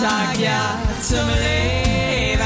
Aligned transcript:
sag 0.00 0.38
ja 0.38 0.78
zum 1.02 1.28
Leben. 1.28 2.40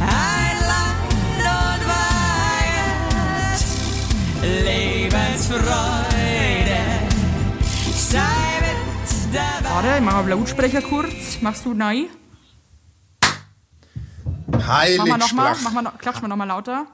Ein 0.00 0.58
Land 0.70 1.12
und 1.38 1.82
Wahrheit, 1.86 3.60
Lebensfreude. 4.42 5.62
Sei 7.94 8.18
mit 8.60 9.34
dabei. 9.34 9.70
Warte, 9.70 9.88
ich 9.98 10.02
mach 10.04 10.14
mal 10.14 10.28
Lautsprecher 10.28 10.82
kurz. 10.82 11.40
Machst 11.40 11.64
du 11.64 11.74
nein? 11.74 12.06
Heilig 14.66 14.98
Mach 14.98 15.06
mal 15.06 15.18
nochmal. 15.18 15.56
Mach 15.62 15.82
noch, 15.82 15.98
klatsch 15.98 16.22
mal 16.22 16.28
nochmal 16.28 16.48
lauter. 16.48 16.86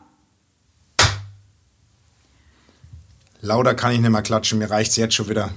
Lauter 3.40 3.74
kann 3.74 3.92
ich 3.92 4.00
nicht 4.00 4.10
mehr 4.10 4.22
klatschen, 4.22 4.58
mir 4.58 4.70
reicht's 4.70 4.96
jetzt 4.96 5.14
schon 5.14 5.28
wieder. 5.28 5.50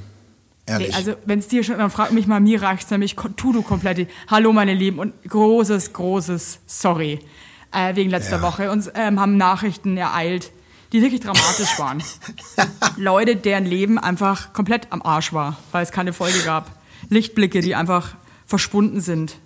Ehrlich. 0.67 0.89
Nee, 0.89 0.95
also 0.95 1.13
wenn 1.25 1.39
es 1.39 1.47
dir 1.47 1.63
schon, 1.63 1.77
dann 1.77 1.91
frag 1.91 2.11
mich 2.11 2.25
mal, 2.27 2.39
mir 2.39 2.61
reicht's 2.61 2.89
nämlich, 2.89 3.15
tu 3.15 3.53
du 3.53 3.61
komplett. 3.61 4.09
Hallo 4.29 4.51
meine 4.51 4.73
Lieben 4.73 4.99
und 4.99 5.13
großes, 5.23 5.93
großes 5.93 6.59
Sorry 6.65 7.19
äh, 7.71 7.95
wegen 7.95 8.09
letzter 8.09 8.37
Ja. 8.37 8.41
Woche. 8.41 8.71
Uns 8.71 8.89
ähm, 8.95 9.19
haben 9.19 9.37
Nachrichten 9.37 9.95
ereilt, 9.97 10.51
die 10.91 11.01
wirklich 11.01 11.21
dramatisch 11.21 11.69
waren. 11.77 12.01
Leute, 12.97 13.35
deren 13.35 13.65
Leben 13.65 13.99
einfach 13.99 14.53
komplett 14.53 14.87
am 14.91 15.01
Arsch 15.03 15.33
war, 15.33 15.57
weil 15.71 15.83
es 15.83 15.91
keine 15.91 16.13
Folge 16.13 16.39
gab. 16.43 16.71
Lichtblicke, 17.09 17.61
die 17.61 17.75
einfach 17.75 18.15
verschwunden 18.47 19.01
sind. 19.01 19.37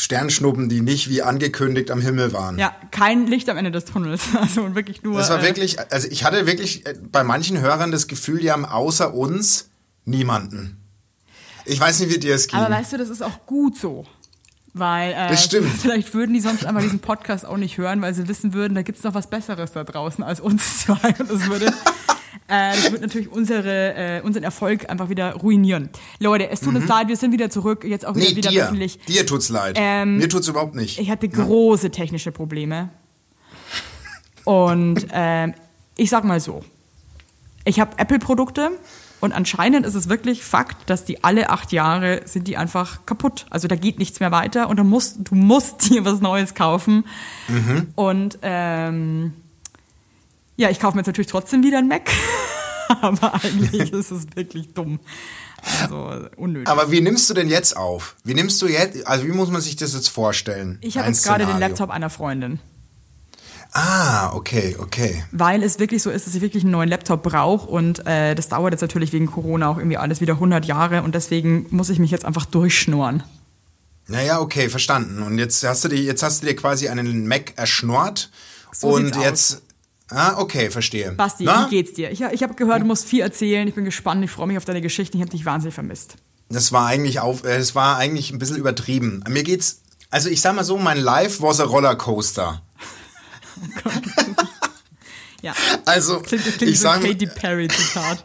Sternschnuppen, 0.00 0.68
die 0.68 0.80
nicht 0.80 1.10
wie 1.10 1.22
angekündigt 1.22 1.90
am 1.90 2.00
Himmel 2.00 2.32
waren. 2.32 2.56
Ja, 2.56 2.72
kein 2.92 3.26
Licht 3.26 3.48
am 3.48 3.56
Ende 3.56 3.72
des 3.72 3.84
Tunnels. 3.84 4.22
Also 4.40 4.76
wirklich 4.76 5.02
nur. 5.02 5.18
Das 5.18 5.28
war 5.28 5.40
äh, 5.40 5.42
wirklich, 5.42 5.76
also 5.90 6.06
ich 6.08 6.22
hatte 6.22 6.46
wirklich 6.46 6.86
äh, 6.86 6.94
bei 7.10 7.24
manchen 7.24 7.60
Hörern 7.60 7.90
das 7.90 8.06
Gefühl, 8.06 8.38
die 8.38 8.52
haben 8.52 8.64
außer 8.64 9.12
uns 9.12 9.70
niemanden. 10.04 10.76
Ich 11.64 11.80
weiß 11.80 11.98
nicht, 11.98 12.14
wie 12.14 12.18
dir 12.18 12.36
es 12.36 12.46
ging. 12.46 12.60
Aber 12.60 12.72
weißt 12.72 12.92
du, 12.92 12.98
das 12.98 13.08
ist 13.08 13.22
auch 13.22 13.44
gut 13.44 13.76
so. 13.76 14.06
Weil 14.72 15.10
äh, 15.10 15.30
Das 15.30 15.42
stimmt. 15.42 15.68
vielleicht 15.82 16.14
würden 16.14 16.32
die 16.32 16.40
sonst 16.40 16.64
einfach 16.64 16.82
diesen 16.82 17.00
Podcast 17.00 17.44
auch 17.44 17.56
nicht 17.56 17.76
hören, 17.76 18.00
weil 18.00 18.14
sie 18.14 18.28
wissen 18.28 18.54
würden, 18.54 18.76
da 18.76 18.82
gibt 18.82 18.98
es 18.98 19.04
noch 19.04 19.14
was 19.14 19.28
Besseres 19.28 19.72
da 19.72 19.82
draußen 19.82 20.22
als 20.22 20.38
uns 20.38 20.78
zwei. 20.78 21.12
Und 21.18 21.28
das 21.28 21.48
würde, 21.48 21.72
äh, 22.48 22.72
das 22.74 22.90
würde 22.90 23.02
natürlich 23.06 23.30
unsere, 23.30 23.94
äh, 23.94 24.20
unseren 24.22 24.42
Erfolg 24.44 24.88
einfach 24.90 25.08
wieder 25.08 25.34
ruinieren. 25.34 25.90
Leute, 26.18 26.48
es 26.50 26.60
tut 26.60 26.74
uns 26.74 26.86
leid, 26.88 27.08
wir 27.08 27.16
sind 27.16 27.32
wieder 27.32 27.50
zurück, 27.50 27.84
jetzt 27.84 28.06
auch 28.06 28.14
wieder, 28.14 28.26
Mhm. 28.26 28.30
nee, 28.32 28.36
wieder 28.36 28.50
dir. 28.50 28.62
wöchentlich. 28.64 28.98
Dir 29.06 29.26
tut's 29.26 29.48
leid. 29.48 29.76
Ähm, 29.78 30.18
Mir 30.18 30.28
tut's 30.28 30.48
überhaupt 30.48 30.74
nicht. 30.74 30.98
Ich 30.98 31.10
hatte 31.10 31.28
große 31.28 31.90
technische 31.90 32.32
Probleme. 32.32 32.90
Und 34.44 35.06
ähm, 35.12 35.54
ich 35.96 36.10
sag 36.10 36.24
mal 36.24 36.40
so, 36.40 36.62
ich 37.64 37.80
habe 37.80 37.98
Apple-Produkte 37.98 38.70
und 39.20 39.32
anscheinend 39.32 39.84
ist 39.84 39.94
es 39.94 40.08
wirklich 40.08 40.42
Fakt, 40.42 40.88
dass 40.88 41.04
die 41.04 41.22
alle 41.24 41.50
acht 41.50 41.72
Jahre 41.72 42.22
sind 42.24 42.48
die 42.48 42.56
einfach 42.56 43.04
kaputt. 43.04 43.46
Also 43.50 43.68
da 43.68 43.76
geht 43.76 43.98
nichts 43.98 44.20
mehr 44.20 44.30
weiter 44.30 44.68
und 44.68 44.78
du 44.78 44.84
musst, 44.84 45.18
du 45.30 45.34
musst 45.34 45.90
dir 45.90 46.04
was 46.04 46.20
Neues 46.20 46.54
kaufen. 46.54 47.04
Und 47.96 48.38
ähm, 48.42 49.34
ja, 50.58 50.68
ich 50.70 50.80
kaufe 50.80 50.96
mir 50.96 51.00
jetzt 51.00 51.06
natürlich 51.06 51.30
trotzdem 51.30 51.62
wieder 51.62 51.78
ein 51.78 51.88
Mac. 51.88 52.10
Aber 53.00 53.34
eigentlich 53.34 53.92
ist 53.92 54.10
es 54.10 54.26
wirklich 54.34 54.74
dumm. 54.74 54.98
Also 55.82 56.28
unnötig. 56.36 56.68
Aber 56.68 56.90
wie 56.90 57.00
nimmst 57.00 57.30
du 57.30 57.34
denn 57.34 57.48
jetzt 57.48 57.76
auf? 57.76 58.16
Wie 58.24 58.34
nimmst 58.34 58.60
du 58.60 58.66
jetzt, 58.66 59.06
also 59.06 59.24
wie 59.26 59.32
muss 59.32 59.50
man 59.50 59.60
sich 59.60 59.76
das 59.76 59.94
jetzt 59.94 60.08
vorstellen? 60.08 60.78
ich 60.80 60.98
habe 60.98 61.08
jetzt 61.08 61.24
gerade 61.24 61.46
den. 61.46 61.58
Laptop 61.58 61.90
einer 61.90 62.10
Freundin. 62.10 62.58
Ah, 63.72 64.32
okay, 64.34 64.76
okay. 64.78 65.24
weil 65.30 65.62
es 65.62 65.78
wirklich 65.78 66.02
so 66.02 66.10
ist, 66.10 66.26
dass 66.26 66.34
ich 66.34 66.40
wirklich 66.40 66.64
einen 66.64 66.72
neuen 66.72 66.88
Laptop 66.88 67.22
brauche 67.22 67.68
und 67.68 68.04
äh, 68.06 68.34
das 68.34 68.48
dauert 68.48 68.72
jetzt 68.72 68.80
natürlich 68.80 69.12
wegen 69.12 69.26
Corona 69.26 69.68
auch 69.68 69.76
irgendwie 69.76 69.98
alles 69.98 70.22
wieder 70.22 70.34
100 70.34 70.64
Jahre 70.64 71.02
und 71.02 71.14
deswegen 71.14 71.66
muss 71.68 71.90
ich 71.90 71.98
mich 71.98 72.10
jetzt 72.10 72.24
einfach 72.24 72.46
durchschnurren. 72.46 73.22
Naja, 74.06 74.40
okay, 74.40 74.70
verstanden. 74.70 75.22
Und 75.22 75.36
jetzt 75.36 75.62
hast 75.64 75.84
du 75.84 75.88
dir, 75.88 76.00
jetzt 76.00 76.22
hast 76.22 76.42
du 76.42 76.46
dir 76.46 76.56
quasi 76.56 76.88
einen 76.88 77.28
Mac 77.28 77.52
erschnort 77.56 78.30
So 78.72 78.88
und 78.88 79.14
sieht's 79.14 79.56
aus. 79.56 79.62
Ah, 80.10 80.38
okay, 80.38 80.70
verstehe. 80.70 81.12
Basti, 81.12 81.44
Na? 81.44 81.66
wie 81.66 81.70
geht's 81.70 81.92
dir? 81.92 82.10
Ich, 82.10 82.20
ich 82.22 82.42
habe 82.42 82.54
gehört, 82.54 82.82
du 82.82 82.86
musst 82.86 83.04
viel 83.04 83.20
erzählen. 83.20 83.68
Ich 83.68 83.74
bin 83.74 83.84
gespannt, 83.84 84.24
ich 84.24 84.30
freue 84.30 84.46
mich 84.46 84.56
auf 84.56 84.64
deine 84.64 84.80
Geschichten. 84.80 85.16
Ich 85.18 85.20
habe 85.22 85.30
dich 85.30 85.44
wahnsinnig 85.44 85.74
vermisst. 85.74 86.14
Das 86.48 86.72
war 86.72 86.86
eigentlich 86.86 87.20
auf, 87.20 87.44
äh, 87.44 87.56
es 87.56 87.74
war 87.74 87.98
eigentlich 87.98 88.30
ein 88.30 88.38
bisschen 88.38 88.56
übertrieben. 88.56 89.22
Mir 89.28 89.42
geht's, 89.42 89.82
also 90.10 90.30
ich 90.30 90.40
sag 90.40 90.54
mal 90.54 90.64
so, 90.64 90.78
mein 90.78 90.98
Life 90.98 91.42
was 91.42 91.60
a 91.60 91.64
Rollercoaster. 91.64 92.62
Ja, 95.40 95.54
Also 95.84 96.18
klingt, 96.20 96.46
das 96.46 96.56
klingt 96.56 96.72
ich 96.72 96.78
so 96.80 96.88
sag, 96.88 97.00
Katy 97.02 97.26
Perry 97.28 97.68
Zitat. 97.68 98.24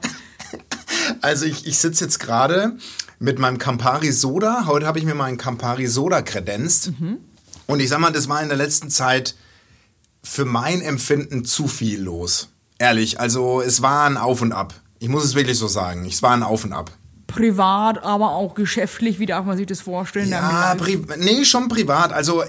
also 1.22 1.46
ich, 1.46 1.68
ich 1.68 1.78
sitze 1.78 2.06
jetzt 2.06 2.20
gerade 2.20 2.78
mit 3.20 3.38
meinem 3.40 3.60
Campari 3.60 4.12
Soda. 4.12 4.66
Heute 4.66 4.88
habe 4.88 4.98
ich 5.00 5.06
mir 5.06 5.14
meinen 5.14 5.38
Campari 5.38 5.86
Soda 5.88 6.22
kredenzt. 6.24 6.92
Mhm. 7.00 7.20
Und 7.68 7.80
ich 7.80 7.90
sag 7.90 8.00
mal, 8.00 8.12
das 8.12 8.28
war 8.30 8.42
in 8.42 8.50
der 8.50 8.58
letzten 8.58 8.90
Zeit 8.90 9.36
für 10.24 10.46
mein 10.46 10.82
Empfinden 10.82 11.46
zu 11.46 11.68
viel 11.68 12.02
los. 12.02 12.50
Ehrlich, 12.80 13.20
also 13.20 13.62
es 13.62 13.82
war 13.82 14.06
ein 14.06 14.18
Auf 14.18 14.42
und 14.42 14.52
Ab. 14.52 14.74
Ich 15.00 15.10
muss 15.10 15.24
es 15.24 15.36
wirklich 15.36 15.58
so 15.58 15.68
sagen. 15.68 16.06
Es 16.06 16.22
war 16.24 16.32
ein 16.32 16.44
Auf 16.44 16.64
und 16.64 16.74
Ab. 16.74 16.92
Privat, 17.28 18.04
aber 18.04 18.32
auch 18.32 18.54
geschäftlich. 18.54 19.20
Wie 19.20 19.26
darf 19.26 19.46
man 19.46 19.58
sich 19.58 19.66
das 19.66 19.82
vorstellen? 19.82 20.30
Ja, 20.30 20.76
nee, 21.18 21.44
schon 21.46 21.68
privat. 21.68 22.14
Also, 22.14 22.44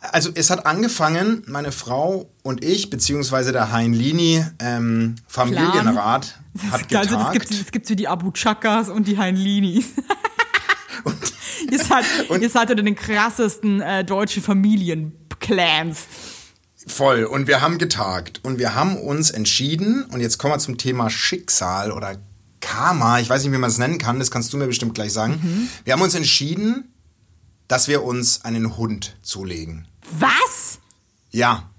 also 0.00 0.30
es 0.34 0.50
hat 0.50 0.64
angefangen, 0.64 1.42
meine 1.46 1.70
Frau 1.70 2.30
und 2.42 2.64
ich, 2.64 2.88
beziehungsweise 2.88 3.52
der 3.52 3.72
Hein 3.72 3.92
Lini, 3.92 4.44
ähm, 4.58 5.16
Familienrat, 5.28 6.40
hat 6.70 6.94
also, 6.94 7.16
das 7.16 7.32
getagt. 7.32 7.32
gibt 7.32 7.50
es 7.50 7.72
gibt 7.72 7.86
so 7.86 7.94
die 7.94 8.08
Abu 8.08 8.30
Chakas 8.32 8.88
und 8.88 9.06
die 9.06 9.18
Heinlinis. 9.18 9.86
ihr, 11.70 11.78
seid, 11.78 12.04
ihr 12.40 12.50
seid 12.50 12.70
unter 12.70 12.82
den 12.82 12.96
krassesten 12.96 13.80
äh, 13.80 14.04
deutschen 14.04 14.42
Familienclans. 14.42 16.04
Voll. 16.86 17.24
Und 17.24 17.46
wir 17.48 17.60
haben 17.60 17.78
getagt. 17.78 18.40
Und 18.44 18.58
wir 18.58 18.74
haben 18.74 18.96
uns 18.96 19.30
entschieden, 19.30 20.04
und 20.04 20.20
jetzt 20.20 20.38
kommen 20.38 20.54
wir 20.54 20.58
zum 20.58 20.78
Thema 20.78 21.10
Schicksal 21.10 21.90
oder 21.92 22.16
Karma, 22.60 23.18
ich 23.20 23.28
weiß 23.28 23.42
nicht, 23.42 23.52
wie 23.52 23.58
man 23.58 23.70
es 23.70 23.78
nennen 23.78 23.98
kann, 23.98 24.18
das 24.18 24.30
kannst 24.30 24.52
du 24.52 24.56
mir 24.56 24.66
bestimmt 24.66 24.94
gleich 24.94 25.12
sagen. 25.12 25.40
Mhm. 25.42 25.68
Wir 25.84 25.92
haben 25.92 26.02
uns 26.02 26.14
entschieden, 26.14 26.92
dass 27.68 27.88
wir 27.88 28.02
uns 28.04 28.44
einen 28.44 28.76
Hund 28.76 29.16
zulegen. 29.22 29.86
Was? 30.18 30.78
Ja. 31.30 31.70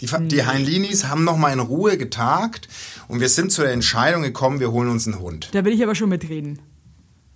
Die, 0.00 0.06
Fa- 0.08 0.18
die 0.18 0.44
Heinlinis 0.44 1.06
haben 1.06 1.24
noch 1.24 1.36
mal 1.36 1.52
in 1.52 1.60
Ruhe 1.60 1.96
getagt 1.96 2.68
und 3.08 3.20
wir 3.20 3.28
sind 3.28 3.52
zu 3.52 3.62
der 3.62 3.72
Entscheidung 3.72 4.22
gekommen, 4.22 4.58
wir 4.60 4.72
holen 4.72 4.88
uns 4.88 5.06
einen 5.06 5.18
Hund. 5.20 5.48
Da 5.52 5.64
will 5.64 5.72
ich 5.72 5.82
aber 5.82 5.94
schon 5.94 6.08
mitreden. 6.08 6.58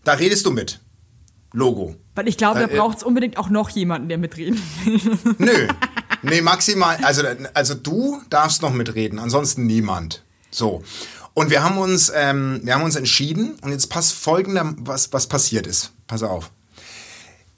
Da 0.04 0.15
redest 0.15 0.44
du 0.47 0.50
mit. 0.50 0.81
Logo. 1.53 1.97
Weil 2.15 2.28
ich 2.28 2.37
glaube, 2.37 2.60
da 2.60 2.66
Äh, 2.66 2.75
äh. 2.75 2.77
braucht 2.77 2.98
es 2.98 3.03
unbedingt 3.04 3.37
auch 3.38 3.48
noch 3.50 3.71
jemanden, 3.71 4.09
der 4.09 4.19
mitreden 4.19 4.60
will. 4.84 5.00
Nö. 5.38 5.69
Nee, 6.28 6.42
maximal. 6.42 6.98
Also, 7.03 7.22
also 7.54 7.75
du 7.75 8.20
darfst 8.31 8.62
noch 8.62 8.72
mitreden, 8.72 9.19
ansonsten 9.19 9.66
niemand. 9.66 10.22
So. 10.50 10.82
Und 11.34 11.50
wir 11.50 11.62
haben 11.62 11.78
uns, 11.78 12.10
ähm, 12.14 12.60
wir 12.64 12.75
haben 12.75 12.82
uns 12.82 12.97
entschieden 12.97 13.59
und 13.60 13.70
jetzt 13.70 13.88
passt 13.88 14.12
folgender, 14.12 14.75
was, 14.78 15.12
was 15.12 15.26
passiert 15.26 15.66
ist. 15.66 15.92
Pass 16.06 16.22
auf. 16.22 16.50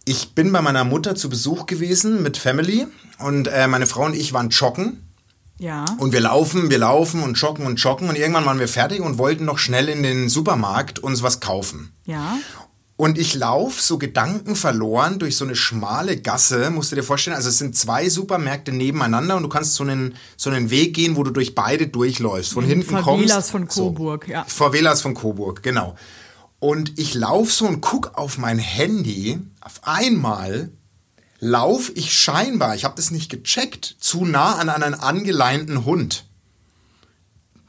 Ich 0.05 0.35
bin 0.35 0.53
bei 0.53 0.63
meiner 0.63 0.85
Mutter 0.85 1.15
zu 1.15 1.29
Besuch 1.29 1.67
gewesen 1.67 2.23
mit 2.23 2.39
Family 2.39 2.87
und 3.19 3.47
äh, 3.49 3.69
meine 3.69 3.87
Frau 3.87 4.05
und 4.05 4.17
ich 4.17 4.33
waren 4.33 4.49
joggen. 4.49 5.05
Ja. 5.59 5.85
Und 5.99 6.13
wir 6.13 6.21
laufen, 6.21 6.71
wir 6.71 6.79
laufen 6.79 7.23
und 7.23 7.35
joggen 7.35 7.67
und 7.67 7.77
joggen 7.77 8.09
und 8.09 8.17
irgendwann 8.17 8.47
waren 8.47 8.61
wir 8.61 8.69
fertig 8.69 9.01
und 9.01 9.19
wollten 9.19 9.45
noch 9.45 9.59
schnell 9.59 9.89
in 9.89 10.03
den 10.03 10.29
Supermarkt 10.29 10.99
uns 10.99 11.23
was 11.23 11.41
kaufen. 11.41 11.93
Ja. 12.05 12.39
Und 12.99 13.17
ich 13.17 13.37
laufe 13.37 13.81
so 13.81 13.97
gedankenverloren 13.97 15.21
durch 15.21 15.37
so 15.37 15.45
eine 15.45 15.55
schmale 15.55 16.21
Gasse, 16.21 16.69
musst 16.71 16.91
du 16.91 16.97
dir 16.97 17.05
vorstellen. 17.05 17.37
Also 17.37 17.49
es 17.49 17.57
sind 17.57 17.77
zwei 17.77 18.09
Supermärkte 18.09 18.73
nebeneinander 18.73 19.37
und 19.37 19.45
du 19.45 19.49
kannst 19.49 19.75
so 19.75 19.85
einen, 19.85 20.17
so 20.37 20.51
einen 20.51 20.71
Weg 20.71 20.95
gehen, 20.95 21.15
wo 21.15 21.23
du 21.23 21.31
durch 21.31 21.55
beide 21.55 21.87
durchläufst. 21.87 22.53
Von 22.53 22.65
hinten 22.65 22.97
Favelas 22.97 23.53
kommst. 23.53 23.77
von 23.77 23.95
Coburg, 23.95 24.27
ja. 24.27 24.45
Favelas 24.49 25.01
von 25.01 25.15
Coburg, 25.15 25.63
genau. 25.63 25.95
Und 26.59 26.99
ich 26.99 27.15
laufe 27.15 27.53
so 27.53 27.69
und 27.69 27.83
guck 27.83 28.19
auf 28.19 28.37
mein 28.37 28.59
Handy. 28.59 29.39
Auf 29.61 29.81
einmal 29.85 30.73
lauf 31.39 31.93
ich 31.95 32.13
scheinbar, 32.13 32.75
ich 32.75 32.85
habe 32.85 32.97
das 32.97 33.13
nicht 33.13 33.31
gecheckt, 33.31 33.95
zu 34.01 34.25
nah 34.25 34.57
an 34.57 34.69
einen 34.69 34.95
angeleinten 34.95 35.85
Hund. 35.85 36.25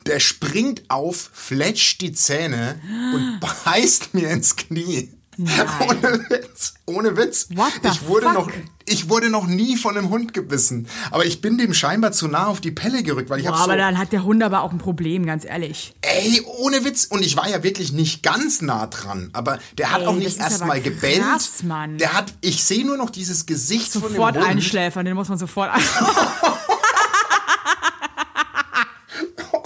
Der 0.08 0.20
springt 0.20 0.90
auf, 0.90 1.30
fletscht 1.34 2.02
die 2.02 2.14
Zähne 2.14 2.82
und 3.14 3.40
beißt 3.66 4.16
mir 4.16 4.32
ins 4.32 4.56
Knie. 4.56 5.14
Ohne 5.80 6.26
Witz, 6.30 6.74
ohne 6.86 7.16
Witz. 7.16 7.48
Ich 7.84 8.08
wurde 8.08 8.26
fuck? 8.26 8.34
noch, 8.34 8.52
ich 8.86 9.08
wurde 9.10 9.30
noch 9.30 9.48
nie 9.48 9.78
von 9.78 9.98
einem 9.98 10.10
Hund 10.10 10.34
gebissen, 10.34 10.90
aber 11.12 11.26
ich 11.26 11.40
bin 11.40 11.58
dem 11.58 11.74
scheinbar 11.74 12.12
zu 12.12 12.28
nah 12.28 12.48
auf 12.48 12.60
die 12.60 12.72
Pelle 12.72 13.04
gerückt, 13.04 13.30
weil 13.30 13.40
ich 13.40 13.46
Boah, 13.46 13.52
habe 13.54 13.60
so 13.60 13.64
aber 13.70 13.78
dann 13.78 13.98
hat 13.98 14.12
der 14.12 14.24
Hund 14.26 14.44
aber 14.44 14.64
auch 14.64 14.74
ein 14.74 14.80
Problem, 14.80 15.26
ganz 15.26 15.46
ehrlich. 15.46 15.94
Ey, 16.02 16.42
ohne 16.46 16.84
Witz. 16.84 17.06
Und 17.06 17.24
ich 17.26 17.38
war 17.38 17.48
ja 17.48 17.64
wirklich 17.64 17.94
nicht 17.94 18.22
ganz 18.22 18.62
nah 18.62 18.88
dran. 18.88 19.30
Aber 19.32 19.60
der 19.78 19.94
hat 19.94 20.02
Ey, 20.02 20.08
auch 20.08 20.16
nicht 20.16 20.38
erstmal 20.40 20.82
gebellt. 20.82 21.22
krass, 21.22 21.64
Mann. 21.64 21.98
Der 22.00 22.12
hat, 22.14 22.34
ich 22.42 22.66
sehe 22.66 22.86
nur 22.86 22.98
noch 22.98 23.10
dieses 23.10 23.46
Gesicht 23.46 23.94
Sofort 23.94 24.14
von 24.16 24.34
dem 24.34 24.42
Hund. 24.42 24.52
einschläfern, 24.52 25.06
den 25.06 25.16
muss 25.16 25.30
man 25.30 25.38
sofort 25.38 25.72
ein 25.72 25.82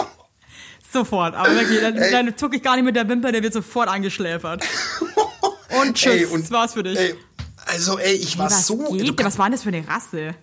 Sofort, 0.92 1.34
aber 1.34 1.52
wirklich, 1.56 1.80
dann, 1.80 1.96
dann 1.96 2.36
zucke 2.36 2.56
ich 2.56 2.62
gar 2.62 2.76
nicht 2.76 2.84
mit 2.84 2.94
der 2.94 3.08
Wimper, 3.08 3.32
der 3.32 3.42
wird 3.42 3.52
sofort 3.52 3.88
eingeschläfert. 3.88 4.62
Und 5.80 5.94
tschüss, 5.94 6.12
Ey, 6.12 6.24
und- 6.26 6.42
das 6.44 6.50
war's 6.50 6.72
für 6.74 6.82
dich. 6.82 6.98
Ey, 6.98 7.14
also, 7.66 7.98
ey, 7.98 8.14
ich 8.14 8.36
war 8.38 8.46
was 8.50 8.66
so. 8.66 8.76
geht? 8.92 9.24
Was 9.24 9.38
war 9.38 9.46
denn 9.46 9.52
das 9.52 9.62
für 9.62 9.68
eine 9.70 9.86
Rasse? 9.88 10.34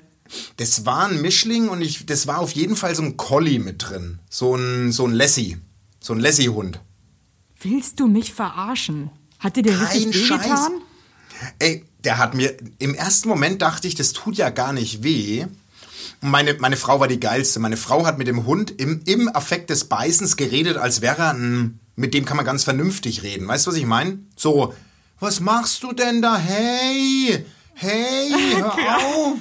Das 0.57 0.86
war 0.86 1.07
ein 1.07 1.22
Mischling 1.22 1.68
und 1.69 1.81
ich, 1.81 2.06
das 2.06 2.25
war 2.25 2.39
auf 2.39 2.51
jeden 2.51 2.75
Fall 2.75 2.95
so 2.95 3.04
ein 3.04 3.18
Collie 3.18 3.60
mit 3.60 3.89
drin. 3.89 4.19
So 4.30 4.56
ein, 4.56 4.92
so 4.92 5.06
ein 5.06 5.13
Lassie. 5.13 5.57
So 6.00 6.13
ein 6.13 6.19
Lassie-Hund. 6.19 6.80
Willst 7.62 8.00
du 8.00 8.07
mich 8.07 8.33
verarschen? 8.33 9.12
Hat 9.39 9.56
dir 9.57 9.63
der 9.63 9.75
Kein 9.78 9.88
richtig 9.88 10.25
Scheiß. 10.28 10.39
wehgetan? 10.45 10.72
Ey, 11.60 11.86
der 12.04 12.18
hat 12.18 12.34
mir, 12.34 12.56
im 12.80 12.95
ersten 12.95 13.27
Moment 13.30 13.62
dachte 13.62 13.88
ich, 13.88 13.95
das 13.95 14.13
tut 14.13 14.36
ja 14.38 14.50
gar 14.50 14.74
nicht 14.74 15.04
weh. 15.04 15.45
Und 16.22 16.30
meine, 16.30 16.54
meine 16.56 16.77
Frau 16.77 17.00
war 17.00 17.07
die 17.07 17.19
geilste. 17.19 17.60
Meine 17.60 17.77
Frau 17.77 18.06
hat 18.06 18.18
mit 18.18 18.27
dem 18.27 18.45
Hund 18.45 18.72
im, 18.80 19.01
im 19.06 19.27
Affekt 19.36 19.69
des 19.69 19.86
Beißens 19.86 20.38
geredet, 20.38 20.77
als 20.77 21.01
wäre 21.01 21.22
er 21.24 21.34
ein, 21.34 21.80
mit 21.95 22.13
dem 22.13 22.25
kann 22.25 22.38
man 22.38 22.45
ganz 22.45 22.63
vernünftig 22.63 23.22
reden. 23.24 23.48
Weißt 23.48 23.66
du, 23.68 23.72
was 23.72 23.77
ich 23.77 23.86
meine? 23.86 24.19
So, 24.36 24.74
was 25.21 25.39
machst 25.39 25.81
du 25.83 25.94
denn 25.94 26.21
da? 26.21 26.35
Hey, 26.38 27.45
hey, 27.75 28.29
hör 28.57 28.97
auf. 28.97 29.38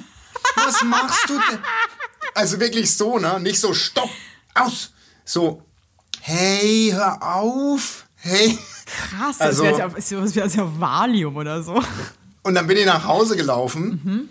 Was 0.54 0.82
machst 0.84 1.28
du 1.28 1.34
denn? 1.34 1.58
Also 2.34 2.60
wirklich 2.60 2.94
so, 2.96 3.18
ne? 3.18 3.40
Nicht 3.40 3.58
so, 3.58 3.74
stopp, 3.74 4.10
aus. 4.54 4.92
So, 5.24 5.62
hey, 6.20 6.90
hör 6.92 7.20
auf. 7.22 8.06
Hey. 8.16 8.58
Krass, 8.86 9.40
Also- 9.40 9.64
das 9.64 9.78
wäre 9.78 10.22
ja, 10.28 10.34
wie 10.34 10.42
als 10.42 10.58
auf 10.58 10.78
Valium 10.78 11.36
oder 11.36 11.62
so. 11.62 11.82
Und 12.42 12.54
dann 12.54 12.66
bin 12.66 12.76
ich 12.76 12.86
nach 12.86 13.04
Hause 13.04 13.36
gelaufen 13.36 14.28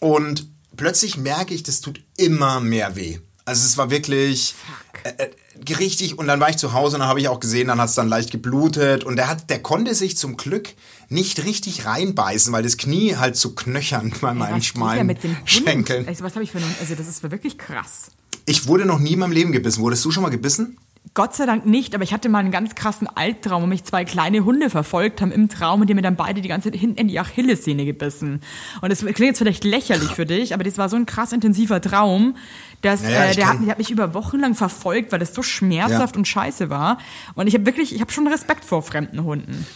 und 0.00 0.46
plötzlich 0.76 1.16
merke 1.16 1.54
ich, 1.54 1.62
das 1.62 1.80
tut 1.80 2.00
immer 2.16 2.60
mehr 2.60 2.96
weh. 2.96 3.18
Also 3.44 3.66
es 3.66 3.76
war 3.76 3.90
wirklich 3.90 4.54
äh, 4.89 4.89
äh, 5.04 5.74
richtig 5.74 6.18
und 6.18 6.26
dann 6.26 6.40
war 6.40 6.50
ich 6.50 6.56
zu 6.56 6.72
Hause 6.72 6.96
und 6.96 7.00
dann 7.00 7.08
habe 7.08 7.20
ich 7.20 7.28
auch 7.28 7.40
gesehen, 7.40 7.68
dann 7.68 7.80
hat 7.80 7.88
es 7.88 7.94
dann 7.94 8.08
leicht 8.08 8.30
geblutet 8.30 9.04
und 9.04 9.16
der 9.16 9.28
hat, 9.28 9.50
der 9.50 9.60
konnte 9.60 9.94
sich 9.94 10.16
zum 10.16 10.36
Glück 10.36 10.70
nicht 11.08 11.44
richtig 11.44 11.86
reinbeißen, 11.86 12.52
weil 12.52 12.62
das 12.62 12.76
Knie 12.76 13.16
halt 13.16 13.36
zu 13.36 13.54
knöchern 13.54 14.12
bei 14.20 14.34
meinen 14.34 14.56
was 14.56 14.64
geht 14.64 14.64
schmalen 14.64 15.06
mit 15.06 15.22
dem? 15.22 15.36
Schenkeln. 15.44 16.06
Also 16.08 16.24
was 16.24 16.34
habe 16.34 16.44
ich 16.44 16.52
für 16.52 16.58
einen, 16.58 16.74
also 16.80 16.94
das 16.94 17.08
ist 17.08 17.22
wirklich 17.22 17.58
krass. 17.58 18.10
Ich 18.46 18.66
wurde 18.66 18.84
noch 18.84 18.98
nie 18.98 19.12
in 19.12 19.18
meinem 19.18 19.32
Leben 19.32 19.52
gebissen. 19.52 19.82
Wurdest 19.82 20.04
du 20.04 20.10
schon 20.10 20.22
mal 20.22 20.30
gebissen? 20.30 20.78
Gott 21.14 21.34
sei 21.34 21.44
Dank 21.44 21.66
nicht, 21.66 21.94
aber 21.94 22.04
ich 22.04 22.12
hatte 22.12 22.28
mal 22.28 22.38
einen 22.38 22.52
ganz 22.52 22.76
krassen 22.76 23.08
Albtraum, 23.08 23.62
wo 23.64 23.66
mich 23.66 23.82
zwei 23.82 24.04
kleine 24.04 24.44
Hunde 24.44 24.70
verfolgt 24.70 25.20
haben 25.20 25.32
im 25.32 25.48
Traum 25.48 25.80
und 25.80 25.88
die 25.90 25.94
mir 25.94 26.02
dann 26.02 26.14
beide 26.14 26.40
die 26.40 26.48
ganze 26.48 26.70
Zeit 26.70 26.78
hinten 26.78 26.98
in 26.98 27.08
die 27.08 27.18
Achillessehne 27.18 27.84
gebissen. 27.84 28.42
Und 28.80 28.90
das 28.92 29.00
klingt 29.00 29.18
jetzt 29.18 29.38
vielleicht 29.38 29.64
lächerlich 29.64 30.10
für 30.10 30.24
dich, 30.26 30.54
aber 30.54 30.62
das 30.62 30.78
war 30.78 30.88
so 30.88 30.94
ein 30.96 31.06
krass 31.06 31.32
intensiver 31.32 31.80
Traum, 31.80 32.36
dass 32.82 33.02
Ja, 33.02 33.24
äh, 33.24 33.34
der 33.34 33.48
hat, 33.48 33.60
der 33.60 33.70
hat 33.70 33.78
mich 33.78 33.90
über 33.90 34.14
Wochen 34.14 34.38
lang 34.38 34.54
verfolgt, 34.54 35.10
weil 35.10 35.18
das 35.18 35.34
so 35.34 35.42
schmerzhaft 35.42 36.14
Ja. 36.14 36.18
und 36.18 36.28
scheiße 36.28 36.70
war. 36.70 36.98
Und 37.34 37.48
ich 37.48 37.54
habe 37.54 37.66
wirklich, 37.66 37.92
ich 37.94 38.00
habe 38.00 38.12
schon 38.12 38.28
Respekt 38.28 38.64
vor 38.64 38.82
fremden 38.82 39.24
Hunden. 39.24 39.66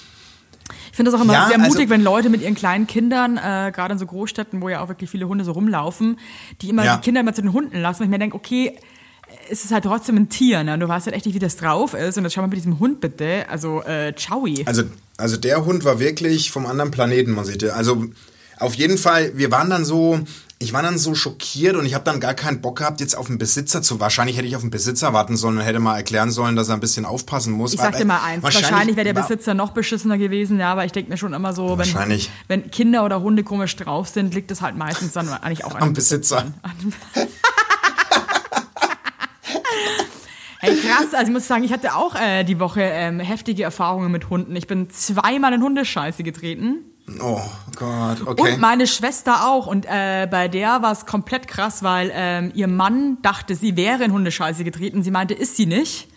Ich 0.91 0.97
finde 0.97 1.11
das 1.11 1.19
auch 1.19 1.25
immer 1.25 1.33
Ja, 1.33 1.49
sehr 1.49 1.59
also- 1.59 1.69
mutig, 1.73 1.91
wenn 1.91 2.03
Leute 2.03 2.29
mit 2.31 2.43
ihren 2.43 2.55
kleinen 2.55 2.87
Kindern, 2.87 3.39
äh, 3.39 3.73
gerade 3.75 3.95
in 3.95 3.99
so 3.99 4.07
Großstädten, 4.07 4.61
wo 4.63 4.69
ja 4.69 4.83
auch 4.83 4.89
wirklich 4.89 5.11
viele 5.11 5.27
Hunde 5.27 5.43
so 5.45 5.53
rumlaufen, 5.53 6.19
die 6.63 6.69
immer 6.69 6.85
die 6.97 7.01
Kinder 7.03 7.23
immer 7.23 7.33
zu 7.33 7.43
den 7.43 7.53
Hunden 7.53 7.81
lassen. 7.81 8.03
Und 8.03 8.07
ich 8.07 8.11
mir 8.11 8.19
denke, 8.21 8.37
okay, 8.37 8.79
es 9.51 9.65
ist 9.65 9.73
halt 9.73 9.85
trotzdem 9.85 10.17
ein 10.17 10.29
Tier, 10.29 10.65
ne? 10.65 10.75
Und 10.75 10.81
Du 10.81 10.89
weißt 10.89 11.07
halt 11.07 11.17
echt 11.17 11.27
nicht, 11.27 11.35
wie 11.35 11.39
das 11.41 11.57
drauf 11.57 11.95
ist. 11.95 12.17
Und 12.19 12.25
jetzt 12.25 12.35
schau 12.35 12.41
mal 12.41 12.49
mit 12.49 12.59
diesem 12.59 12.79
Hund 12.79 13.01
bitte. 13.01 13.47
Also, 13.49 13.83
äh, 13.83 14.13
Chowi. 14.13 14.65
Also, 14.67 14.83
also 15.17 15.37
der 15.37 15.65
Hund 15.65 15.85
war 15.85 15.99
wirklich 15.99 16.51
vom 16.51 16.67
anderen 16.67 16.91
Planeten, 16.91 17.33
man 17.33 17.45
sieht. 17.45 17.65
Also 17.65 18.07
auf 18.59 18.75
jeden 18.75 18.99
Fall, 18.99 19.37
wir 19.37 19.51
waren 19.51 19.71
dann 19.71 19.85
so, 19.85 20.21
ich 20.59 20.73
war 20.73 20.83
dann 20.83 20.97
so 20.99 21.15
schockiert 21.15 21.77
und 21.77 21.87
ich 21.87 21.95
habe 21.95 22.05
dann 22.05 22.21
gar 22.21 22.35
keinen 22.35 22.61
Bock 22.61 22.79
gehabt, 22.79 23.01
jetzt 23.01 23.17
auf 23.17 23.27
den 23.27 23.39
Besitzer 23.39 23.83
zu. 23.83 24.01
Wahrscheinlich 24.01 24.37
hätte 24.37 24.47
ich 24.47 24.57
auf 24.57 24.63
den 24.63 24.71
Besitzer 24.71 25.13
warten 25.13 25.37
sollen 25.37 25.59
und 25.59 25.65
hätte 25.65 25.81
mal 25.81 25.97
erklären 25.97 26.31
sollen, 26.31 26.57
dass 26.57 26.69
er 26.69 26.75
ein 26.75 26.81
bisschen 26.81 27.05
aufpassen 27.05 27.53
muss. 27.53 27.75
Ich 27.75 27.81
sag 27.81 27.97
dir 27.97 28.05
mal 28.05 28.21
eins, 28.23 28.43
wahrscheinlich, 28.43 28.97
wäre 28.97 29.13
der 29.13 29.21
Besitzer 29.21 29.55
noch 29.55 29.73
beschissener 29.73 30.19
gewesen, 30.19 30.59
ja, 30.59 30.73
aber 30.73 30.85
ich 30.85 30.93
denke 30.93 31.11
mir 31.11 31.17
schon 31.17 31.33
immer 31.33 31.53
so, 31.53 31.71
wenn, 31.71 31.79
Wahrscheinlich. 31.79 32.31
wenn 32.49 32.71
Kinder 32.71 33.05
oder 33.05 33.21
Hunde 33.21 33.43
komisch 33.43 33.75
drauf 33.77 34.09
sind, 34.09 34.35
liegt 34.35 34.51
es 34.51 34.63
halt 34.63 34.77
meistens 34.77 35.13
dann 35.13 35.29
eigentlich 35.29 35.65
auch 35.65 35.75
an 35.75 35.83
Am 35.83 35.89
den 35.91 35.95
Besitzer. 35.95 36.45
Hey, 40.61 40.77
krass, 40.77 41.13
also 41.13 41.27
ich 41.27 41.33
muss 41.33 41.47
sagen, 41.47 41.63
ich 41.63 41.73
hatte 41.73 41.95
auch 41.95 42.15
äh, 42.15 42.43
die 42.43 42.59
Woche 42.59 42.81
ähm, 42.81 43.21
heftige 43.21 43.65
Erfahrungen 43.65 44.11
mit 44.11 44.31
Hunden. 44.31 44.57
Ich 44.57 44.67
bin 44.67 44.89
zweimal 44.89 45.53
in 45.53 45.63
Hundescheiße 45.63 46.23
getreten. 46.23 46.79
Oh 47.21 47.43
Gott, 47.77 48.23
okay. 48.25 48.53
Und 48.55 48.61
meine 48.61 48.87
Schwester 48.87 49.47
auch. 49.47 49.67
Und 49.67 49.85
äh, 49.85 50.27
bei 50.31 50.49
der 50.49 50.81
war 50.81 50.93
es 50.93 51.05
komplett 51.05 51.49
krass, 51.49 51.83
weil 51.83 52.11
ähm, 52.15 52.51
ihr 52.55 52.69
Mann 52.69 53.19
dachte, 53.21 53.55
sie 53.55 53.77
wäre 53.77 54.05
in 54.05 54.13
Hundescheiße 54.13 54.65
getreten. 54.65 55.03
Sie 55.03 55.11
meinte, 55.11 55.35
ist 55.35 55.57
sie 55.57 55.67
nicht. 55.67 56.09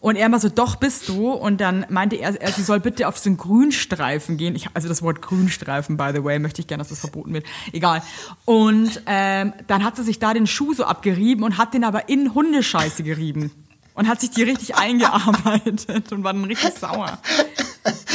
Und 0.00 0.16
er 0.16 0.26
immer 0.26 0.38
so, 0.40 0.48
doch 0.48 0.76
bist 0.76 1.08
du. 1.08 1.30
Und 1.30 1.60
dann 1.60 1.86
meinte 1.88 2.16
er, 2.16 2.40
er 2.40 2.52
sie 2.52 2.62
soll 2.62 2.80
bitte 2.80 3.08
auf 3.08 3.18
so 3.18 3.28
einen 3.30 3.36
Grünstreifen 3.36 4.36
gehen. 4.36 4.54
Ich, 4.56 4.68
also 4.74 4.88
das 4.88 5.02
Wort 5.02 5.22
Grünstreifen, 5.22 5.96
by 5.96 6.10
the 6.14 6.22
way, 6.24 6.38
möchte 6.38 6.60
ich 6.60 6.66
gerne, 6.66 6.80
dass 6.82 6.88
das 6.88 7.00
verboten 7.00 7.32
wird. 7.32 7.46
Egal. 7.72 8.02
Und 8.44 9.02
ähm, 9.06 9.52
dann 9.66 9.84
hat 9.84 9.96
sie 9.96 10.02
sich 10.02 10.18
da 10.18 10.34
den 10.34 10.46
Schuh 10.46 10.74
so 10.74 10.84
abgerieben 10.84 11.44
und 11.44 11.58
hat 11.58 11.74
den 11.74 11.84
aber 11.84 12.08
in 12.08 12.34
Hundescheiße 12.34 13.02
gerieben. 13.02 13.50
Und 13.94 14.08
hat 14.08 14.20
sich 14.20 14.30
die 14.30 14.42
richtig 14.42 14.74
eingearbeitet 14.76 16.10
und 16.12 16.24
war 16.24 16.32
dann 16.32 16.44
richtig 16.44 16.72
sauer. 16.74 17.18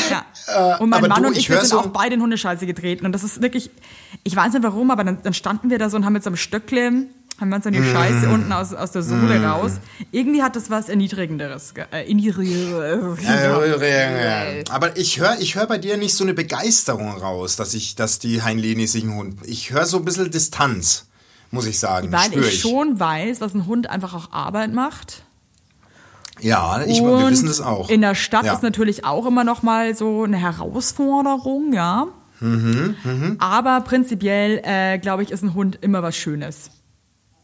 Ja. 0.09 0.77
Und 0.79 0.89
mein 0.89 0.99
aber 0.99 1.07
Mann 1.07 1.21
du, 1.23 1.29
und 1.29 1.33
ich 1.37 1.43
ich, 1.43 1.49
wir 1.49 1.57
sind 1.59 1.69
so- 1.69 1.79
auch 1.79 1.87
beide 1.87 2.15
in 2.15 2.21
Hundescheiße 2.21 2.65
getreten. 2.65 3.05
Und 3.05 3.13
das 3.13 3.23
ist 3.23 3.41
wirklich, 3.41 3.69
ich 4.23 4.35
weiß 4.35 4.53
nicht 4.53 4.63
warum, 4.63 4.91
aber 4.91 5.03
dann, 5.03 5.19
dann 5.23 5.33
standen 5.33 5.69
wir 5.69 5.77
da 5.77 5.89
so 5.89 5.95
und 5.97 6.05
haben 6.05 6.13
mit 6.13 6.23
so 6.23 6.29
einem 6.29 6.37
Stöckle, 6.37 7.05
haben 7.39 7.49
wir 7.49 7.55
uns 7.55 7.63
dann 7.63 7.73
die 7.73 7.83
Scheiße 7.83 8.27
Mm. 8.27 8.33
unten 8.33 8.51
aus, 8.51 8.73
aus 8.73 8.91
der 8.91 9.01
Sohle 9.03 9.43
raus. 9.43 9.73
Irgendwie 10.11 10.43
hat 10.43 10.55
das 10.55 10.69
was 10.69 10.89
Erniedrigenderes. 10.89 11.73
ge- 11.73 11.85
Äh. 11.91 12.03
Äh, 13.29 14.63
Aber 14.69 14.97
ich 14.97 15.19
höre 15.19 15.37
ich 15.39 15.55
hör 15.55 15.65
bei 15.67 15.77
dir 15.77 15.97
nicht 15.97 16.13
so 16.15 16.23
eine 16.23 16.33
Begeisterung 16.33 17.11
raus, 17.17 17.55
dass 17.55 17.73
ich, 17.73 17.95
dass 17.95 18.19
die 18.19 18.41
Heinleni 18.41 18.87
sich 18.87 19.03
einen 19.03 19.15
Hund. 19.15 19.37
Ich 19.45 19.71
höre 19.71 19.85
so 19.85 19.97
ein 19.97 20.05
bisschen 20.05 20.29
Distanz, 20.31 21.05
muss 21.51 21.65
ich 21.65 21.79
sagen. 21.79 22.11
Weil 22.11 22.25
spür 22.31 22.47
ich 22.47 22.59
schon 22.59 22.99
weiß, 22.99 23.41
was 23.41 23.53
ein 23.53 23.65
Hund 23.67 23.89
einfach 23.89 24.13
auch 24.13 24.31
Arbeit 24.31 24.73
macht. 24.73 25.23
Ja, 26.41 26.81
ich, 26.85 27.01
und 27.01 27.19
wir 27.19 27.29
wissen 27.29 27.47
das 27.47 27.59
auch. 27.59 27.89
In 27.89 28.01
der 28.01 28.15
Stadt 28.15 28.45
Ja. 28.45 28.53
ist 28.53 28.63
natürlich 28.63 29.03
auch 29.03 29.25
immer 29.25 29.43
noch 29.43 29.61
mal 29.61 29.93
so 29.95 30.23
eine 30.23 30.37
Herausforderung, 30.37 31.73
ja. 31.73 32.07
Mhm, 32.39 33.35
Aber 33.39 33.81
prinzipiell, 33.81 34.61
äh, 34.63 34.97
glaube 34.99 35.23
ich, 35.23 35.31
ist 35.31 35.43
ein 35.43 35.53
Hund 35.53 35.77
immer 35.81 36.01
was 36.01 36.15
Schönes. 36.15 36.71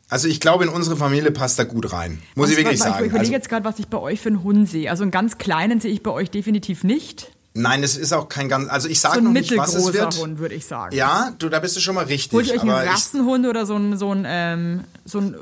Also 0.09 0.27
ich 0.27 0.39
glaube, 0.39 0.63
in 0.65 0.69
unsere 0.69 0.95
Familie 0.97 1.31
passt 1.31 1.57
er 1.59 1.65
gut 1.65 1.91
rein. 1.91 2.21
Muss 2.35 2.49
ich 2.49 2.57
Was- 2.57 2.63
wirklich 2.63 2.79
was- 2.79 2.87
sagen. 2.87 3.05
Ich 3.05 3.09
überlege 3.09 3.19
Also, 3.19 3.31
jetzt 3.33 3.49
gerade, 3.49 3.65
was 3.65 3.79
ich 3.79 3.87
bei 3.87 3.97
euch 3.97 4.21
für 4.21 4.29
einen 4.29 4.43
Hund 4.43 4.69
sehe. 4.69 4.89
Also 4.89 5.01
einen 5.03 5.11
ganz 5.11 5.37
kleinen 5.37 5.79
sehe 5.79 5.91
ich 5.91 6.03
bei 6.03 6.11
euch 6.11 6.29
definitiv 6.29 6.83
nicht. 6.83 7.31
nein, 7.57 7.83
es 7.83 7.95
ist 7.97 8.11
auch 8.13 8.27
kein 8.29 8.49
ganz. 8.49 8.69
Also 8.69 8.87
ich 8.89 8.99
So 8.99 9.07
sage 9.07 9.19
ein 9.19 9.23
noch 9.23 9.31
nicht, 9.31 9.55
was 9.57 9.69
es 9.69 9.85
mittelgroßer 9.85 9.99
wird. 10.03 10.17
Hund, 10.17 10.39
würde 10.39 10.55
ich 10.55 10.65
sagen. 10.65 10.95
Ja, 10.95 11.31
du, 11.39 11.49
da 11.49 11.59
bist 11.59 11.75
du 11.75 11.79
schon 11.79 11.95
mal 11.95 12.03
richtig. 12.05 12.33
Holt 12.33 12.47
ihr 12.47 12.53
euch 12.55 12.61
einen 12.61 12.83
ich, 12.85 12.91
Rassenhund 12.93 13.45
oder 13.47 13.65
so 13.65 13.75
ein, 13.77 13.97
so 13.97 14.11
ein, 14.13 14.25
ähm, 14.27 14.83
so 15.05 15.19
ein, 15.19 15.35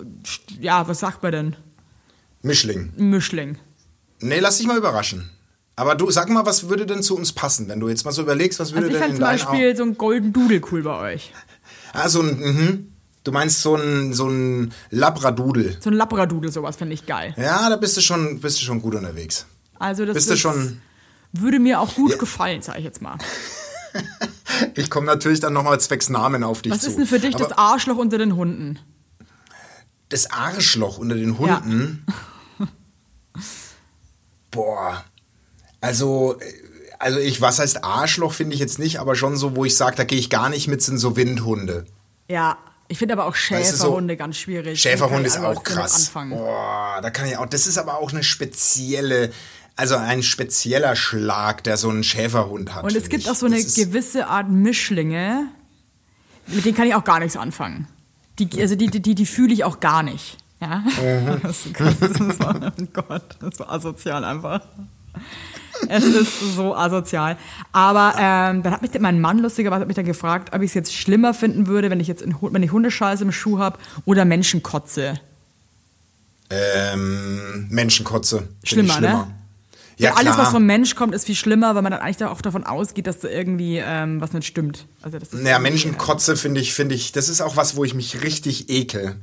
ja, 0.62 0.88
was 0.88 1.00
sagt 1.00 1.24
man 1.24 1.32
denn? 1.32 1.55
Mischling. 2.41 2.91
Mischling. 2.98 3.58
Nee, 4.20 4.39
lass 4.39 4.58
dich 4.60 4.67
mal 4.67 4.77
überraschen. 4.77 5.29
Aber 5.75 5.96
du, 5.96 6.12
sag 6.12 6.29
mal, 6.29 6.46
was 6.46 6.70
würde 6.70 6.86
denn 6.86 7.01
zu 7.01 7.17
uns 7.17 7.34
passen, 7.34 7.67
wenn 7.67 7.79
du 7.79 7.89
jetzt 7.89 8.05
mal 8.05 8.12
so 8.12 8.22
überlegst, 8.22 8.60
was 8.60 8.74
würde 8.74 8.86
Also 8.86 8.96
ich 8.98 9.01
denn 9.01 9.12
in 9.12 9.17
zum 9.17 9.25
deinen 9.25 9.39
Beispiel 9.39 9.75
so 9.75 9.84
ein 9.84 9.98
Golden 9.98 10.32
Doodle 10.34 10.62
cool 10.72 10.84
bei 10.84 11.13
euch. 11.13 11.34
Ah, 11.93 12.08
so 12.10 12.22
ein, 12.22 12.39
mhm. 12.39 12.93
Du 13.24 13.32
meinst 13.32 13.62
so 13.62 13.75
ein, 13.75 14.13
so 14.13 14.27
ein 14.27 14.74
Labradudel. 14.89 15.77
So 15.80 15.89
ein 15.89 15.94
Labradoodle, 15.96 16.51
sowas 16.51 16.75
finde 16.75 16.94
ich 16.94 17.06
geil. 17.06 17.34
Ja, 17.38 17.70
da 17.70 17.77
bist 17.77 17.96
du 17.96 18.01
schon, 18.01 18.39
bist 18.42 18.60
du 18.60 18.65
schon 18.65 18.82
gut 18.82 18.96
unterwegs. 18.96 19.46
Also 19.80 20.06
das 20.06 20.13
Bist 20.15 20.30
du 20.30 20.38
schon- 20.38 20.82
würde 21.32 21.60
mir 21.60 21.80
auch 21.80 21.96
gut 21.96 22.20
gefallen, 22.20 22.62
sage 22.62 22.80
ich 22.80 22.86
jetzt 22.86 23.01
mal. 23.01 23.18
Ich 24.75 24.89
komme 24.89 25.08
natürlich 25.08 25.39
dann 25.39 25.53
nochmal 25.53 25.80
zwecks 25.80 26.10
Namen 26.10 26.44
auf 26.44 26.62
dich 26.62 26.72
Was 26.72 26.82
zu. 26.82 26.89
ist 26.89 26.98
denn 27.00 27.08
für 27.08 27.20
dich 27.20 27.34
Aber 27.36 27.44
das 27.44 27.58
Arschloch 27.58 27.98
unter 27.98 28.18
den 28.20 28.36
Hunden? 28.36 28.80
das 30.10 30.30
Arschloch 30.32 31.00
unter 31.00 31.15
den 31.15 31.38
Hunden? 31.39 32.06
Boah. 34.51 35.03
Also, 35.82 36.38
also 37.00 37.20
ich, 37.20 37.42
was 37.42 37.60
heißt 37.60 37.84
Arschloch, 37.84 38.34
finde 38.34 38.53
ich 38.53 38.60
jetzt 38.60 38.77
nicht, 38.80 39.00
aber 39.00 39.15
schon 39.15 39.36
so, 39.38 39.56
wo 39.56 39.65
ich 39.65 39.75
sage, 39.75 39.96
da 39.96 40.03
gehe 40.03 40.20
ich 40.20 40.30
gar 40.30 40.50
nicht 40.50 40.68
mit, 40.68 40.82
sind 40.82 40.98
so 41.00 41.15
Windhunde. 41.15 41.86
Ja, 42.30 42.58
ich 42.88 42.98
finde 42.98 43.13
aber 43.13 43.25
auch 43.25 43.36
du, 43.36 43.40
so- 43.40 43.63
Schäferhunde 43.63 44.18
ganz 44.18 44.38
schwierig. 44.38 44.82
Schäferhund 44.82 45.13
Kann 45.13 45.22
ich 45.25 45.28
ist 45.28 45.40
auch 45.40 45.63
krass. 45.63 46.12
Boah, 46.30 47.00
da 47.02 47.10
kann 47.10 47.28
ich 47.28 47.38
auch. 47.38 47.46
Das 47.46 47.66
ist 47.68 47.78
aber 47.78 47.98
auch 47.98 48.12
eine 48.12 48.24
spezielle, 48.24 49.32
also 49.75 49.96
ein 49.96 50.22
spezieller 50.24 50.96
Schlag, 50.96 51.63
der 51.63 51.78
so 51.78 51.90
einen 51.90 52.04
Schäferhund 52.04 52.75
hat. 52.75 52.84
Und 52.84 52.96
es 52.96 53.10
gibt 53.10 53.24
ich. 53.24 53.30
auch 53.30 53.36
so 53.36 53.46
eine 53.46 53.63
gewisse 53.63 54.28
Art 54.28 54.50
Mischlinge, 54.50 55.48
mit 56.48 56.66
denen 56.66 56.75
kann 56.75 56.88
ich 56.88 56.96
auch 56.96 57.04
gar 57.04 57.20
nichts 57.20 57.38
anfangen. 57.38 57.88
Die, 58.40 58.50
also 58.62 58.75
die, 58.75 58.88
die, 58.88 59.02
die, 59.02 59.16
die 59.16 59.25
fühle 59.25 59.54
ich 59.54 59.63
auch 59.63 59.80
gar 59.80 60.04
nicht. 60.04 60.38
Ja? 60.60 60.80
Mhm. 60.80 61.40
Das, 61.44 61.66
ist 61.66 61.74
krass, 61.74 61.96
das 62.00 62.40
war, 62.40 62.74
oh 62.80 62.86
Gott, 62.94 63.24
das 63.40 63.60
war 63.60 63.72
asozial 63.72 64.24
einfach. 64.24 64.62
Es 65.89 66.05
ist 66.05 66.55
so 66.55 66.75
asozial. 66.75 67.38
Aber 67.72 68.13
ähm, 68.17 68.63
dann 68.63 68.72
hat 68.74 68.82
mich 68.82 68.91
mein 69.00 69.20
Mann 69.20 69.39
lustigerweise 69.39 69.82
hat 69.82 69.88
mich 69.88 69.96
dann 69.96 70.05
gefragt, 70.05 70.53
ob 70.53 70.62
ich 70.62 70.70
es 70.70 70.74
jetzt 70.74 70.96
schlimmer 70.96 71.34
finden 71.34 71.67
würde, 71.67 71.89
wenn 71.89 72.00
ich 72.00 72.08
jetzt 72.08 72.22
in, 72.22 72.36
wenn 72.39 72.63
ich 72.63 72.72
Hundescheiße 72.72 73.24
im 73.24 73.32
Schuh 73.32 73.60
habe 73.60 73.77
oder 74.05 74.24
Menschenkotze. 74.25 75.15
Ähm, 76.50 77.67
Menschenkotze. 77.70 78.48
Ich 78.62 78.70
Schlimmer, 78.72 79.01
ne? 79.01 79.27
Ja, 79.98 80.10
Ja, 80.10 80.15
alles, 80.15 80.38
was 80.38 80.50
vom 80.50 80.65
Mensch 80.65 80.96
kommt, 80.96 81.13
ist 81.13 81.25
viel 81.25 81.36
schlimmer, 81.36 81.75
weil 81.75 81.82
man 81.82 81.91
dann 81.91 82.01
eigentlich 82.01 82.17
da 82.17 82.29
auch 82.29 82.41
davon 82.41 82.63
ausgeht, 82.63 83.08
dass 83.08 83.20
da 83.20 83.27
irgendwie 83.27 83.82
ähm, 83.84 84.22
was 84.22 84.34
nicht 84.34 84.48
stimmt. 84.48 84.86
Also 85.01 85.20
das 85.20 85.34
Naja, 85.34 85.60
Menschenkotze 85.60 86.36
finde 86.36 86.62
ich, 86.62 86.74
finde 86.74 86.96
ich, 86.96 87.12
das 87.12 87.29
ist 87.29 87.41
auch 87.41 87.58
was, 87.58 87.75
wo 87.75 87.84
ich 87.84 87.93
mich 87.93 88.24
richtig 88.24 88.70
ekel. 88.70 89.15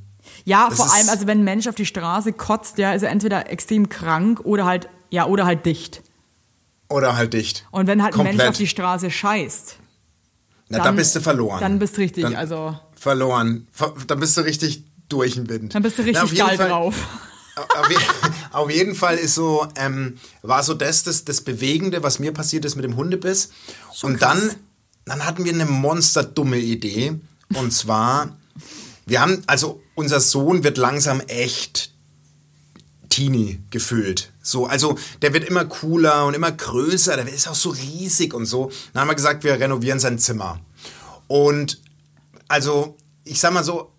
Ja, 0.45 0.69
Das 0.69 0.79
vor 0.79 0.93
allem, 0.93 1.09
also 1.09 1.27
wenn 1.27 1.41
ein 1.41 1.45
Mensch 1.45 1.67
auf 1.67 1.75
die 1.75 1.87
Straße 1.87 2.33
kotzt, 2.33 2.79
ja, 2.79 2.93
ist 2.93 3.03
er 3.03 3.11
entweder 3.11 3.51
extrem 3.51 3.89
krank 3.89 4.41
oder 4.45 4.65
halt, 4.65 4.89
ja, 5.11 5.27
oder 5.27 5.45
halt 5.47 5.67
dicht. 5.67 6.03
Oder 6.89 7.17
halt 7.17 7.33
dicht. 7.35 7.67
Und 7.71 7.87
wenn 7.87 8.03
halt 8.03 8.15
ein 8.15 8.19
Mensch 8.19 8.31
Komplett. 8.31 8.49
auf 8.51 8.57
die 8.57 8.67
Straße 8.67 9.11
scheißt, 9.11 9.77
Na, 10.69 10.79
da 10.79 10.85
dann- 10.85 10.97
bist 10.97 11.15
du 11.15 11.21
verloren. 11.21 11.61
dann 11.61 11.79
bist 11.79 11.97
du 11.97 12.01
richtig, 12.01 12.25
Dann- 12.25 12.35
also- 12.37 12.79
Verloren. 12.95 13.67
Ver 13.73 13.95
dann 14.07 14.21
bist 14.21 14.37
du 14.37 14.43
richtig 14.43 14.85
durch 15.09 15.35
den 15.35 15.49
Wind. 15.49 15.75
dann 15.75 15.83
bist 15.83 15.99
du 15.99 16.03
richtig 16.03 16.39
geil 16.39 16.57
Fall, 16.57 16.69
drauf. 16.69 16.95
Auf, 17.77 17.91
je 17.91 17.97
auf 18.53 18.71
jeden 18.71 18.95
Fall 18.95 19.17
ist 19.17 19.35
so, 19.35 19.67
ähm, 19.77 20.19
war 20.41 20.63
so 20.63 20.73
das, 20.73 21.03
das, 21.03 21.25
das 21.27 21.43
Bewegende, 21.43 22.03
was 22.03 22.19
mir 22.19 22.33
passiert 22.33 22.65
ist 22.65 22.75
mit 22.77 22.85
dem 22.85 22.97
Hundebiss. 22.97 23.51
Und 24.03 24.23
dann, 24.23 24.55
dann 25.05 25.27
hatten 25.27 25.45
wir 25.45 25.53
eine 25.53 25.67
monsterdumme 25.67 26.57
Idee. 26.59 27.19
Und 27.55 27.73
zwar, 27.73 28.39
wir 29.05 29.21
haben, 29.21 29.43
also 29.47 29.83
unser 29.95 30.21
Sohn 30.21 30.65
wird 30.65 30.79
langsam 30.79 31.21
echt 31.21 31.93
Teenie 33.11 33.61
gefühlt. 33.71 34.33
So, 34.41 34.67
also 34.67 34.97
der 35.21 35.35
wird 35.35 35.45
immer 35.45 35.67
cooler 35.67 36.25
und 36.25 36.35
immer 36.35 36.51
größer, 36.51 37.17
der 37.17 37.29
ist 37.29 37.49
auch 37.49 37.55
so 37.55 37.71
riesig 37.71 38.33
und 38.33 38.47
so. 38.47 38.71
Dann 38.93 39.03
haben 39.03 39.09
wir 39.09 39.15
gesagt, 39.15 39.45
wir 39.45 39.61
renovieren 39.61 40.01
sein 40.01 40.19
Zimmer. 40.19 40.61
Und 41.29 41.83
also, 42.49 42.97
ich 43.25 43.39
sag 43.39 43.53
mal 43.53 43.63
so, 43.63 43.93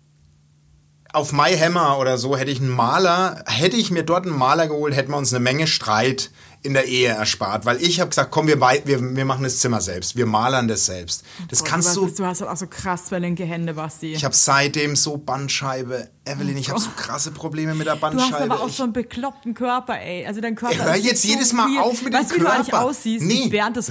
auf 1.12 1.32
My 1.32 1.56
Hammer 1.56 1.98
oder 1.98 2.18
so 2.18 2.36
hätte 2.36 2.50
ich 2.50 2.60
einen 2.60 2.70
Maler, 2.70 3.44
hätte 3.46 3.76
ich 3.76 3.90
mir 3.90 4.02
dort 4.02 4.26
einen 4.26 4.36
Maler 4.36 4.66
geholt, 4.66 4.96
hätten 4.96 5.12
wir 5.12 5.18
uns 5.18 5.32
eine 5.32 5.42
Menge 5.42 5.66
Streit 5.66 6.30
in 6.64 6.74
der 6.74 6.86
Ehe 6.86 7.08
erspart, 7.08 7.64
weil 7.64 7.82
ich 7.82 7.98
habe 7.98 8.10
gesagt, 8.10 8.30
komm, 8.30 8.46
wir, 8.46 8.60
wir, 8.60 8.84
wir 9.16 9.24
machen 9.24 9.42
das 9.42 9.58
Zimmer 9.58 9.80
selbst, 9.80 10.14
wir 10.16 10.26
malern 10.26 10.68
das 10.68 10.86
selbst. 10.86 11.24
Das 11.48 11.58
Boah, 11.58 11.64
kannst 11.68 11.96
du. 11.96 12.06
du, 12.06 12.14
Du 12.14 12.24
hast 12.24 12.40
halt 12.40 12.50
auch 12.50 12.56
so 12.56 12.66
krass 12.68 13.10
linke 13.10 13.44
Hände, 13.44 13.74
Basti. 13.74 14.12
ich 14.12 14.24
habe 14.24 14.34
seitdem 14.34 14.94
so 14.94 15.16
Bandscheibe, 15.16 16.08
Evelyn, 16.24 16.56
ich 16.56 16.68
habe 16.70 16.78
so 16.78 16.90
krasse 16.96 17.32
Probleme 17.32 17.74
mit 17.74 17.86
der 17.88 17.94
Du 17.96 18.00
Bandscheibe. 18.00 18.32
hast 18.34 18.42
aber 18.42 18.60
auch 18.62 18.68
Ich- 18.68 18.76
so 18.76 18.84
einen 18.84 18.92
bekloppten 18.92 19.54
Körper, 19.54 19.98
ey. 20.00 20.24
Also 20.24 20.40
dein 20.40 20.54
Körper 20.54 20.84
Hör 20.84 20.94
jetzt 20.96 21.22
so 21.22 21.28
jedes 21.28 21.52
Mal 21.52 21.66
weird. 21.68 21.84
auf 21.84 22.02
mit 22.02 22.12
dem 22.12 22.20
weißt 22.20 22.30
du, 22.30 22.34
wie 22.36 22.40
du 22.40 22.46
eigentlich 22.50 22.68
Körper. 22.70 22.84
aussiehst? 22.86 23.24
Nee. 23.24 23.48
Bernd 23.48 23.76
das 23.76 23.88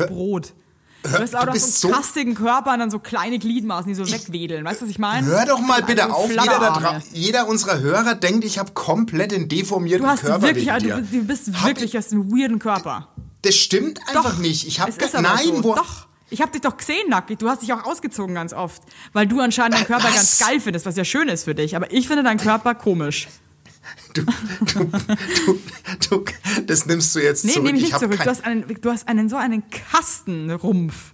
Hör-. 1.04 1.18
Du 1.18 1.24
hast 1.24 1.36
auch 1.36 1.46
noch 1.46 1.56
so 1.56 1.68
so- 1.68 1.88
einen 1.88 1.96
kastigen 1.98 2.36
Körper 2.36 2.74
und 2.74 2.80
dann 2.80 2.92
so 2.92 3.00
kleine 3.00 3.40
Gliedmaßen, 3.40 3.88
die 3.88 3.96
so 3.96 4.10
wegwedeln. 4.10 4.64
Weißt 4.66 4.82
du, 4.82 4.86
was 4.86 4.92
ich 4.92 5.00
meine? 5.00 5.26
Hör 5.26 5.46
doch 5.46 5.60
mal 5.60 5.82
bitte 5.82 6.14
auf, 6.14 6.30
jeder, 6.30 6.44
da 6.46 7.02
jeder 7.12 7.48
unserer 7.48 7.80
Hörer 7.80 8.16
denkt, 8.16 8.46
ich 8.46 8.60
habe 8.60 8.72
komplett 8.74 9.32
den 9.32 9.48
deformierten 9.48 10.04
Du 10.06 10.10
hast 10.12 10.22
Körper 10.22 10.44
wirklich, 10.44 10.72
also, 10.72 10.88
du, 10.88 11.02
du 11.02 11.24
bist 11.24 11.52
Hab 11.54 11.66
wirklich, 11.68 11.96
hast 11.96 12.12
einen 12.12 12.32
weirden 12.32 12.60
Körper. 12.60 13.08
Das 13.42 13.56
stimmt 13.56 14.00
einfach 14.08 14.34
Doch, 14.34 14.38
nicht. 14.38 14.68
Ich 14.68 14.80
habe 14.80 14.92
nein, 15.22 15.38
so. 15.44 15.64
wo 15.64 15.76
Doch. 15.76 16.08
Ich 16.30 16.42
habe 16.42 16.52
dich 16.52 16.62
doch 16.62 16.78
gesehen 16.78 17.10
nackig. 17.10 17.40
Du 17.40 17.50
hast 17.50 17.62
dich 17.62 17.74
auch 17.74 17.84
ausgezogen 17.84 18.36
ganz 18.36 18.54
oft, 18.54 18.82
weil 19.12 19.28
du 19.28 19.42
anscheinend 19.42 19.76
deinen 19.76 19.86
Körper 19.86 20.06
was? 20.06 20.16
ganz 20.16 20.40
geil 20.40 20.62
findest, 20.62 20.86
was 20.86 20.96
ja 20.96 21.04
schön 21.04 21.28
ist 21.28 21.44
für 21.44 21.54
dich. 21.54 21.76
Aber 21.76 21.92
ich 21.92 22.08
finde 22.08 22.24
deinen 22.24 22.40
Körper 22.40 22.74
komisch. 22.74 23.28
du, 24.14 24.24
du, 24.24 24.92
du, 25.46 25.60
du, 26.10 26.26
das 26.68 26.86
nimmst 26.86 27.16
du 27.16 27.20
jetzt 27.20 27.46
Nee, 27.46 27.52
zurück. 27.54 27.66
nehme 27.66 27.78
ich 27.78 27.86
ich 27.86 27.90
nicht 27.92 28.00
zurück. 28.00 28.20
Du 28.24 28.30
hast, 28.30 28.44
einen, 28.46 28.66
du 28.82 28.92
hast 28.92 29.08
einen 29.08 29.30
so 29.30 29.36
einen 29.38 29.64
Kastenrumpf. 29.70 31.14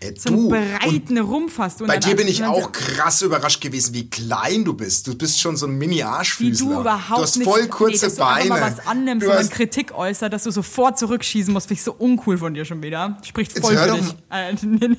Ey, 0.00 0.12
So 0.18 0.28
einen 0.30 0.42
du, 0.42 0.48
breiten 0.50 1.18
Rumpf 1.18 1.58
hast 1.58 1.80
du. 1.80 1.86
bei 1.86 1.96
dir 1.98 2.16
bin 2.16 2.26
ich 2.28 2.44
auch 2.44 2.72
krass 2.72 3.22
überrascht 3.22 3.60
gewesen, 3.62 3.94
wie 3.94 4.10
klein 4.10 4.64
du 4.64 4.74
bist. 4.74 5.06
Du 5.06 5.14
bist 5.16 5.40
schon 5.40 5.56
so 5.56 5.66
ein 5.66 5.78
Mini-Arschfüßler. 5.78 6.66
du 6.74 6.80
überhaupt 6.80 7.18
Du 7.18 7.22
hast 7.22 7.36
nicht, 7.38 7.48
voll 7.48 7.68
kurze 7.68 8.06
nee, 8.06 8.10
dass 8.10 8.16
Beine. 8.16 8.48
Du 8.48 8.54
einfach 8.54 8.68
mal 8.70 8.76
was 8.78 8.86
annimmst 8.86 9.24
Du 9.24 9.30
und 9.30 9.36
dann 9.36 9.44
hast- 9.44 9.52
Kritik 9.52 9.92
äußert, 9.94 10.32
dass 10.32 10.42
du 10.44 10.50
sofort 10.50 10.98
zurückschießen 10.98 11.52
musst, 11.54 11.68
finde 11.68 11.78
ich 11.78 11.84
so 11.84 11.92
uncool 11.94 12.36
von 12.38 12.52
dir 12.54 12.64
schon 12.64 12.82
wieder. 12.82 13.16
Spricht 13.24 13.54
Jetzt 13.54 13.64
voll 13.64 13.76
hör 13.76 13.96
für 13.96 14.02
dich. 14.02 14.98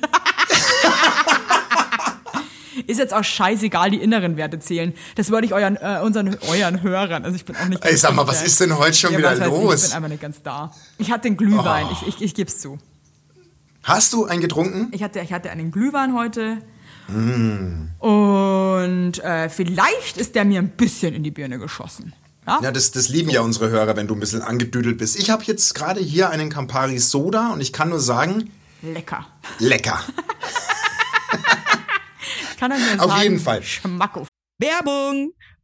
Ist 2.86 2.98
jetzt 2.98 3.12
auch 3.12 3.24
scheißegal, 3.24 3.90
die 3.90 3.98
inneren 3.98 4.36
Werte 4.36 4.58
zählen. 4.58 4.94
Das 5.14 5.30
wollte 5.30 5.46
ich 5.46 5.54
euren, 5.54 5.76
äh, 5.76 6.00
unseren, 6.02 6.36
euren 6.48 6.82
Hörern. 6.82 7.24
Also 7.24 7.36
ich 7.36 7.44
bin 7.44 7.56
auch 7.56 7.66
nicht. 7.66 7.84
Ey, 7.84 7.90
ganz 7.90 8.00
sag 8.00 8.14
mal, 8.14 8.26
was 8.26 8.42
ist 8.42 8.60
denn 8.60 8.76
heute 8.78 8.96
schon 8.96 9.16
wieder 9.16 9.32
was 9.32 9.40
weiß 9.40 9.46
Ich, 9.48 9.52
los? 9.52 9.74
ich 9.74 9.88
bin 9.88 9.96
einfach 9.96 10.08
nicht 10.08 10.22
ganz 10.22 10.42
da. 10.42 10.72
Ich 10.98 11.10
hatte 11.10 11.22
den 11.22 11.36
Glühwein. 11.36 11.86
Oh. 11.90 11.92
Ich, 11.92 12.08
ich, 12.08 12.22
ich 12.22 12.34
geb's 12.34 12.60
zu. 12.60 12.78
Hast 13.82 14.12
du 14.12 14.26
einen 14.26 14.40
getrunken? 14.40 14.88
Ich 14.92 15.02
hatte, 15.02 15.20
ich 15.20 15.32
hatte 15.32 15.50
einen 15.50 15.70
Glühwein 15.70 16.14
heute. 16.14 16.58
Mm. 17.08 17.90
Und 18.00 19.22
äh, 19.22 19.48
vielleicht 19.48 20.16
ist 20.16 20.34
der 20.34 20.44
mir 20.44 20.60
ein 20.60 20.70
bisschen 20.70 21.14
in 21.14 21.22
die 21.22 21.30
Birne 21.30 21.58
geschossen. 21.58 22.12
Ja? 22.46 22.60
Ja, 22.62 22.72
das, 22.72 22.90
das 22.92 23.08
lieben 23.08 23.30
ja 23.30 23.40
unsere 23.42 23.70
Hörer, 23.70 23.96
wenn 23.96 24.06
du 24.06 24.14
ein 24.14 24.20
bisschen 24.20 24.42
angedüdelt 24.42 24.98
bist. 24.98 25.18
Ich 25.18 25.30
habe 25.30 25.44
jetzt 25.44 25.74
gerade 25.74 26.00
hier 26.00 26.30
einen 26.30 26.50
Campari 26.50 26.98
Soda 26.98 27.52
und 27.52 27.60
ich 27.60 27.72
kann 27.72 27.88
nur 27.88 28.00
sagen, 28.00 28.50
Lecker. 28.82 29.26
lecker. 29.58 30.00
Kann 32.58 32.72
euch 32.72 32.78
nur 32.78 33.04
Auf 33.04 33.10
sagen, 33.10 33.22
jeden 33.22 33.38
Fall. 33.38 33.62
Schmacko. 33.62 34.26
Werbung! 34.58 35.32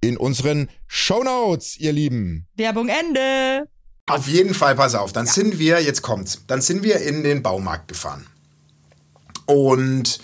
in 0.00 0.16
unseren 0.16 0.68
Shownotes, 0.86 1.78
ihr 1.78 1.92
Lieben. 1.92 2.46
Werbung 2.56 2.88
Ende. 2.88 3.68
Auf 4.06 4.26
jeden 4.26 4.54
Fall, 4.54 4.74
pass 4.74 4.94
auf. 4.94 5.12
Dann 5.12 5.26
sind 5.26 5.58
wir, 5.58 5.82
jetzt 5.82 6.02
kommt's, 6.02 6.42
dann 6.46 6.62
sind 6.62 6.82
wir 6.82 7.00
in 7.00 7.22
den 7.22 7.42
Baumarkt 7.42 7.88
gefahren. 7.88 8.26
Und 9.46 10.20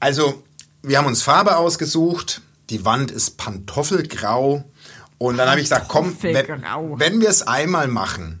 also, 0.00 0.42
wir 0.82 0.98
haben 0.98 1.06
uns 1.06 1.22
Farbe 1.22 1.56
ausgesucht. 1.56 2.42
Die 2.70 2.84
Wand 2.84 3.10
ist 3.10 3.38
pantoffelgrau. 3.38 4.64
Und 5.18 5.36
dann 5.36 5.48
habe 5.48 5.60
ich 5.60 5.64
gesagt, 5.64 5.88
komm, 5.88 6.16
wenn, 6.20 6.34
wenn 6.36 7.20
wir 7.20 7.28
es 7.28 7.42
einmal 7.42 7.88
machen, 7.88 8.40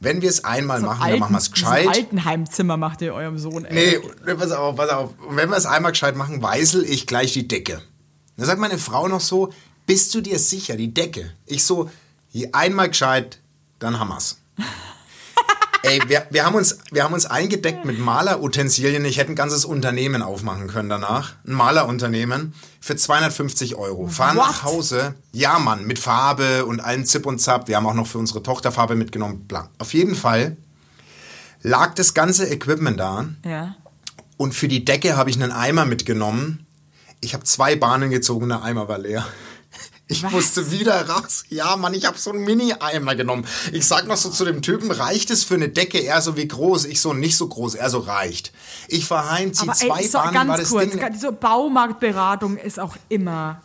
wenn 0.00 0.22
wir 0.22 0.28
es 0.28 0.44
einmal 0.44 0.80
machen, 0.80 1.08
dann 1.10 1.18
machen 1.18 1.32
wir 1.32 1.38
es 1.38 1.46
so 1.46 1.52
gescheit. 1.52 1.88
Altenheimzimmer 1.88 2.76
macht 2.76 3.02
ihr 3.02 3.14
eurem 3.14 3.38
Sohn, 3.38 3.64
ey. 3.64 3.98
Nee, 3.98 4.08
nee, 4.26 4.34
pass 4.34 4.52
auf, 4.52 4.76
pass 4.76 4.90
auf. 4.90 5.10
Und 5.26 5.36
wenn 5.36 5.48
wir 5.48 5.56
es 5.56 5.66
einmal 5.66 5.92
gescheit 5.92 6.16
machen, 6.16 6.42
weißel 6.42 6.84
ich 6.84 7.06
gleich 7.06 7.32
die 7.32 7.48
Decke. 7.48 7.82
Da 8.38 8.46
sagt 8.46 8.60
meine 8.60 8.78
Frau 8.78 9.08
noch 9.08 9.20
so, 9.20 9.52
bist 9.84 10.14
du 10.14 10.20
dir 10.20 10.38
sicher, 10.38 10.76
die 10.76 10.94
Decke? 10.94 11.32
Ich 11.44 11.64
so, 11.64 11.90
je 12.30 12.50
einmal 12.52 12.88
gescheit, 12.88 13.40
dann 13.80 13.98
haben 13.98 14.10
wir's. 14.10 14.38
Ey, 15.82 16.00
wir, 16.06 16.26
wir, 16.30 16.44
haben 16.44 16.54
uns, 16.54 16.78
wir 16.92 17.02
haben 17.02 17.14
uns 17.14 17.26
eingedeckt 17.26 17.84
mit 17.84 17.98
Malerutensilien. 17.98 19.04
Ich 19.04 19.18
hätte 19.18 19.32
ein 19.32 19.36
ganzes 19.36 19.64
Unternehmen 19.64 20.22
aufmachen 20.22 20.68
können 20.68 20.88
danach. 20.88 21.34
Ein 21.46 21.52
Malerunternehmen 21.54 22.54
für 22.80 22.94
250 22.94 23.74
Euro. 23.74 24.06
Fahren 24.06 24.36
What? 24.36 24.46
nach 24.46 24.62
Hause. 24.62 25.14
Ja, 25.32 25.58
Mann, 25.58 25.84
mit 25.84 25.98
Farbe 25.98 26.64
und 26.64 26.78
allem 26.78 27.04
Zip 27.06 27.26
und 27.26 27.40
Zap. 27.40 27.66
Wir 27.66 27.76
haben 27.76 27.86
auch 27.86 27.94
noch 27.94 28.06
für 28.06 28.18
unsere 28.18 28.42
Tochter 28.42 28.70
Farbe 28.70 28.94
mitgenommen. 28.94 29.46
Bla. 29.48 29.68
Auf 29.78 29.94
jeden 29.94 30.14
Fall 30.14 30.56
lag 31.62 31.94
das 31.94 32.14
ganze 32.14 32.48
Equipment 32.48 33.00
da. 33.00 33.26
Ja. 33.44 33.74
Und 34.36 34.54
für 34.54 34.68
die 34.68 34.84
Decke 34.84 35.16
habe 35.16 35.30
ich 35.30 35.42
einen 35.42 35.50
Eimer 35.50 35.86
mitgenommen 35.86 36.67
Ich 37.20 37.34
habe 37.34 37.44
zwei 37.44 37.76
Bahnen 37.76 38.10
gezogen 38.10 38.48
der 38.48 38.62
Eimer 38.62 38.88
war 38.88 38.98
leer. 38.98 39.26
Ich 40.10 40.22
Was? 40.22 40.32
musste 40.32 40.70
wieder 40.70 41.06
raus. 41.08 41.44
Ja, 41.50 41.76
Mann, 41.76 41.92
ich 41.92 42.06
habe 42.06 42.16
so 42.16 42.30
einen 42.30 42.42
Mini-Eimer 42.44 43.14
genommen. 43.14 43.46
Ich 43.72 43.86
sag 43.86 44.06
noch 44.06 44.16
so 44.16 44.30
zu 44.30 44.46
dem 44.46 44.62
Typen, 44.62 44.90
reicht 44.90 45.30
es 45.30 45.44
für 45.44 45.54
eine 45.54 45.68
Decke? 45.68 45.98
Er 45.98 46.22
so 46.22 46.34
wie 46.36 46.48
groß. 46.48 46.86
Ich 46.86 47.02
so 47.02 47.12
nicht 47.12 47.36
so 47.36 47.46
groß. 47.46 47.74
Er 47.74 47.90
so 47.90 47.98
reicht. 47.98 48.52
Ich 48.88 49.04
fahr 49.04 49.30
heim, 49.30 49.52
zieh 49.52 49.64
Aber 49.64 49.74
zwei 49.74 50.00
ey, 50.00 50.08
so, 50.08 50.18
Bahnen, 50.18 50.34
war 50.34 50.44
ganz 50.46 50.60
das 50.60 50.68
kurz, 50.70 50.92
Ding. 50.92 51.20
so 51.20 51.32
Baumarktberatung 51.32 52.56
ist 52.56 52.80
auch 52.80 52.96
immer 53.10 53.60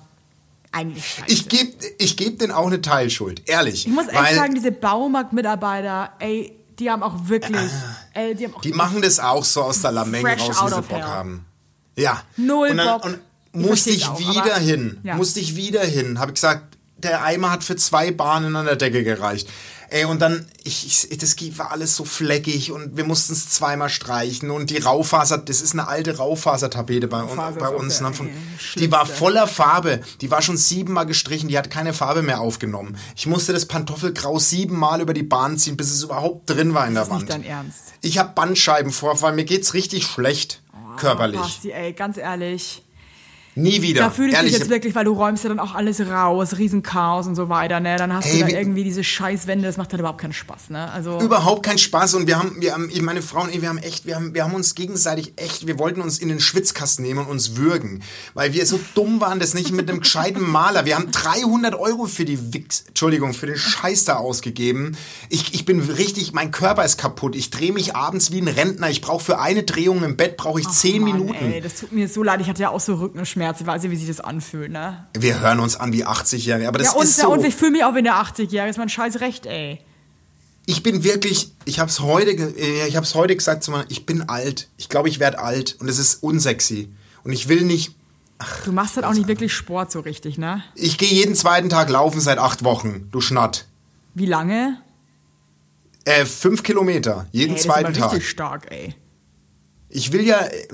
eigentlich 0.74 1.07
scheiße. 1.07 1.31
Ich 1.31 1.48
gebe 1.48 1.72
ich 1.98 2.17
geb 2.17 2.39
denen 2.39 2.51
auch 2.51 2.67
eine 2.67 2.81
Teilschuld, 2.81 3.48
ehrlich. 3.48 3.88
Ich 3.88 3.93
muss 3.93 4.07
echt 4.07 4.22
weil 4.22 4.36
sagen, 4.36 4.55
diese 4.55 4.72
Baumarktmitarbeiter, 4.72 6.12
ey, 6.19 6.60
die 6.79 6.91
haben 6.91 7.03
auch 7.03 7.27
wirklich, 7.29 7.72
ey, 8.13 8.36
die 8.36 8.45
haben 8.45 8.55
auch 8.55 8.62
Die 8.62 8.74
machen 8.74 9.01
das 9.01 9.19
auch 9.19 9.45
so 9.45 9.63
aus 9.63 9.81
der 9.81 9.91
Lamenge 9.91 10.27
raus, 10.38 10.62
wie 10.62 10.69
sie 10.69 10.81
Bock 10.81 10.91
hell. 10.91 11.03
haben. 11.03 11.45
Ja. 11.95 12.22
Null 12.36 12.69
und 12.72 12.77
dann, 12.77 12.88
Bock. 12.88 13.05
Und 13.05 13.19
musste 13.53 13.91
ich 13.91 14.07
auch, 14.07 14.19
wieder 14.19 14.57
hin. 14.57 15.00
Ja. 15.03 15.15
Musste 15.15 15.39
ich 15.39 15.55
wieder 15.55 15.83
hin. 15.83 16.19
Habe 16.19 16.31
ich 16.31 16.36
gesagt, 16.36 16.77
der 16.98 17.24
Eimer 17.24 17.51
hat 17.51 17.63
für 17.63 17.75
zwei 17.75 18.12
Bahnen 18.12 18.55
an 18.55 18.65
der 18.65 18.75
Decke 18.75 19.03
gereicht. 19.03 19.50
Ey, 19.89 20.05
und 20.05 20.24
dann, 20.24 20.48
ich, 20.63 21.07
ich, 21.12 21.17
das 21.19 21.36
war 21.60 21.69
alles 21.72 21.95
so 21.95 22.03
fleckig 22.03 22.72
und 22.72 22.98
wir 22.98 23.03
mussten 23.03 23.33
es 23.33 23.50
zweimal 23.50 23.89
streichen 23.89 24.50
und 24.50 24.72
die 24.72 24.77
Raufaser, 24.79 25.38
das 25.38 25.62
ist 25.62 25.74
eine 25.74 25.88
alte 25.88 26.17
Raufasertapete 26.17 27.07
bei, 27.07 27.22
un- 27.22 27.36
bei 27.38 27.67
ist 27.67 27.75
uns. 27.75 28.01
Ne, 28.01 28.12
von, 28.12 28.27
die 28.75 28.91
war 28.91 29.05
voller 29.05 29.45
Farbe, 29.45 30.00
die 30.22 30.31
war 30.31 30.41
schon 30.41 30.57
siebenmal 30.57 31.05
gestrichen, 31.05 31.48
die 31.48 31.60
hat 31.60 31.69
keine 31.69 31.93
Farbe 31.93 32.24
mehr 32.24 32.41
aufgenommen. 32.41 32.98
Ich 33.15 33.27
musste 33.27 33.53
das 33.53 33.67
Pantoffelgrau 33.67 34.39
siebenmal 34.39 35.00
über 35.00 35.13
die 35.13 35.22
Bahn 35.22 35.60
ziehen, 35.60 35.77
bis 35.77 35.91
es 35.91 36.01
überhaupt 36.01 36.50
drin 36.50 36.74
war 36.74 36.88
in 36.88 36.95
der 36.95 37.03
ist 37.03 37.10
nicht 37.12 37.19
Wand. 37.19 37.29
dein 37.29 37.43
Ernst. 37.43 37.79
Ich 38.01 38.17
habe 38.17 38.31
Bandscheibenvorfall, 38.33 39.33
mir 39.33 39.45
geht's 39.45 39.75
richtig 39.75 40.07
schlecht, 40.07 40.63
körperlich. 40.98 41.39
Basti, 41.39 41.72
ey, 41.72 41.93
ganz 41.93 42.17
ehrlich. 42.17 42.81
Nie 43.55 43.81
wieder. 43.81 44.01
Da 44.01 44.10
fühle 44.10 44.29
ich 44.29 44.33
Ehrlich, 44.36 44.51
dich 44.53 44.60
jetzt 44.62 44.69
wirklich, 44.69 44.95
weil 44.95 45.05
du 45.05 45.13
räumst 45.13 45.43
ja 45.43 45.50
dann 45.50 45.60
auch 45.60 45.75
alles 45.75 46.00
raus, 46.01 46.57
Riesenchaos 46.57 47.27
und 47.27 47.36
so 47.36 47.50
weiter, 47.50 47.79
ne? 47.79 47.98
Dann 47.98 48.12
hast 48.13 48.25
Ey, 48.27 48.38
du 48.38 48.39
da 48.41 48.48
wie- 48.48 48.51
irgendwie 48.53 48.83
diese 48.83 49.03
Scheißwände, 49.03 49.67
das 49.67 49.77
macht 49.77 49.91
halt 49.91 50.00
überhaupt 50.00 50.19
keinen 50.22 50.33
Spaß, 50.33 50.69
ne? 50.69 50.91
Also, 50.91 51.19
überhaupt 51.22 51.63
keinen 51.63 51.77
Spaß 51.77 52.15
und 52.15 52.27
wir 52.27 52.39
haben, 52.39 52.55
wir 52.60 52.74
haben, 52.74 52.89
meine 53.01 53.22
Frau 53.22 53.41
und 53.43 53.53
ich, 53.53 53.62
wir 53.62 53.69
haben 53.69 53.77
echt, 53.77 54.05
wir 54.05 54.15
haben, 54.15 54.33
wir 54.33 54.43
haben 54.43 54.53
uns 54.55 54.75
gegenseitig 54.75 55.33
echt, 55.36 55.67
wir 55.67 55.77
wollten 55.77 56.01
uns 56.01 56.17
in 56.19 56.29
den 56.29 56.39
Schwitzkasten 56.39 57.05
nehmen 57.05 57.19
und 57.19 57.27
uns 57.27 57.55
würgen, 57.55 58.01
weil 58.33 58.53
wir 58.53 58.65
so 58.65 58.79
dumm 58.95 59.22
waren, 59.22 59.39
das 59.39 59.53
nicht 59.53 59.72
mit 59.72 59.89
einem 59.89 60.00
gescheiten 60.00 60.41
Maler. 60.41 60.86
Wir 60.86 60.95
haben 60.95 61.12
300 61.12 61.75
Euro 61.75 62.05
für 62.07 62.25
die 62.25 62.53
Wix, 62.53 62.86
Entschuldigung, 62.88 63.33
für 63.33 63.45
den 63.48 63.57
Scheiß 63.57 64.05
da 64.05 64.15
ausgegeben. 64.15 64.98
Ich, 65.29 65.53
ich 65.53 65.65
bin 65.65 65.79
richtig, 65.79 66.33
mein 66.33 66.51
Körper 66.51 66.83
ist 66.86 66.98
kaputt. 66.98 67.36
Ich 67.36 67.50
drehe 67.51 67.72
mich 67.72 67.95
abends 67.95 68.31
wie 68.31 68.41
ein 68.41 68.48
Rentner. 68.48 68.89
Ich 68.89 69.01
brauche 69.01 69.24
für 69.24 69.39
eine 69.39 69.63
Drehung 69.63 70.03
im 70.03 70.17
Bett 70.17 70.38
brauche 70.38 70.60
ich 70.60 70.67
zehn 70.69 71.01
Mann, 71.01 71.12
Minuten. 71.13 71.51
Ey, 71.51 71.62
das 71.62 71.75
tut 71.75 71.91
mir 71.91 72.07
so 72.07 72.24
leid, 72.24 72.41
ich 72.41 72.48
hatte 72.50 72.62
ja 72.63 72.69
auch 72.69 72.79
so 72.79 72.98
Rückenschmerz, 73.43 73.62
ich 73.62 73.67
weiß 73.67 73.83
ja, 73.83 73.91
wie 73.91 73.95
sich 73.95 74.07
das 74.07 74.19
anfühlt, 74.19 74.71
ne? 74.71 75.05
Wir 75.17 75.39
hören 75.39 75.59
uns 75.59 75.75
an 75.75 75.91
wie 75.93 76.05
80-Jährige, 76.05 76.67
aber 76.67 76.79
das 76.79 76.88
Ja, 76.88 76.93
und, 76.93 77.03
ist 77.03 77.17
so. 77.19 77.31
und 77.31 77.43
ich 77.45 77.55
fühle 77.55 77.71
mich 77.71 77.83
auch 77.83 77.93
wie 77.93 78.00
eine 78.00 78.13
80-Jährige, 78.13 78.69
ist 78.69 78.77
mein 78.77 78.89
scheiß 78.89 79.19
Recht, 79.19 79.45
ey. 79.45 79.79
Ich 80.65 80.81
bin 80.81 81.03
wirklich, 81.03 81.51
ich 81.65 81.79
habe 81.79 81.89
es 81.89 82.00
heute, 82.00 82.31
äh, 82.31 82.88
ich 82.88 82.95
habe 82.95 83.05
es 83.05 83.15
heute 83.15 83.35
gesagt 83.35 83.63
zu 83.63 83.71
meiner, 83.71 83.85
ich 83.89 84.05
bin 84.05 84.29
alt. 84.29 84.69
Ich 84.77 84.88
glaube, 84.88 85.09
ich 85.09 85.19
werde 85.19 85.39
alt 85.39 85.75
und 85.79 85.89
es 85.89 85.97
ist 86.00 86.23
unsexy 86.23 86.89
und 87.23 87.33
ich 87.33 87.50
will 87.50 87.63
nicht. 87.63 87.93
Du 88.65 88.71
machst 88.71 88.95
halt 88.95 89.05
auch 89.05 89.13
nicht 89.13 89.27
wirklich 89.27 89.53
Sport 89.53 89.91
so 89.91 90.00
richtig, 90.00 90.38
ne? 90.38 90.63
Ich 90.75 90.97
gehe 90.97 91.09
jeden 91.09 91.35
zweiten 91.35 91.69
Tag 91.69 91.89
laufen 91.89 92.19
seit 92.21 92.38
acht 92.38 92.63
Wochen. 92.63 93.09
Du 93.12 93.19
Schnatt. 93.19 93.65
Wie 94.13 94.25
lange? 94.25 94.77
Äh, 96.05 96.25
fünf 96.25 96.63
Kilometer 96.63 97.27
jeden 97.31 97.51
Ey, 97.51 97.55
das 97.55 97.63
zweiten 97.65 97.91
ist 97.91 97.97
aber 97.97 98.05
Tag. 98.07 98.13
richtig 98.13 98.29
stark, 98.29 98.67
ey. 98.71 98.95
Ich 99.89 100.12
will 100.13 100.21
ja, 100.25 100.39
äh, 100.45 100.67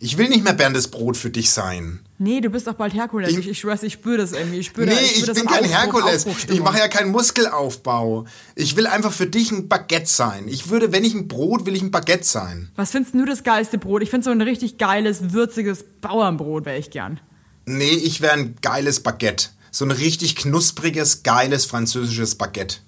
ich 0.00 0.18
will 0.18 0.28
nicht 0.28 0.42
mehr 0.42 0.54
Berndes 0.54 0.88
Brot 0.88 1.16
für 1.16 1.30
dich 1.30 1.50
sein. 1.50 2.00
Nee, 2.18 2.40
du 2.40 2.50
bist 2.50 2.66
doch 2.66 2.74
bald 2.74 2.92
Herkules. 2.94 3.30
Ich- 3.30 3.38
Ich, 3.38 3.48
ich 3.50 3.58
schwör's, 3.60 3.82
ich 3.82 3.92
spüre 3.94 4.16
das 4.18 4.32
irgendwie. 4.32 4.58
Ich 4.58 4.66
spüre 4.66 4.86
Nee, 4.86 4.94
da- 4.94 5.00
ich, 5.00 5.10
spür 5.16 5.26
das 5.28 5.38
bin 5.38 5.46
kein 5.46 5.64
Aufbruch- 5.64 5.70
Herkules. 5.78 6.26
Ich 6.50 6.60
mache 6.60 6.78
ja 6.78 6.88
keinen 6.88 7.12
Muskelaufbau. 7.12 8.24
Ich 8.56 8.76
will 8.76 8.86
einfach 8.86 9.12
für 9.12 9.26
dich 9.26 9.50
ein 9.52 9.68
Baguette 9.68 10.06
sein. 10.10 10.48
Ich 10.48 10.68
würde, 10.70 10.90
wenn 10.92 11.04
ich 11.04 11.14
ein 11.14 11.28
Brot, 11.28 11.64
will 11.66 11.74
ich 11.76 11.82
ein 11.82 11.90
Baguette 11.90 12.24
sein. 12.24 12.70
Was 12.76 12.90
findest 12.90 13.14
du 13.14 13.24
das 13.24 13.42
geilste 13.44 13.78
Brot? 13.78 14.02
Ich 14.02 14.10
finde 14.10 14.24
so 14.24 14.30
ein 14.30 14.40
richtig 14.40 14.78
geiles, 14.78 15.32
würziges 15.32 15.84
Bauernbrot 16.00 16.64
wäre 16.64 16.78
ich 16.78 16.90
gern. 16.90 17.20
Nee, 17.66 17.90
ich 17.90 18.20
wäre 18.20 18.32
ein 18.32 18.56
geiles 18.62 19.00
Baguette. 19.00 19.48
So 19.70 19.84
ein 19.84 19.90
richtig 19.92 20.34
knuspriges, 20.36 21.22
geiles 21.22 21.64
französisches 21.66 22.34
Baguette. 22.34 22.78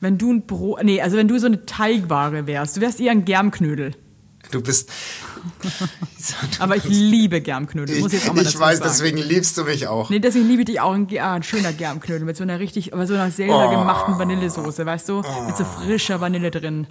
Wenn 0.00 0.18
du 0.18 0.32
ein 0.32 0.46
Brot, 0.46 0.82
nee, 0.84 1.00
also 1.00 1.16
wenn 1.16 1.28
du 1.28 1.38
so 1.38 1.46
eine 1.46 1.64
Teigware 1.66 2.46
wärst, 2.46 2.76
du 2.76 2.80
wärst 2.80 3.00
eher 3.00 3.12
ein 3.12 3.24
Germknödel. 3.24 3.94
Du 4.50 4.60
bist. 4.60 4.90
Aber 6.58 6.76
ich 6.76 6.84
liebe 6.84 7.40
Germknödel, 7.40 7.98
muss 8.00 8.12
ich 8.12 8.20
jetzt 8.20 8.30
auch 8.30 8.34
mal 8.34 8.42
ich 8.42 8.58
weiß, 8.58 8.78
sagen. 8.78 8.90
deswegen 8.90 9.18
liebst 9.18 9.56
du 9.58 9.64
mich 9.64 9.86
auch. 9.86 10.10
Nee, 10.10 10.18
deswegen 10.18 10.48
liebe 10.48 10.62
ich 10.62 10.66
dich 10.66 10.80
auch 10.80 10.92
ein, 10.94 11.06
ah, 11.20 11.34
ein 11.34 11.42
schöner 11.42 11.72
Germknödel 11.72 12.24
mit 12.24 12.36
so 12.36 12.42
einer 12.42 12.58
richtig, 12.60 12.92
aber 12.92 13.06
so 13.06 13.14
einer 13.14 13.30
selber 13.30 13.66
Oh. 13.68 13.70
gemachten 13.70 14.18
Vanillesoße, 14.18 14.84
weißt 14.86 15.08
du? 15.08 15.22
Mit 15.46 15.56
so 15.56 15.64
frischer 15.64 16.20
Vanille 16.20 16.50
drin. 16.50 16.86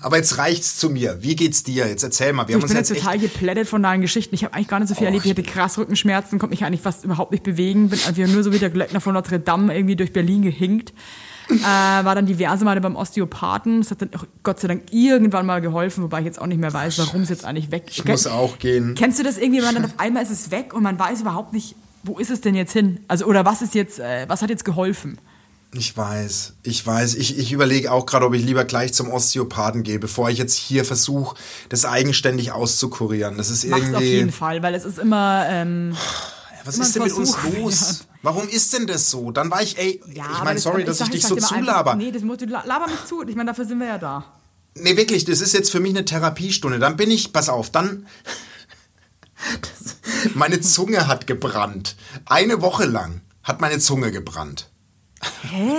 Aber 0.00 0.16
jetzt 0.16 0.38
reicht's 0.38 0.76
zu 0.76 0.90
mir. 0.90 1.18
Wie 1.20 1.36
geht's 1.36 1.62
dir? 1.62 1.86
Jetzt 1.86 2.02
erzähl 2.02 2.32
mal. 2.32 2.48
Wir 2.48 2.56
Du, 2.56 2.62
haben 2.62 2.66
ich 2.66 2.68
bin 2.68 2.76
jetzt 2.78 2.88
total 2.88 3.18
geplättet 3.18 3.68
von 3.68 3.80
deinen 3.80 4.00
Geschichten. 4.00 4.34
Ich 4.34 4.42
habe 4.42 4.54
eigentlich 4.54 4.66
gar 4.66 4.80
nicht 4.80 4.88
so 4.88 4.96
viel 4.96 5.04
erlebt. 5.06 5.24
Ich 5.24 5.30
hatte 5.30 5.44
krass 5.44 5.78
Rückenschmerzen, 5.78 6.40
konnte 6.40 6.52
mich 6.52 6.64
eigentlich 6.64 6.80
fast 6.80 7.04
überhaupt 7.04 7.30
nicht 7.30 7.44
bewegen. 7.44 7.88
Bin 7.88 8.00
einfach 8.04 8.26
nur 8.26 8.42
so 8.42 8.52
wie 8.52 8.58
der 8.58 8.70
Glöckner 8.70 9.00
von 9.00 9.14
Notre 9.14 9.38
Dame 9.38 9.72
irgendwie 9.76 9.94
durch 9.94 10.12
Berlin 10.12 10.42
gehinkt. 10.42 10.92
Äh, 11.50 11.62
war 11.62 12.14
dann 12.14 12.26
diverse 12.26 12.64
Male 12.64 12.80
beim 12.80 12.96
Osteopathen. 12.96 13.80
Das 13.82 13.90
hat 13.90 14.02
dann 14.02 14.10
auch 14.16 14.24
Gott 14.42 14.60
sei 14.60 14.68
Dank 14.68 14.84
irgendwann 14.92 15.46
mal 15.46 15.60
geholfen, 15.60 16.02
wobei 16.04 16.20
ich 16.20 16.26
jetzt 16.26 16.40
auch 16.40 16.46
nicht 16.46 16.60
mehr 16.60 16.72
weiß, 16.72 16.98
warum 16.98 17.22
es 17.22 17.28
jetzt 17.28 17.44
eigentlich 17.44 17.70
weg 17.70 17.84
Ich 17.90 18.04
muss 18.04 18.26
auch 18.26 18.58
gehen. 18.58 18.94
Kennst 18.94 19.18
du 19.18 19.22
das 19.22 19.38
irgendwie, 19.38 19.62
wenn 19.62 19.74
dann 19.74 19.84
auf 19.84 19.98
einmal 19.98 20.22
ist 20.22 20.30
es 20.30 20.50
weg 20.50 20.74
und 20.74 20.82
man 20.82 20.98
weiß 20.98 21.20
überhaupt 21.22 21.52
nicht, 21.52 21.74
wo 22.04 22.18
ist 22.18 22.30
es 22.30 22.40
denn 22.40 22.54
jetzt 22.54 22.72
hin? 22.72 23.00
Also, 23.08 23.26
oder 23.26 23.44
was 23.44 23.62
ist 23.62 23.74
jetzt, 23.74 23.98
äh, 24.00 24.24
was 24.28 24.42
hat 24.42 24.50
jetzt 24.50 24.64
geholfen? 24.64 25.18
Ich 25.74 25.96
weiß, 25.96 26.54
ich 26.64 26.86
weiß. 26.86 27.14
Ich, 27.14 27.38
ich 27.38 27.50
überlege 27.52 27.92
auch 27.92 28.04
gerade, 28.04 28.26
ob 28.26 28.34
ich 28.34 28.44
lieber 28.44 28.64
gleich 28.64 28.92
zum 28.92 29.10
Osteopathen 29.10 29.82
gehe, 29.84 29.98
bevor 29.98 30.28
ich 30.28 30.36
jetzt 30.36 30.54
hier 30.54 30.84
versuche, 30.84 31.34
das 31.70 31.86
eigenständig 31.86 32.52
auszukurieren. 32.52 33.38
Das 33.38 33.48
ist 33.48 33.64
Mach's 33.66 33.80
irgendwie. 33.80 33.96
auf 33.96 34.02
jeden 34.02 34.32
Fall, 34.32 34.62
weil 34.62 34.74
es 34.74 34.84
ist 34.84 34.98
immer, 34.98 35.46
ähm, 35.48 35.96
Was 36.64 36.74
immer 36.74 36.84
ist 36.84 36.94
denn 36.96 37.02
mit 37.04 37.12
uns 37.14 37.34
Versuch 37.34 37.58
los? 37.62 37.80
wert. 38.00 38.06
Warum 38.22 38.48
ist 38.48 38.72
denn 38.72 38.86
das 38.86 39.10
so? 39.10 39.32
Dann 39.32 39.50
war 39.50 39.62
ich, 39.62 39.78
ey, 39.78 40.00
ja, 40.14 40.24
ich 40.32 40.44
meine, 40.44 40.60
sorry, 40.60 40.84
dass 40.84 40.98
sag- 40.98 41.08
ich 41.08 41.12
dich 41.14 41.26
so 41.26 41.36
zulaber. 41.36 41.96
Nee, 41.96 42.12
das 42.12 42.22
musst 42.22 42.40
du, 42.42 42.46
la- 42.46 42.64
laber 42.64 42.86
mich 42.86 43.04
zu. 43.06 43.22
Ich 43.26 43.34
meine, 43.34 43.48
dafür 43.50 43.64
sind 43.64 43.80
wir 43.80 43.86
ja 43.88 43.98
da. 43.98 44.24
Nee, 44.74 44.96
wirklich, 44.96 45.24
das 45.24 45.40
ist 45.40 45.52
jetzt 45.52 45.70
für 45.70 45.80
mich 45.80 45.90
eine 45.90 46.04
Therapiestunde. 46.04 46.78
Dann 46.78 46.96
bin 46.96 47.10
ich, 47.10 47.32
pass 47.32 47.48
auf, 47.48 47.70
dann. 47.70 48.06
meine 50.34 50.60
Zunge 50.60 51.06
hat 51.08 51.26
gebrannt. 51.26 51.96
Eine 52.26 52.62
Woche 52.62 52.84
lang 52.84 53.20
hat 53.42 53.60
meine 53.60 53.78
Zunge 53.80 54.12
gebrannt. 54.12 54.70
Hä? 55.42 55.74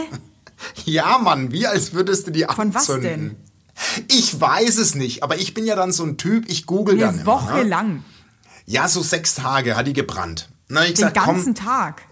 Ja, 0.85 1.17
Mann, 1.17 1.51
wie 1.51 1.65
als 1.67 1.93
würdest 1.93 2.27
du 2.27 2.31
die 2.31 2.45
Von 2.49 2.73
was 2.73 2.89
anzünden. 2.89 3.37
Ich 4.07 4.39
weiß 4.39 4.77
es 4.77 4.95
nicht, 4.95 5.23
aber 5.23 5.37
ich 5.37 5.53
bin 5.53 5.65
ja 5.65 5.75
dann 5.75 5.91
so 5.91 6.03
ein 6.03 6.17
Typ, 6.17 6.47
ich 6.47 6.65
google 6.65 6.97
dann 6.97 7.09
Eine 7.15 7.21
immer. 7.21 7.25
Woche 7.31 7.53
ne? 7.55 7.63
lang. 7.63 8.03
Ja, 8.65 8.87
so 8.87 9.01
sechs 9.01 9.35
Tage 9.35 9.75
hat 9.75 9.87
die 9.87 9.93
gebrannt. 9.93 10.49
Na, 10.69 10.85
ich 10.85 10.93
Den 10.93 11.05
sag, 11.05 11.13
ganzen 11.15 11.53
komm, 11.55 11.65
Tag. 11.65 12.03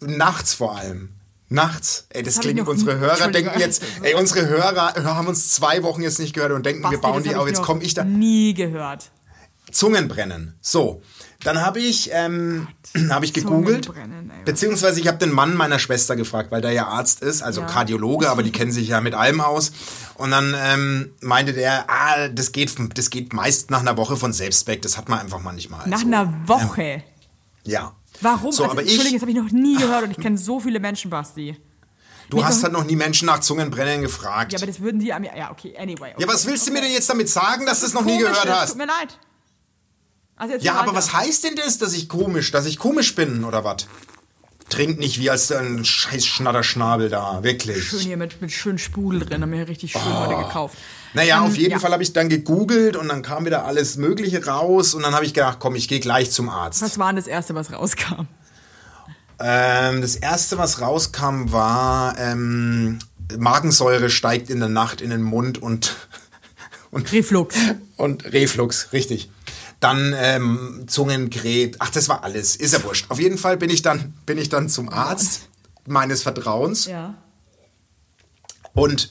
Nachts 0.00 0.54
vor 0.54 0.76
allem. 0.76 1.10
Nachts. 1.48 2.06
Ey, 2.10 2.22
das, 2.22 2.34
Das 2.34 2.44
hab 2.44 2.52
klingt, 2.52 2.68
unsere 2.68 2.98
Hörer 2.98 3.28
denken 3.28 3.58
jetzt, 3.58 3.82
ey, 4.02 4.14
unsere 4.14 4.46
Hörer 4.48 4.94
haben 5.04 5.26
uns 5.26 5.50
zwei 5.50 5.82
Wochen 5.82 6.00
jetzt 6.00 6.20
nicht 6.20 6.32
gehört 6.32 6.52
und 6.52 6.64
denken, 6.64 6.82
wir 6.82 6.90
Basti, 6.90 7.02
bauen 7.02 7.14
das 7.16 7.22
die 7.24 7.30
hab 7.30 7.42
auf. 7.42 7.48
Jetzt 7.48 7.62
komme 7.62 7.82
ich 7.82 7.94
da. 7.94 8.04
Nie 8.04 8.54
gehört. 8.54 9.10
Zungenbrennen. 9.72 10.54
So, 10.60 11.02
dann 11.42 11.60
habe 11.62 11.80
ich, 11.80 12.10
ähm, 12.12 12.68
habe 13.08 13.24
ich 13.24 13.32
gegoogelt. 13.32 13.88
Ey. 13.88 14.44
Beziehungsweise 14.44 15.00
ich 15.00 15.08
habe 15.08 15.18
den 15.18 15.32
Mann 15.32 15.54
meiner 15.54 15.78
Schwester 15.78 16.16
gefragt, 16.16 16.50
weil 16.50 16.60
der 16.60 16.72
ja 16.72 16.86
Arzt 16.86 17.22
ist, 17.22 17.42
also 17.42 17.62
Ja. 17.62 17.66
Kardiologe, 17.66 18.28
aber 18.30 18.42
die 18.42 18.52
kennen 18.52 18.72
sich 18.72 18.88
ja 18.88 19.00
mit 19.00 19.14
allem 19.14 19.40
aus. 19.40 19.72
Und 20.14 20.32
dann 20.32 20.54
ähm, 20.56 21.12
meinte 21.20 21.52
der, 21.52 21.88
ah, 21.88 22.28
das 22.28 22.52
geht, 22.52 22.74
das 22.94 23.10
geht 23.10 23.32
meist 23.32 23.70
nach 23.70 23.80
einer 23.80 23.96
Woche 23.96 24.16
von 24.16 24.32
selbst 24.32 24.66
weg. 24.66 24.82
Das 24.82 24.96
hat 24.96 25.08
man 25.08 25.18
einfach 25.18 25.40
manchmal. 25.40 25.88
Nach 25.88 26.00
so. 26.00 26.06
einer 26.06 26.32
Woche. 26.46 27.02
Ja. 27.64 27.94
Warum? 28.20 28.52
So, 28.52 28.62
also, 28.64 28.72
aber 28.72 28.82
ich, 28.82 28.88
Entschuldigung, 28.88 29.18
das 29.18 29.22
habe 29.22 29.30
ich 29.32 29.36
noch 29.36 29.50
nie 29.50 29.76
gehört 29.76 30.04
und 30.04 30.10
ich 30.10 30.18
kenne 30.18 30.36
so 30.38 30.60
viele 30.60 30.80
Menschen, 30.80 31.10
Basti. 31.10 31.56
du 32.28 32.36
Nee, 32.36 32.42
hast 32.44 32.62
halt 32.62 32.72
noch 32.72 32.84
nie 32.84 32.96
Menschen 32.96 33.26
nach 33.26 33.40
Zungenbrennen 33.40 34.02
gefragt. 34.02 34.52
Ja, 34.52 34.58
aber 34.58 34.66
das 34.66 34.80
würden 34.80 35.00
die 35.00 35.12
an 35.12 35.22
mir. 35.22 35.36
Ja, 35.36 35.50
okay, 35.50 35.74
anyway. 35.78 36.12
Okay. 36.14 36.22
Ja, 36.22 36.28
was 36.28 36.46
willst 36.46 36.66
du 36.68 36.72
mir 36.72 36.80
denn 36.82 36.92
jetzt 36.92 37.08
damit 37.08 37.28
sagen, 37.28 37.66
dass 37.66 37.80
du 37.80 37.86
es 37.86 37.94
noch 37.94 38.04
nie 38.04 38.18
gehört 38.18 38.36
das 38.44 38.48
hast? 38.60 38.68
Tut 38.70 38.78
mir 38.78 38.86
leid. 38.86 39.18
Also 40.36 40.54
Ja, 40.56 40.74
aber 40.74 40.88
weiter. 40.88 40.94
was 40.96 41.12
heißt 41.12 41.44
denn 41.44 41.56
das, 41.56 41.78
dass 41.78 41.92
ich 41.92 42.08
komisch, 42.08 42.50
dass 42.50 42.64
ich 42.66 42.78
komisch 42.78 43.14
bin 43.14 43.44
oder 43.44 43.62
was? 43.64 43.86
Trink 44.70 44.98
nicht 44.98 45.18
wie 45.20 45.28
als 45.30 45.52
ein 45.52 45.84
scheiß 45.84 46.24
Schnatterschnabel 46.24 47.08
da, 47.10 47.42
wirklich. 47.42 47.84
Schön 47.84 47.98
hier 48.00 48.16
mit, 48.16 48.40
mit 48.40 48.50
schön 48.52 48.78
Sprudel 48.78 49.20
drin, 49.20 49.42
haben 49.42 49.52
wir 49.52 49.68
richtig 49.68 49.92
schön 49.92 50.02
heute 50.02 50.36
gekauft. 50.36 50.78
Naja, 51.12 51.38
Ähm, 51.38 51.44
auf 51.44 51.56
jeden 51.56 51.72
ja. 51.72 51.78
Fall 51.78 51.92
habe 51.92 52.02
ich 52.02 52.12
dann 52.12 52.28
gegoogelt 52.28 52.96
und 52.96 53.08
dann 53.08 53.22
kam 53.22 53.44
wieder 53.44 53.64
alles 53.66 53.96
Mögliche 53.96 54.46
raus 54.46 54.94
und 54.94 55.02
dann 55.02 55.14
habe 55.14 55.24
ich 55.26 55.34
gedacht, 55.34 55.58
komm, 55.60 55.74
ich 55.74 55.88
gehe 55.88 56.00
gleich 56.00 56.30
zum 56.30 56.48
Arzt. 56.48 56.80
Was 56.82 56.98
war 56.98 57.08
denn 57.08 57.16
das 57.16 57.26
Erste, 57.26 57.54
was 57.54 57.72
rauskam? 57.72 58.26
Ähm, 59.38 60.00
das 60.02 60.16
erste, 60.16 60.58
was 60.58 60.80
rauskam, 60.80 61.50
war 61.50 62.18
ähm, 62.18 62.98
Magensäure 63.38 64.10
steigt 64.10 64.50
in 64.50 64.60
der 64.60 64.68
Nacht 64.68 65.00
in 65.00 65.10
den 65.10 65.22
Mund 65.22 65.60
und 65.60 65.96
und 66.90 67.12
Reflux. 67.12 67.56
und 67.96 68.24
Reflux, 68.32 68.92
richtig. 68.92 69.30
Dann 69.80 70.14
ähm, 70.16 70.84
Zungenkrebs. 70.86 71.78
Ach, 71.80 71.90
das 71.90 72.08
war 72.08 72.22
alles. 72.22 72.54
Ist 72.56 72.74
ja 72.74 72.82
wurscht. 72.84 73.10
Auf 73.10 73.18
jeden 73.18 73.38
Fall 73.38 73.56
bin 73.56 73.70
ich 73.70 73.82
dann, 73.82 74.14
bin 74.26 74.36
ich 74.38 74.50
dann 74.50 74.68
zum 74.68 74.90
Arzt 74.90 75.48
meines 75.86 76.22
Vertrauens. 76.22 76.84
Ja. 76.84 77.14
Und 78.74 79.10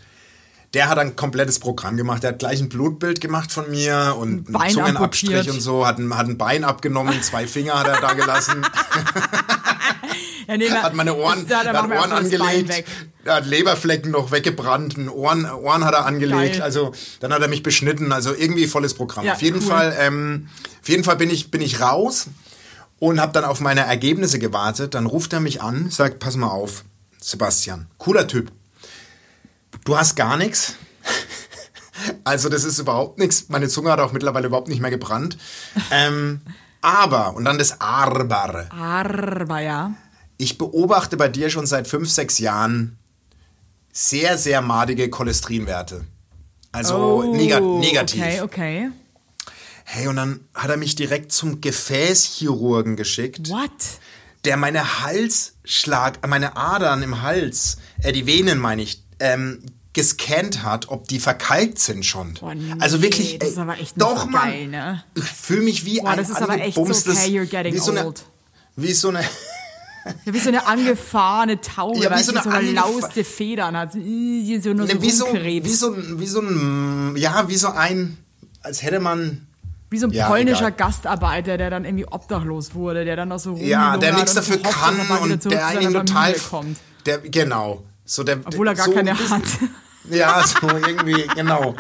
der 0.76 0.88
hat 0.88 1.00
ein 1.00 1.16
komplettes 1.16 1.60
Programm 1.60 1.98
gemacht. 1.98 2.22
Der 2.22 2.32
hat 2.32 2.40
gleich 2.40 2.62
ein 2.62 2.70
Blutbild 2.70 3.20
gemacht 3.22 3.52
von 3.52 3.70
mir 3.72 4.16
und 4.18 4.30
einen 4.48 4.54
Bein 4.54 4.72
Zungenabstrich 4.72 5.32
amputiert. 5.32 5.56
und 5.56 5.62
so. 5.62 5.88
Hat 5.88 5.98
ein, 5.98 6.16
hat 6.16 6.28
ein 6.28 6.38
Bein 6.38 6.64
abgenommen, 6.64 7.22
zwei 7.24 7.48
Finger 7.48 7.80
hat 7.80 7.88
er 7.88 8.00
da 8.00 8.14
gelassen. 8.14 8.66
hat 10.84 10.94
meine 10.94 11.16
Ohren, 11.16 11.46
da, 11.48 11.62
er 11.64 11.74
hat 11.74 11.90
Ohren 11.90 12.12
angelegt, 12.12 12.86
hat 13.26 13.46
Leberflecken 13.46 14.12
noch 14.12 14.32
weggebrannt, 14.32 14.98
Ohren, 15.10 15.50
Ohren 15.50 15.86
hat 15.86 15.94
er 15.94 16.06
angelegt, 16.06 16.54
Geil. 16.54 16.62
also 16.62 16.94
dann 17.20 17.34
hat 17.34 17.42
er 17.42 17.48
mich 17.48 17.64
beschnitten, 17.64 18.12
also 18.12 18.34
irgendwie 18.34 18.68
volles 18.68 18.94
Programm. 18.94 19.26
Ja, 19.26 19.34
auf 19.34 19.42
jeden 19.42 19.60
cool. 19.62 19.68
Fall, 19.68 19.96
ähm, 20.00 20.50
auf 20.82 20.90
jeden 20.90 21.04
Fall 21.04 21.18
bin 21.18 21.30
ich, 21.30 21.52
bin 21.52 21.62
ich 21.62 21.82
raus 21.82 22.28
und 23.00 23.20
habe 23.20 23.34
dann 23.34 23.44
auf 23.44 23.60
meine 23.60 23.82
Ergebnisse 23.82 24.40
gewartet. 24.40 24.94
Dann 24.94 25.06
ruft 25.06 25.34
er 25.34 25.40
mich 25.40 25.62
an, 25.62 25.90
sagt, 25.90 26.20
pass 26.20 26.36
mal 26.36 26.48
auf, 26.48 26.84
Sebastian, 27.20 27.88
cooler 27.98 28.28
Typ. 28.28 28.52
Du 29.86 29.98
hast 29.98 30.16
gar 30.16 30.38
nichts. 30.38 30.76
Also 32.24 32.48
das 32.48 32.64
ist 32.64 32.80
überhaupt 32.80 33.20
nichts. 33.20 33.50
Meine 33.50 33.68
Zunge 33.68 33.92
hat 33.92 34.00
auch 34.00 34.14
mittlerweile 34.14 34.48
überhaupt 34.48 34.70
nicht 34.70 34.80
mehr 34.80 34.90
gebrannt. 34.90 35.38
Ähm, 35.92 36.40
aber, 36.82 37.36
und 37.36 37.46
dann 37.46 37.58
das 37.58 37.82
Aber. 37.82 38.70
Aber 38.72 39.60
ja. 39.60 39.94
Ich 40.38 40.58
beobachte 40.58 41.18
bei 41.18 41.28
dir 41.28 41.50
schon 41.50 41.66
seit 41.66 41.88
fünf, 41.88 42.10
sechs 42.10 42.40
Jahren 42.40 42.98
sehr, 43.92 44.38
sehr 44.38 44.62
madige 44.62 45.10
Cholesterinwerte. 45.10 46.06
Also 46.72 47.34
nega 47.34 47.60
negativ. 47.60 48.22
Oh, 48.22 48.26
Okay, 48.26 48.42
okay. 48.42 48.92
Hey, 49.84 50.08
und 50.08 50.18
dann 50.18 50.42
hat 50.54 50.70
er 50.70 50.78
mich 50.78 50.96
direkt 50.96 51.32
zum 51.32 51.62
Gefäßchirurgen 51.62 52.96
geschickt, 52.96 53.50
What? 53.50 53.72
der 54.46 54.56
meine 54.56 55.02
Halsschlag, 55.04 56.26
meine 56.28 56.56
Adern 56.56 57.02
im 57.02 57.24
Hals, 57.24 57.78
äh, 58.04 58.12
die 58.12 58.28
Venen 58.28 58.60
meine 58.60 58.84
ich, 58.84 59.04
ähm, 59.20 59.64
gescannt 59.94 60.64
hat, 60.64 60.90
ob 60.90 61.08
die 61.08 61.20
verkalkt 61.20 61.80
sind 61.80 62.06
schon. 62.06 62.36
Boah, 62.36 62.54
nee, 62.54 62.74
also 62.80 63.02
wirklich, 63.02 63.40
das 63.40 63.50
ist 63.50 63.58
aber 63.58 63.74
echt 63.74 63.98
nicht 63.98 64.02
doch, 64.02 64.28
Mann. 64.28 64.50
geil, 64.50 64.68
ne? 64.68 65.04
Ich 65.16 65.24
fühle 65.24 65.62
mich 65.62 65.84
wie 65.86 66.00
Boah, 66.00 66.10
ein 66.12 66.18
das 66.18 66.30
ist 66.30 66.42
aber 66.42 66.60
echt 66.60 66.76
so, 66.76 66.82
okay, 66.84 67.28
you're 67.28 67.46
getting 67.46 67.74
wie 67.74 67.80
so 67.80 67.92
eine, 67.92 68.06
old. 68.06 68.24
Wie 68.76 68.94
so 68.94 69.10
eine, 69.10 69.22
Ja, 70.26 70.34
wie 70.34 70.40
so 70.40 70.50
eine 70.50 70.66
angefahrene 70.68 71.60
Taube, 71.60 72.00
Ja, 72.04 72.16
wie 72.18 72.24
so 72.24 72.32
sie 72.34 72.40
so 72.42 72.50
eine 72.50 72.72
lauste 72.72 73.24
Federn 73.24 73.76
hat. 73.76 73.94
So 73.94 74.00
nur 74.00 74.88
so 74.88 74.94
ne, 74.94 75.02
wie 75.02 75.12
so, 75.12 75.26
wie 75.34 75.70
so, 75.74 75.94
ein- 75.94 76.20
wie 76.20 76.26
so 76.28 76.40
ein, 76.42 77.16
ja, 77.18 77.50
wie 77.50 77.58
so 77.58 77.70
ein, 77.70 78.18
als 78.62 78.82
hätte 78.84 79.00
man 79.00 79.48
Wie 79.90 79.98
so 79.98 80.06
ein 80.08 80.14
Ja, 80.14 80.28
polnischer 80.28 80.68
egal. 80.68 80.72
Gastarbeiter, 80.88 81.58
der 81.58 81.72
dann 81.72 81.84
irgendwie 81.84 82.06
obdachlos 82.08 82.76
wurde, 82.76 83.06
der 83.06 83.16
dann 83.16 83.30
noch 83.30 83.40
so 83.40 83.56
Ja, 83.58 83.98
der 83.98 84.14
nichts 84.14 84.32
und 84.32 84.38
dafür 84.38 84.62
kann 84.62 85.00
und 85.00 85.42
zurück 85.42 85.58
der 85.58 85.82
seiner 85.82 86.06
total. 86.06 86.36
Der, 87.08 87.18
genau. 87.20 87.84
So 88.12 88.24
der, 88.24 88.40
Obwohl 88.44 88.68
er 88.68 88.74
gar 88.74 88.86
so 88.88 88.92
keine 88.94 89.12
ein 89.12 89.18
bisschen- 89.18 89.30
hat. 89.38 89.44
Ja, 90.10 90.44
so 90.48 90.68
irgendwie, 90.68 91.28
genau. 91.36 91.76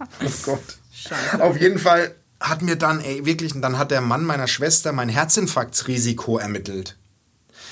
Oh 0.00 0.30
Gott. 0.44 0.60
Auf 1.40 1.58
jeden 1.58 1.78
Fall 1.78 2.14
hat 2.40 2.60
mir 2.60 2.76
dann, 2.76 3.00
ey, 3.00 3.24
wirklich, 3.24 3.54
und 3.54 3.62
dann 3.62 3.78
hat 3.78 3.90
der 3.90 4.02
Mann 4.02 4.24
meiner 4.26 4.48
Schwester 4.48 4.92
mein 4.92 5.08
Herzinfarktrisiko 5.08 6.36
ermittelt. 6.38 6.98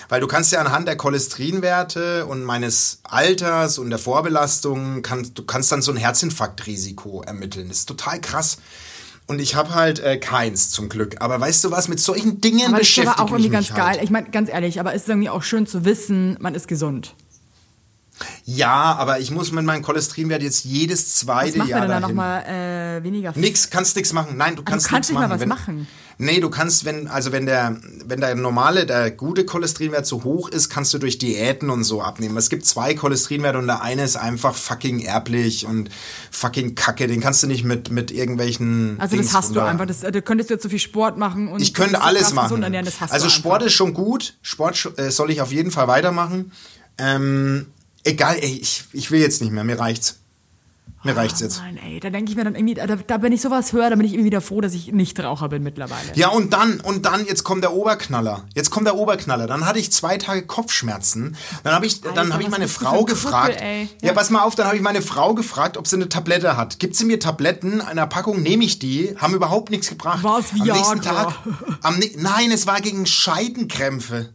Weil 0.09 0.21
du 0.23 0.27
kannst 0.29 0.53
ja 0.53 0.61
anhand 0.61 0.89
der 0.89 0.97
Cholesterinwerte 0.97 2.25
und 2.25 2.45
meines 2.45 3.01
Alters 3.03 3.79
und 3.79 3.91
der 3.91 3.99
Vorbelastung, 3.99 5.03
kannst, 5.03 5.37
du 5.39 5.45
kannst 5.45 5.71
dann 5.73 5.83
so 5.83 5.91
ein 5.93 5.99
Herzinfarktrisiko 5.99 7.23
ermitteln. 7.23 7.69
Das 7.69 7.79
ist 7.81 7.87
total 7.87 8.21
krass. 8.21 8.59
Und 9.27 9.41
ich 9.41 9.55
habe 9.57 9.75
halt 9.75 9.99
äh, 9.99 10.17
keins 10.19 10.71
zum 10.71 10.89
Glück. 10.89 11.17
Aber 11.21 11.39
weißt 11.41 11.63
du 11.65 11.71
was, 11.73 11.89
mit 11.89 12.01
solchen 12.01 12.41
Dingen 12.41 12.69
Aber 12.69 12.79
das 12.79 12.89
ist 12.89 12.95
beschäftige 12.97 13.19
aber 13.19 13.23
auch 13.25 13.31
irgendwie 13.33 13.47
ich 13.47 13.53
ganz 13.53 13.71
mich 13.71 13.79
halt. 13.79 13.95
geil. 13.97 14.05
Ich 14.05 14.11
meine, 14.11 14.31
ganz 14.31 14.49
ehrlich, 14.49 14.81
aber 14.81 14.95
es 14.95 15.03
ist 15.03 15.09
irgendwie 15.09 15.29
auch 15.29 15.43
schön 15.43 15.67
zu 15.67 15.85
wissen, 15.85 16.37
man 16.41 16.55
ist 16.55 16.67
gesund. 16.69 17.15
Ja, 18.45 18.95
aber 18.97 19.19
ich 19.21 19.31
muss 19.31 19.53
mit 19.53 19.65
meinem 19.65 19.83
Cholesterinwert 19.83 20.43
jetzt 20.43 20.65
jedes 20.65 21.01
Was 21.05 21.15
zweite 21.17 21.59
macht 21.59 21.69
Jahr 21.69 21.81
denn 21.81 21.89
da 21.89 22.01
dahin. 22.01 22.17
nochmal 22.17 22.43
äh, 22.45 23.03
weniger? 23.05 23.33
Nix, 23.37 23.71
kannst 23.71 23.97
nix 23.97 24.13
machen. 24.13 24.37
Nein, 24.37 24.57
du 24.57 24.63
kannst, 24.63 24.89
kannst 24.89 25.11
nix 25.11 25.21
nicht 25.21 25.21
mal 25.21 25.29
machen. 25.29 25.33
was 25.33 25.41
wenn, 25.41 25.49
machen? 25.49 25.87
Nee, 26.23 26.41
du 26.41 26.51
kannst, 26.51 26.85
wenn, 26.85 27.09
also 27.09 27.33
wenn 27.33 27.47
der, 27.47 27.79
wenn 28.05 28.21
der 28.21 28.35
normale, 28.35 28.85
der 28.85 29.11
gute 29.11 29.47
Cholesterinwert 29.47 30.05
so 30.07 30.23
hoch 30.23 30.51
ist, 30.51 30.69
kannst 30.69 30.93
du 30.93 30.99
durch 30.99 31.17
Diäten 31.17 31.71
und 31.71 31.83
so 31.85 32.03
abnehmen. 32.03 32.37
Es 32.37 32.51
gibt 32.51 32.67
zwei 32.67 32.93
Cholesterinwerte 32.93 33.59
und 33.59 33.67
der 33.67 33.81
eine 33.81 34.05
ist 34.05 34.17
einfach 34.17 34.55
fucking 34.55 35.01
erblich 35.01 35.65
und 35.65 35.89
fucking 36.31 36.75
kacke. 36.75 37.07
Den 37.07 37.21
kannst 37.23 37.43
du 37.43 37.47
nicht 37.47 37.65
mit, 37.65 37.91
mit 37.91 38.11
irgendwelchen. 38.11 38.97
Also 39.01 39.17
das 39.17 39.25
Dings 39.25 39.35
hast 39.35 39.57
du 39.57 39.61
einfach. 39.61 39.87
Das, 39.87 40.03
äh, 40.03 40.13
du 40.13 40.21
könntest 40.21 40.51
jetzt 40.51 40.63
so 40.63 40.69
viel 40.69 40.79
Sport 40.79 41.17
machen 41.17 41.49
und 41.49 41.63
Ich 41.63 41.73
könnte 41.73 42.03
alles 42.03 42.35
machen. 42.35 42.49
gesund 42.49 42.65
ernähren, 42.65 42.85
das 42.85 43.01
hast 43.01 43.13
also 43.13 43.31
Sport 43.31 43.55
einfach. 43.55 43.67
ist 43.69 43.73
schon 43.73 43.95
gut. 43.95 44.35
Sport 44.43 44.93
äh, 44.99 45.11
soll 45.11 45.31
ich 45.31 45.41
auf 45.41 45.53
jeden 45.53 45.71
Fall 45.71 45.89
weitermachen. 45.89 46.53
Ähm, 46.99 47.69
egal, 48.05 48.37
ey, 48.41 48.59
ich, 48.61 48.85
ich 48.93 49.11
will 49.11 49.21
jetzt 49.21 49.41
nicht 49.41 49.53
mehr. 49.53 49.65
Mir 49.65 49.79
reicht's. 49.79 50.17
Mir 51.03 51.17
reicht's 51.17 51.41
jetzt. 51.41 51.61
Nein, 51.61 51.79
ey, 51.83 51.99
da 51.99 52.11
denke 52.11 52.31
ich 52.31 52.37
mir 52.37 52.45
dann 52.45 52.55
irgendwie, 52.55 52.75
da, 52.75 52.87
da 52.87 53.23
wenn 53.23 53.33
ich 53.33 53.41
sowas 53.41 53.73
höre, 53.73 53.89
dann 53.89 53.99
bin 53.99 54.07
ich 54.07 54.13
irgendwie 54.13 54.27
wieder 54.27 54.43
froh, 54.43 54.61
dass 54.61 54.75
ich 54.75 54.93
nicht 54.93 55.19
Raucher 55.19 55.49
bin 55.49 55.63
mittlerweile. 55.63 56.13
Ja, 56.15 56.29
und 56.29 56.53
dann, 56.53 56.79
und 56.81 57.07
dann, 57.07 57.25
jetzt 57.25 57.43
kommt 57.43 57.65
der 57.65 57.73
Oberknaller. 57.73 58.45
Jetzt 58.55 58.69
kommt 58.69 58.87
der 58.87 58.97
Oberknaller. 58.97 59.47
Dann 59.47 59.65
hatte 59.65 59.79
ich 59.79 59.91
zwei 59.93 60.19
Tage 60.19 60.43
Kopfschmerzen. 60.45 61.39
Dann 61.65 61.73
habe 61.73 61.87
ich, 61.87 62.03
dann 62.03 62.19
Alter, 62.19 62.35
habe 62.35 62.43
ich 62.43 62.51
meine 62.51 62.69
Frau 62.69 63.05
gefragt. 63.05 63.57
Krüppel. 63.57 63.89
Ja. 64.03 64.09
Ja. 64.09 64.13
pass 64.13 64.29
mal 64.29 64.43
auf, 64.43 64.57
dann 64.57 64.67
habe 64.67 64.77
ich 64.77 64.83
meine 64.83 65.01
Frau 65.01 65.33
gefragt, 65.35 65.79
ob 65.79 65.87
sie 65.87 65.97
eine 65.97 66.11
Tablette 66.11 66.59
hat. 66.59 66.79
Gibt 66.79 66.95
sie 66.97 67.07
mir 67.07 67.19
Tabletten? 67.19 67.81
Einer 67.81 68.07
Packung 68.07 68.43
nehme 68.43 68.65
ich 68.65 68.79
die. 68.79 69.15
Haben 69.17 69.33
überhaupt 69.35 69.71
nichts 69.71 69.89
gebracht. 69.89 70.23
War's 70.23 70.53
Am 70.53 70.59
nächsten 70.67 71.03
Viagra? 71.03 71.25
Tag. 71.25 71.35
Am, 71.81 71.99
ne- 71.99 72.13
nein, 72.19 72.51
es 72.51 72.67
war 72.67 72.79
gegen 72.83 73.07
Scheidenkrämpfe. 73.07 74.35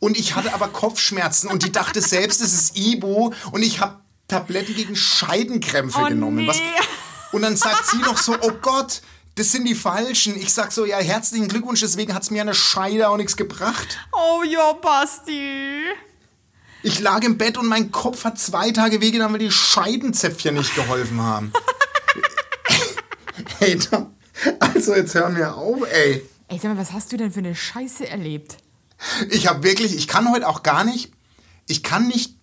Und 0.00 0.16
ich 0.16 0.34
hatte 0.36 0.54
aber 0.54 0.68
Kopfschmerzen 0.68 1.48
und 1.48 1.64
die 1.64 1.72
dachte 1.72 2.00
selbst, 2.00 2.40
es 2.40 2.52
ist 2.52 2.76
Ibu 2.76 3.32
und 3.52 3.62
ich 3.62 3.80
habe 3.80 3.96
Tabletten 4.28 4.74
gegen 4.74 4.94
Scheidenkrämpfe 4.94 5.98
Oh, 6.02 6.06
genommen. 6.06 6.46
Was, 6.46 6.56
nee. 6.58 6.62
und 7.32 7.42
dann 7.42 7.56
sagt 7.56 7.86
sie 7.90 7.96
noch 7.98 8.18
so, 8.18 8.36
oh 8.40 8.52
Gott, 8.62 9.02
das 9.34 9.52
sind 9.52 9.64
die 9.64 9.74
Falschen. 9.74 10.36
Ich 10.36 10.52
sag 10.52 10.70
so, 10.72 10.84
ja, 10.84 10.98
herzlichen 10.98 11.48
Glückwunsch, 11.48 11.80
deswegen 11.80 12.14
hat's 12.14 12.30
mir 12.30 12.42
eine 12.42 12.54
Scheide 12.54 13.08
auch 13.08 13.16
nichts 13.16 13.36
gebracht. 13.36 13.98
Oh 14.12 14.42
ja, 14.44 14.72
Basti. 14.74 15.80
Ich 16.82 17.00
lag 17.00 17.22
im 17.24 17.38
Bett 17.38 17.56
und 17.58 17.66
mein 17.66 17.90
Kopf 17.90 18.24
hat 18.24 18.38
zwei 18.38 18.70
Tage 18.70 19.00
wehgetan, 19.00 19.32
weil 19.32 19.40
die 19.40 19.50
Scheidenzäpfchen 19.50 20.54
nicht 20.54 20.74
geholfen 20.76 21.20
haben. 21.20 21.52
hey, 23.58 23.76
Tom, 23.78 24.14
also 24.60 24.94
jetzt 24.94 25.14
hören 25.14 25.36
wir 25.36 25.56
auf, 25.56 25.82
ey. 25.90 26.24
Ey, 26.48 26.58
sag 26.58 26.74
mal, 26.74 26.78
was 26.80 26.92
hast 26.92 27.10
du 27.12 27.16
denn 27.16 27.32
für 27.32 27.40
eine 27.40 27.54
Scheiße 27.54 28.08
erlebt? 28.08 28.58
Ich 29.30 29.46
habe 29.46 29.62
wirklich, 29.62 29.96
ich 29.96 30.08
kann 30.08 30.30
heute 30.30 30.48
auch 30.48 30.62
gar 30.62 30.84
nicht, 30.84 31.12
ich 31.66 31.82
kann 31.82 32.08
nicht 32.08 32.36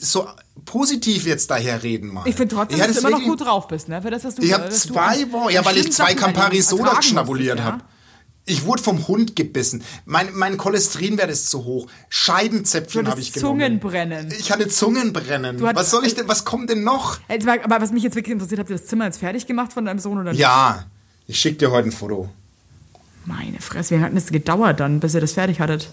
so 0.00 0.26
positiv 0.64 1.26
jetzt 1.26 1.50
daher 1.50 1.82
reden 1.82 2.08
mal. 2.12 2.26
Ich 2.26 2.36
finde 2.36 2.54
trotzdem, 2.54 2.78
Ja, 2.78 2.86
dass 2.86 2.96
du 2.96 3.00
immer 3.08 3.18
noch 3.18 3.24
gut 3.24 3.40
drauf 3.42 3.68
bist, 3.68 3.88
ne? 3.88 4.00
Für 4.02 4.10
das, 4.10 4.24
was 4.24 4.34
du 4.34 4.42
Ich 4.42 4.52
habe 4.52 4.68
zwei 4.70 5.30
Wochen, 5.32 5.52
ja, 5.52 5.64
weil 5.64 5.76
ich 5.78 5.92
zwei 5.92 6.14
Campari 6.14 6.60
Soda 6.62 7.02
schnabuliert 7.02 7.56
musstest, 7.56 7.72
habe. 7.72 7.82
ja? 7.82 7.88
Ich 8.46 8.64
wurde 8.66 8.82
vom 8.82 9.08
Hund 9.08 9.36
gebissen. 9.36 9.82
Mein, 10.04 10.34
mein 10.34 10.58
Cholesterinwert 10.58 11.30
ist 11.30 11.48
zu 11.48 11.64
hoch. 11.64 11.86
Scheidenzäpfchen 12.10 13.04
Du 13.06 13.10
habe 13.10 13.20
ich 13.20 13.32
genommen. 13.32 13.60
Zungenbrennen. 13.60 14.34
Ich 14.38 14.52
hatte 14.52 14.68
Zungenbrennen. 14.68 15.56
Hattest- 15.62 15.74
was 15.76 15.90
soll 15.90 16.04
ich 16.06 16.14
denn, 16.14 16.28
was 16.28 16.44
kommt 16.44 16.68
denn 16.68 16.84
noch? 16.84 17.18
Aber 17.62 17.80
was 17.80 17.90
mich 17.92 18.02
jetzt 18.02 18.16
wirklich 18.16 18.32
interessiert, 18.34 18.60
habt 18.60 18.68
ihr 18.68 18.76
das 18.76 18.86
Zimmer 18.86 19.06
jetzt 19.06 19.18
fertig 19.18 19.46
gemacht 19.46 19.72
von 19.72 19.86
deinem 19.86 19.98
Sohn 19.98 20.18
oder 20.18 20.32
nicht? 20.32 20.40
Ja, 20.40 20.84
ich 21.26 21.40
schicke 21.40 21.56
dir 21.56 21.70
heute 21.70 21.88
ein 21.88 21.92
Foto. 21.92 22.28
Meine 23.24 23.60
Fresse, 23.60 23.90
wie 23.90 23.94
lange 23.94 24.06
hat 24.06 24.16
das 24.16 24.26
gedauert 24.30 24.80
dann, 24.80 25.00
bis 25.00 25.14
ihr 25.14 25.20
das 25.20 25.32
fertig 25.32 25.60
hattet? 25.60 25.90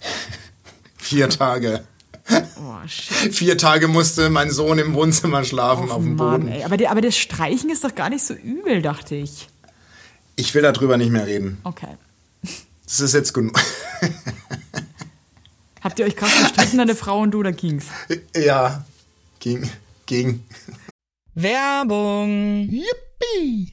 Vier 0.96 1.28
Tage. 1.28 1.84
Oh, 2.30 2.86
shit. 2.86 3.34
Vier 3.34 3.56
Tage 3.56 3.88
musste 3.88 4.28
mein 4.30 4.50
Sohn 4.50 4.78
im 4.78 4.92
Wohnzimmer 4.94 5.44
schlafen, 5.44 5.90
auf 5.90 6.02
dem 6.02 6.16
Mann, 6.16 6.42
Boden. 6.42 6.52
ey. 6.52 6.62
Aber, 6.64 6.76
die, 6.76 6.86
aber 6.86 7.00
das 7.00 7.16
Streichen 7.16 7.70
ist 7.70 7.84
doch 7.84 7.94
gar 7.94 8.10
nicht 8.10 8.22
so 8.24 8.34
übel, 8.34 8.82
dachte 8.82 9.14
ich. 9.14 9.48
Ich 10.36 10.54
will 10.54 10.62
darüber 10.62 10.96
nicht 10.98 11.10
mehr 11.10 11.26
reden. 11.26 11.58
Okay. 11.64 11.96
Das 12.84 13.00
ist 13.00 13.14
jetzt 13.14 13.32
genug. 13.32 13.58
Habt 15.82 15.98
ihr 15.98 16.04
euch 16.06 16.16
krass 16.16 16.32
gestritten, 16.38 16.78
deine 16.78 16.94
Frau 16.94 17.20
und 17.20 17.30
du, 17.32 17.38
oder 17.40 17.52
ging's? 17.52 17.86
ja, 18.36 18.84
ging, 19.40 19.70
ging. 20.06 20.44
Werbung. 21.34 22.68
Yippie! 22.68 23.72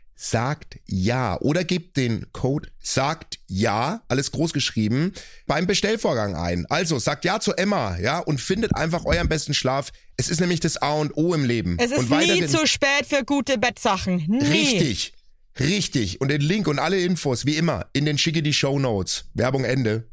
sagt 0.21 0.79
ja 0.85 1.35
oder 1.41 1.63
gebt 1.63 1.97
den 1.97 2.27
Code 2.31 2.69
sagt 2.79 3.39
ja, 3.47 4.03
alles 4.07 4.31
groß 4.31 4.53
geschrieben, 4.53 5.13
beim 5.47 5.65
Bestellvorgang 5.65 6.35
ein. 6.35 6.67
Also 6.69 6.99
sagt 6.99 7.25
ja 7.25 7.39
zu 7.39 7.53
Emma, 7.53 7.97
ja, 7.97 8.19
und 8.19 8.39
findet 8.39 8.75
einfach 8.75 9.05
euren 9.05 9.27
besten 9.27 9.55
Schlaf. 9.55 9.91
Es 10.17 10.29
ist 10.29 10.39
nämlich 10.39 10.59
das 10.59 10.77
A 10.77 10.93
und 10.93 11.17
O 11.17 11.33
im 11.33 11.43
Leben. 11.43 11.75
Es 11.79 11.91
ist 11.91 12.11
und 12.11 12.11
nie 12.11 12.45
zu 12.45 12.67
spät 12.67 13.07
für 13.07 13.23
gute 13.25 13.57
Bettsachen. 13.57 14.23
Nie. 14.27 14.45
Richtig. 14.45 15.13
Richtig. 15.59 16.21
Und 16.21 16.27
den 16.29 16.41
Link 16.41 16.67
und 16.67 16.77
alle 16.77 16.99
Infos, 16.99 17.47
wie 17.47 17.57
immer, 17.57 17.87
in 17.93 18.05
den 18.05 18.19
schicke 18.19 18.43
die 18.43 18.53
Show 18.53 18.77
Notes. 18.77 19.25
Werbung 19.33 19.63
Ende. 19.63 20.07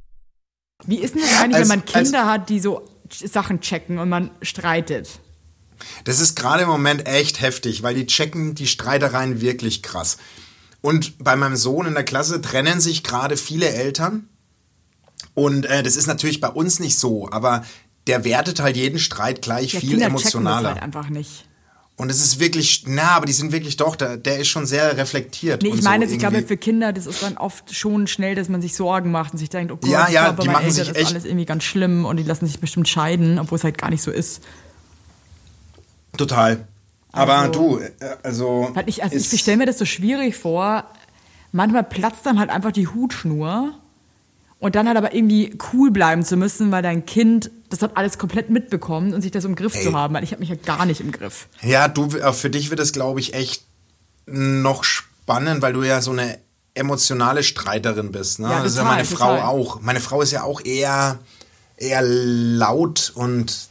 Wie 0.86 0.98
ist 0.98 1.14
denn 1.14 1.22
das 1.22 1.38
eigentlich, 1.38 1.56
Als- 1.56 1.68
wenn 1.68 1.78
man 1.78 1.84
Kinder 1.84 2.26
hat, 2.26 2.48
die 2.48 2.60
so 2.60 2.88
Sachen 3.12 3.60
checken 3.60 3.98
und 3.98 4.08
man 4.08 4.30
streitet? 4.40 5.20
Das 6.04 6.20
ist 6.20 6.36
gerade 6.36 6.62
im 6.64 6.68
Moment 6.68 7.06
echt 7.08 7.40
heftig, 7.40 7.82
weil 7.82 7.94
die 7.94 8.06
checken 8.06 8.54
die 8.54 8.66
Streitereien 8.66 9.40
wirklich 9.40 9.82
krass. 9.82 10.18
Und 10.80 11.22
bei 11.22 11.34
meinem 11.36 11.56
Sohn 11.56 11.86
in 11.86 11.94
der 11.94 12.04
Klasse 12.04 12.40
trennen 12.40 12.80
sich 12.80 13.02
gerade 13.02 13.36
viele 13.36 13.68
Eltern. 13.68 14.28
Und 15.34 15.66
äh, 15.66 15.82
das 15.82 15.96
ist 15.96 16.06
natürlich 16.06 16.40
bei 16.40 16.48
uns 16.48 16.80
nicht 16.80 16.98
so, 16.98 17.28
aber 17.30 17.64
der 18.06 18.24
wertet 18.24 18.60
halt 18.60 18.76
jeden 18.76 18.98
Streit 18.98 19.42
gleich 19.42 19.74
Ja, 19.74 19.80
viel 19.80 19.90
Kinder 19.90 20.06
checken 20.06 20.14
das 20.14 20.22
emotionaler. 20.34 20.68
halt 20.74 20.82
einfach 20.82 21.08
nicht. 21.10 21.44
Und 21.96 22.10
es 22.10 22.22
ist 22.24 22.38
wirklich, 22.38 22.84
na, 22.86 23.10
aber 23.10 23.26
die 23.26 23.32
sind 23.32 23.50
wirklich 23.50 23.76
doch, 23.76 23.96
der, 23.96 24.16
der 24.16 24.38
ist 24.38 24.46
schon 24.46 24.66
sehr 24.66 24.96
reflektiert. 24.96 25.62
Nee, 25.64 25.70
ich 25.74 25.82
meine, 25.82 26.06
so 26.06 26.12
ich 26.12 26.20
glaube, 26.20 26.42
für 26.42 26.56
Kinder, 26.56 26.92
das 26.92 27.06
ist 27.06 27.24
dann 27.24 27.36
oft 27.36 27.74
schon 27.74 28.06
schnell, 28.06 28.36
dass 28.36 28.48
man 28.48 28.62
sich 28.62 28.76
Sorgen 28.76 29.10
macht 29.10 29.32
und 29.32 29.38
sich 29.40 29.50
denkt, 29.50 29.72
oh 29.72 29.76
Gott, 29.78 29.90
Ja, 29.90 30.06
ich 30.06 30.14
ja, 30.14 30.22
glaube, 30.26 30.36
bei 30.36 30.42
die 30.44 30.48
machen 30.48 30.66
Eltern 30.66 30.74
sich 30.76 30.88
ist 30.90 30.96
echt- 30.96 31.08
alles 31.10 31.24
irgendwie 31.24 31.44
ganz 31.44 31.64
schlimm 31.64 32.04
und 32.04 32.16
die 32.16 32.22
lassen 32.22 32.46
sich 32.46 32.60
bestimmt 32.60 32.88
scheiden, 32.88 33.40
obwohl 33.40 33.56
es 33.58 33.64
halt 33.64 33.78
gar 33.78 33.90
nicht 33.90 34.02
so 34.02 34.12
ist. 34.12 34.42
Total. 36.18 36.66
Aber 37.12 37.38
Also- 37.38 37.52
du, 37.52 37.78
äh, 37.78 37.90
also. 38.22 38.68
Weil 38.74 38.88
ich, 38.88 39.02
also 39.02 39.16
ich 39.16 39.40
stelle 39.40 39.57
mir 39.57 39.66
das 39.66 39.78
so 39.78 39.87
schwierig 39.87 40.37
vor. 40.37 40.85
Manchmal 41.52 41.85
platzt 41.85 42.26
dann 42.26 42.38
halt 42.38 42.50
einfach 42.50 42.72
die 42.72 42.87
Hutschnur 42.88 43.72
und 44.59 44.74
dann 44.74 44.87
halt 44.87 44.98
aber 44.98 45.14
irgendwie 45.14 45.57
cool 45.72 45.90
bleiben 45.90 46.22
zu 46.22 46.37
müssen, 46.37 46.70
weil 46.70 46.83
dein 46.83 47.07
Kind 47.07 47.50
das 47.70 47.83
hat 47.83 47.96
alles 47.96 48.16
komplett 48.18 48.48
mitbekommt 48.50 49.12
und 49.12 49.20
sich 49.22 49.31
das 49.31 49.44
im 49.44 49.54
Griff 49.54 49.74
Ey. 49.74 49.83
zu 49.83 49.92
haben, 49.94 50.14
weil 50.14 50.24
ich 50.24 50.33
habe 50.33 50.40
mich 50.40 50.48
halt 50.50 50.64
gar 50.64 50.87
nicht 50.87 51.00
im 51.00 51.12
Griff. 51.12 51.48
Ja, 51.62 51.87
du, 51.88 52.07
äh, 52.16 52.33
für 52.33 52.48
dich 52.50 52.70
wird 52.70 52.81
es, 52.81 52.92
glaube 52.92 53.20
ich, 53.20 53.35
echt 53.35 53.64
noch 54.26 54.85
spannend, 54.85 55.61
weil 55.62 55.72
du 55.74 55.83
ja 55.83 56.00
so 56.00 56.11
eine 56.12 56.38
emotionale 56.74 57.42
Streiterin 57.42 58.11
bist. 58.12 58.38
Ne? 58.38 58.48
Ja, 58.48 58.62
das 58.62 58.72
ist 58.72 58.76
ja 58.78 58.83
total, 58.83 58.96
meine 58.96 59.04
Frau 59.07 59.35
total. 59.37 59.42
auch. 59.48 59.81
Meine 59.83 60.00
Frau 60.00 60.22
ist 60.22 60.33
ja 60.33 60.42
auch 60.44 60.62
eher, 60.64 61.18
eher 61.76 62.02
laut 62.02 63.12
und 63.14 63.67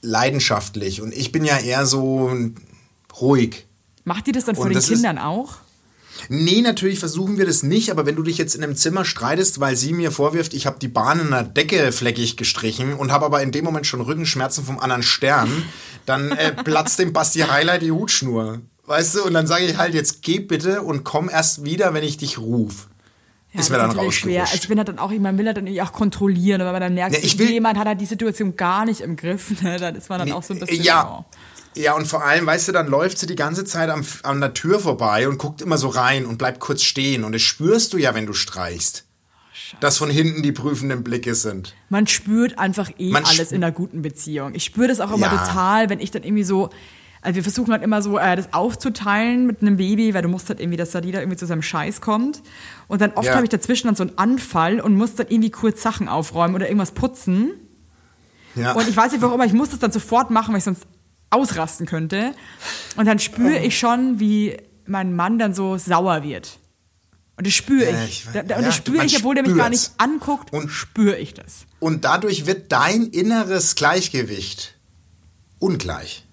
leidenschaftlich. 0.00 1.02
Und 1.02 1.12
ich 1.12 1.32
bin 1.32 1.44
ja 1.44 1.58
eher 1.58 1.86
so 1.86 2.30
ruhig. 3.20 3.66
Macht 4.04 4.26
die 4.26 4.32
das 4.32 4.44
dann 4.44 4.56
vor 4.56 4.68
den 4.68 4.80
Kindern 4.80 5.18
auch? 5.18 5.56
Nee, 6.28 6.62
natürlich 6.62 6.98
versuchen 6.98 7.38
wir 7.38 7.46
das 7.46 7.62
nicht, 7.62 7.90
aber 7.90 8.04
wenn 8.04 8.16
du 8.16 8.22
dich 8.22 8.38
jetzt 8.38 8.54
in 8.54 8.64
einem 8.64 8.76
Zimmer 8.76 9.04
streitest, 9.04 9.60
weil 9.60 9.76
sie 9.76 9.92
mir 9.92 10.10
vorwirft, 10.10 10.52
ich 10.52 10.66
habe 10.66 10.78
die 10.78 10.88
Bahn 10.88 11.20
in 11.20 11.30
der 11.30 11.44
Decke 11.44 11.92
fleckig 11.92 12.36
gestrichen 12.36 12.94
und 12.94 13.12
habe 13.12 13.26
aber 13.26 13.42
in 13.42 13.52
dem 13.52 13.64
Moment 13.64 13.86
schon 13.86 14.00
Rückenschmerzen 14.00 14.64
vom 14.64 14.80
anderen 14.80 15.02
Stern, 15.02 15.50
dann 16.06 16.32
äh, 16.32 16.52
platzt 16.64 16.98
dem 16.98 17.12
Basti 17.12 17.40
Heiler 17.40 17.78
die 17.78 17.92
Hutschnur. 17.92 18.60
Weißt 18.86 19.16
du? 19.16 19.24
Und 19.24 19.34
dann 19.34 19.46
sage 19.46 19.66
ich 19.66 19.76
halt, 19.76 19.94
jetzt 19.94 20.22
geh 20.22 20.40
bitte 20.40 20.82
und 20.82 21.04
komm 21.04 21.28
erst 21.28 21.64
wieder, 21.64 21.94
wenn 21.94 22.04
ich 22.04 22.16
dich 22.16 22.38
ruf. 22.38 22.87
Ja, 23.52 23.60
ist 23.60 23.70
mir 23.70 23.78
dann 23.78 23.88
natürlich 23.88 24.14
schwer. 24.16 24.40
rausgerutscht. 24.42 24.52
Also 24.52 24.62
ich 24.62 24.68
bin 24.68 24.78
halt 24.78 24.88
dann 24.88 24.98
auch, 24.98 25.10
man 25.12 25.38
will 25.38 25.46
halt 25.46 25.56
dann 25.56 25.66
irgendwie 25.66 25.82
auch 25.82 25.92
kontrollieren, 25.92 26.60
aber 26.60 26.80
dann 26.80 26.94
merkst 26.94 27.18
Ja, 27.18 27.24
ich 27.24 27.38
will- 27.38 27.50
jemand 27.50 27.78
hat 27.78 27.86
halt 27.86 28.00
die 28.00 28.06
Situation 28.06 28.56
gar 28.56 28.84
nicht 28.84 29.00
im 29.00 29.16
Griff, 29.16 29.50
ne? 29.62 29.78
dann 29.78 29.94
ist 29.96 30.08
man 30.10 30.18
dann 30.18 30.32
auch 30.32 30.42
so 30.42 30.54
ein 30.54 30.60
bisschen, 30.60 30.82
Ja. 30.82 31.18
oh. 31.20 31.24
Ja, 31.74 31.94
und 31.94 32.06
vor 32.06 32.24
allem, 32.24 32.44
weißt 32.46 32.68
du, 32.68 32.72
dann 32.72 32.88
läuft 32.88 33.18
sie 33.18 33.26
die 33.26 33.36
ganze 33.36 33.64
Zeit 33.64 33.88
am, 33.88 34.04
an 34.24 34.40
der 34.40 34.52
Tür 34.52 34.80
vorbei 34.80 35.28
und 35.28 35.38
guckt 35.38 35.62
immer 35.62 35.78
so 35.78 35.88
rein 35.88 36.26
und 36.26 36.36
bleibt 36.36 36.58
kurz 36.60 36.82
stehen. 36.82 37.22
Und 37.24 37.32
das 37.32 37.42
spürst 37.42 37.92
du 37.92 37.98
ja, 37.98 38.14
wenn 38.14 38.26
du 38.26 38.32
streichst. 38.32 39.04
Dass 39.80 39.98
von 39.98 40.08
hinten 40.10 40.42
die 40.42 40.50
prüfenden 40.52 41.04
Blicke 41.04 41.34
sind. 41.34 41.74
Man 41.88 42.06
spürt 42.06 42.58
einfach 42.58 42.90
eh 42.98 43.10
Man 43.12 43.24
alles 43.26 43.52
in 43.52 43.62
einer 43.62 43.70
guten 43.70 44.02
Beziehung. 44.02 44.54
Ich 44.54 44.64
spüre 44.64 44.88
das 44.88 44.98
auch 45.00 45.12
immer 45.12 45.26
Ja. 45.26 45.36
total, 45.46 45.88
wenn 45.90 46.00
ich 46.00 46.10
dann 46.10 46.22
irgendwie 46.24 46.42
so, 46.44 46.70
also 47.22 47.34
wir 47.36 47.42
versuchen 47.42 47.72
halt 47.72 47.82
immer 47.82 48.00
so, 48.02 48.18
äh, 48.18 48.36
das 48.36 48.52
aufzuteilen 48.52 49.46
mit 49.46 49.60
einem 49.62 49.76
Baby, 49.76 50.14
weil 50.14 50.22
du 50.22 50.28
musst 50.28 50.48
halt 50.48 50.60
irgendwie, 50.60 50.76
dass 50.76 50.90
da 50.92 51.00
jeder 51.00 51.20
irgendwie 51.20 51.36
zu 51.36 51.46
seinem 51.46 51.62
Scheiß 51.62 52.00
kommt. 52.00 52.42
Und 52.86 53.00
dann 53.00 53.12
oft 53.12 53.26
Ja. 53.26 53.34
habe 53.34 53.44
ich 53.44 53.50
dazwischen 53.50 53.86
dann 53.88 53.96
so 53.96 54.04
einen 54.04 54.16
Anfall 54.18 54.80
und 54.80 54.96
muss 54.96 55.14
dann 55.16 55.26
irgendwie 55.28 55.50
kurz 55.50 55.82
Sachen 55.82 56.08
aufräumen 56.08 56.54
oder 56.54 56.66
irgendwas 56.66 56.92
putzen. 56.92 57.50
Ja. 58.54 58.72
Und 58.72 58.88
ich 58.88 58.96
weiß 58.96 59.12
nicht 59.12 59.20
warum, 59.20 59.34
aber 59.34 59.46
ich 59.46 59.52
muss 59.52 59.70
das 59.70 59.78
dann 59.78 59.92
sofort 59.92 60.30
machen, 60.30 60.52
weil 60.52 60.58
ich 60.58 60.64
sonst 60.64 60.86
ausrasten 61.30 61.86
könnte. 61.86 62.32
Und 62.96 63.06
dann 63.06 63.18
spüre 63.18 63.58
ich 63.58 63.78
schon, 63.78 64.18
wie 64.20 64.56
mein 64.86 65.14
Mann 65.14 65.38
dann 65.38 65.54
so 65.54 65.76
sauer 65.76 66.22
wird. 66.22 66.58
Und 67.36 67.46
das 67.46 67.54
spüre 67.54 67.90
Ja, 67.90 68.04
ich. 68.04 68.22
ich 68.24 68.28
weiß- 68.28 68.32
Da, 68.32 68.42
da, 68.42 68.48
ja, 68.54 68.58
und 68.58 68.64
das 68.66 68.74
spüre 68.76 69.04
ich, 69.04 69.16
obwohl 69.18 69.34
der 69.34 69.46
mich 69.46 69.56
gar 69.56 69.68
nicht 69.68 69.92
anguckt, 69.98 70.52
Und- 70.52 70.70
spüre 70.70 71.18
ich 71.18 71.34
das. 71.34 71.66
Und 71.78 72.04
dadurch 72.04 72.46
wird 72.46 72.72
dein 72.72 73.04
inneres 73.08 73.74
Gleichgewicht 73.74 74.74
ungleich. 75.58 76.24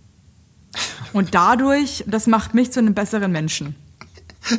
Und 1.14 1.34
dadurch, 1.36 2.04
das 2.08 2.28
macht 2.28 2.54
mich 2.54 2.72
zu 2.72 2.80
einem 2.80 2.94
besseren 2.94 3.32
Menschen. 3.32 3.76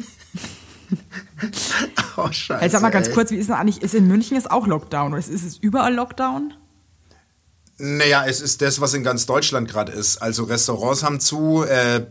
Oh, 2.16 2.32
scheiße. 2.32 2.62
Jetzt 2.62 2.72
sag 2.72 2.80
mal 2.80 2.90
ganz 2.90 3.08
ey. 3.08 3.14
kurz, 3.14 3.30
wie 3.30 3.36
ist 3.36 3.48
denn 3.48 3.56
eigentlich, 3.56 3.82
ist 3.82 3.94
in 3.94 4.08
München 4.08 4.36
jetzt 4.36 4.50
auch 4.50 4.66
Lockdown 4.66 5.12
oder 5.12 5.18
ist, 5.18 5.28
ist 5.28 5.44
es 5.44 5.58
überall 5.58 5.94
Lockdown? 5.94 6.54
Naja, 7.78 8.24
es 8.26 8.40
ist 8.40 8.62
das, 8.62 8.80
was 8.80 8.94
in 8.94 9.02
ganz 9.02 9.26
Deutschland 9.26 9.68
gerade 9.68 9.92
ist. 9.92 10.16
Also 10.22 10.44
Restaurants 10.44 11.02
haben 11.02 11.20
zu, 11.20 11.62
äh, 11.64 12.06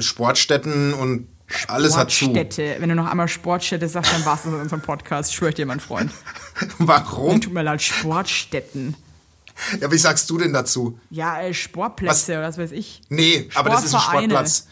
Sportstätten 0.00 0.94
und 0.94 1.28
alles 1.68 1.96
hat 1.96 2.10
zu. 2.10 2.24
Sportstätte. 2.24 2.76
Wenn 2.78 2.88
du 2.88 2.94
noch 2.94 3.06
einmal 3.06 3.28
Sportstätte 3.28 3.86
sagst, 3.86 4.14
dann 4.14 4.24
war 4.24 4.36
es 4.36 4.46
in 4.46 4.54
unserem 4.54 4.80
Podcast, 4.80 5.34
schwör 5.34 5.50
ich 5.50 5.56
dir, 5.56 5.66
mein 5.66 5.80
Freund. 5.80 6.10
Warum? 6.78 7.40
Tut 7.40 7.52
mir 7.52 7.62
leid, 7.62 7.82
Sportstätten. 7.82 8.96
Ja, 9.80 9.90
wie 9.92 9.98
sagst 9.98 10.28
du 10.30 10.38
denn 10.38 10.52
dazu? 10.52 10.98
Ja, 11.10 11.40
äh, 11.42 11.52
Sportplätze 11.54 12.32
oder 12.38 12.48
was 12.48 12.58
weiß 12.58 12.72
ich. 12.72 13.00
Nee, 13.08 13.48
aber 13.54 13.70
das 13.70 13.84
ist 13.84 13.94
ein. 13.94 14.00
Sportplatz. 14.00 14.66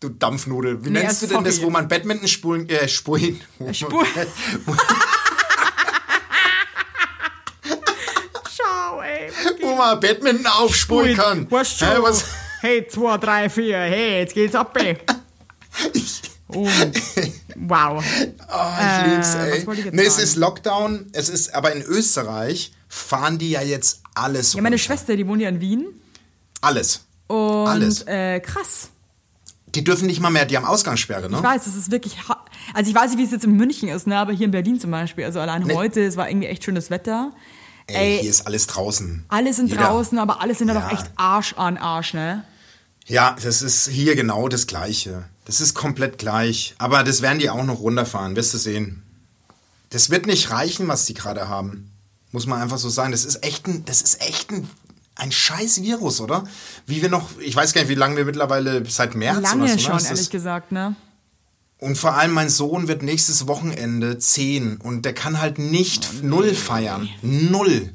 Du 0.00 0.08
Dampfnudel. 0.08 0.82
Wie 0.84 0.90
Nee, 0.90 1.02
nennst 1.02 1.20
du 1.22 1.26
sorry. 1.26 1.42
denn 1.44 1.52
das, 1.52 1.60
wo 1.62 1.68
man 1.68 1.86
Badminton 1.88 2.26
spulen, 2.26 2.66
äh, 2.70 2.88
spulen? 2.88 3.38
Spur- 3.72 4.06
Schau, 8.56 9.00
ey. 9.02 9.30
wo 9.60 9.74
man 9.74 10.00
Badminton 10.00 10.46
aufspulen 10.46 11.16
kann. 11.16 11.46
Was 11.50 11.80
Hä, 11.80 11.96
was? 12.00 12.24
Hey, 12.60 12.86
2, 12.86 13.16
3, 13.18 13.48
4, 13.50 13.76
hey, 13.78 14.18
jetzt 14.20 14.34
geht's 14.34 14.54
ab, 14.54 14.76
ey. 14.78 14.98
Oh, 16.52 16.66
wow. 17.54 18.02
Oh, 18.02 18.02
ich 18.02 18.84
Äh, 18.84 19.14
lieb's, 19.14 19.34
ey. 19.36 19.64
was 19.68 19.76
nee, 19.92 20.02
es 20.02 20.14
sagen? 20.14 20.24
ist 20.24 20.34
Lockdown. 20.36 21.06
Es 21.12 21.28
ist, 21.28 21.54
aber 21.54 21.70
in 21.72 21.80
Österreich 21.82 22.72
fahren 22.88 23.38
die 23.38 23.50
ja 23.52 23.62
jetzt 23.62 23.99
alles. 24.14 24.52
Ja, 24.54 24.62
meine 24.62 24.74
runter. 24.76 24.82
Schwester, 24.84 25.16
die 25.16 25.26
wohnt 25.26 25.40
ja 25.42 25.48
in 25.48 25.60
Wien. 25.60 25.86
Alles. 26.60 27.04
Und 27.26 27.38
Alles. 27.68 28.02
Äh, 28.06 28.40
krass. 28.40 28.90
Die 29.74 29.84
dürfen 29.84 30.06
nicht 30.06 30.20
mal 30.20 30.30
mehr, 30.30 30.46
die 30.46 30.56
haben 30.56 30.64
Ausgangssperre, 30.66 31.26
Ich 31.26 31.30
ne? 31.30 31.42
weiß, 31.42 31.66
es 31.68 31.76
ist 31.76 31.90
wirklich. 31.92 32.16
Also 32.74 32.90
ich 32.90 32.96
weiß 32.96 33.10
nicht, 33.10 33.18
wie 33.20 33.24
es 33.24 33.30
jetzt 33.30 33.44
in 33.44 33.52
München 33.56 33.88
ist, 33.88 34.06
ne? 34.08 34.16
aber 34.18 34.32
hier 34.32 34.46
in 34.46 34.50
Berlin 34.50 34.78
zum 34.80 34.90
Beispiel. 34.90 35.24
Also 35.24 35.38
allein 35.40 35.62
Nee. 35.62 35.74
heute, 35.74 36.04
es 36.04 36.16
war 36.16 36.28
irgendwie 36.28 36.48
echt 36.48 36.64
schönes 36.64 36.90
Wetter. 36.90 37.32
Ey, 37.86 38.16
Ey, 38.16 38.18
hier 38.20 38.30
ist 38.30 38.46
alles 38.46 38.66
draußen. 38.66 39.24
alle 39.28 39.52
sind 39.54 39.68
Jeder- 39.70 39.84
draußen, 39.84 40.18
aber 40.18 40.40
alle 40.42 40.54
sind 40.54 40.68
Ja. 40.68 40.90
echt 40.90 41.06
Arsch 41.16 41.54
an 41.54 41.76
Arsch, 41.76 42.14
ne? 42.14 42.44
Ja, 43.06 43.36
das 43.42 43.62
ist 43.62 43.88
hier 43.88 44.14
genau 44.16 44.48
das 44.48 44.66
Gleiche. 44.66 45.24
Das 45.44 45.60
ist 45.60 45.74
komplett 45.74 46.18
gleich. 46.18 46.74
Aber 46.78 47.02
das 47.02 47.22
werden 47.22 47.38
die 47.40 47.50
auch 47.50 47.64
noch 47.64 47.80
runterfahren, 47.80 48.36
wirst 48.36 48.54
du 48.54 48.58
sehen. 48.58 49.02
Das 49.90 50.10
wird 50.10 50.26
nicht 50.26 50.50
reichen, 50.50 50.86
was 50.88 51.06
die 51.06 51.14
gerade 51.14 51.48
haben. 51.48 51.89
Muss 52.32 52.46
man 52.46 52.60
einfach 52.60 52.78
so 52.78 52.88
sagen. 52.88 53.12
Das 53.12 53.24
ist 53.24 53.44
echt 53.44 53.66
ein, 53.66 53.84
das 53.84 54.02
ist 54.02 54.20
echt 54.22 54.50
ein, 54.52 54.68
ein 55.16 55.32
scheiß 55.32 55.82
Virus, 55.82 56.20
oder? 56.20 56.44
Wie 56.86 57.02
wir 57.02 57.08
noch, 57.08 57.28
ich 57.40 57.54
weiß 57.56 57.72
gar 57.72 57.80
nicht, 57.82 57.90
wie 57.90 57.94
lange 57.94 58.16
wir 58.16 58.24
mittlerweile, 58.24 58.88
seit 58.88 59.14
März 59.14 59.40
Lange 59.42 59.64
oder 59.64 59.72
so, 59.72 59.78
schon, 59.78 59.90
ne? 59.92 59.96
Ist 59.98 60.04
das- 60.04 60.18
ehrlich 60.18 60.30
gesagt, 60.30 60.72
ne? 60.72 60.94
Und 61.78 61.96
vor 61.96 62.14
allem 62.14 62.32
mein 62.32 62.50
Sohn 62.50 62.88
wird 62.88 63.02
nächstes 63.02 63.46
Wochenende 63.46 64.18
10 64.18 64.76
und 64.76 65.06
der 65.06 65.14
kann 65.14 65.40
halt 65.40 65.58
nicht 65.58 66.06
Oh, 66.22 66.26
null 66.26 66.54
feiern. 66.54 67.08
Null. 67.22 67.94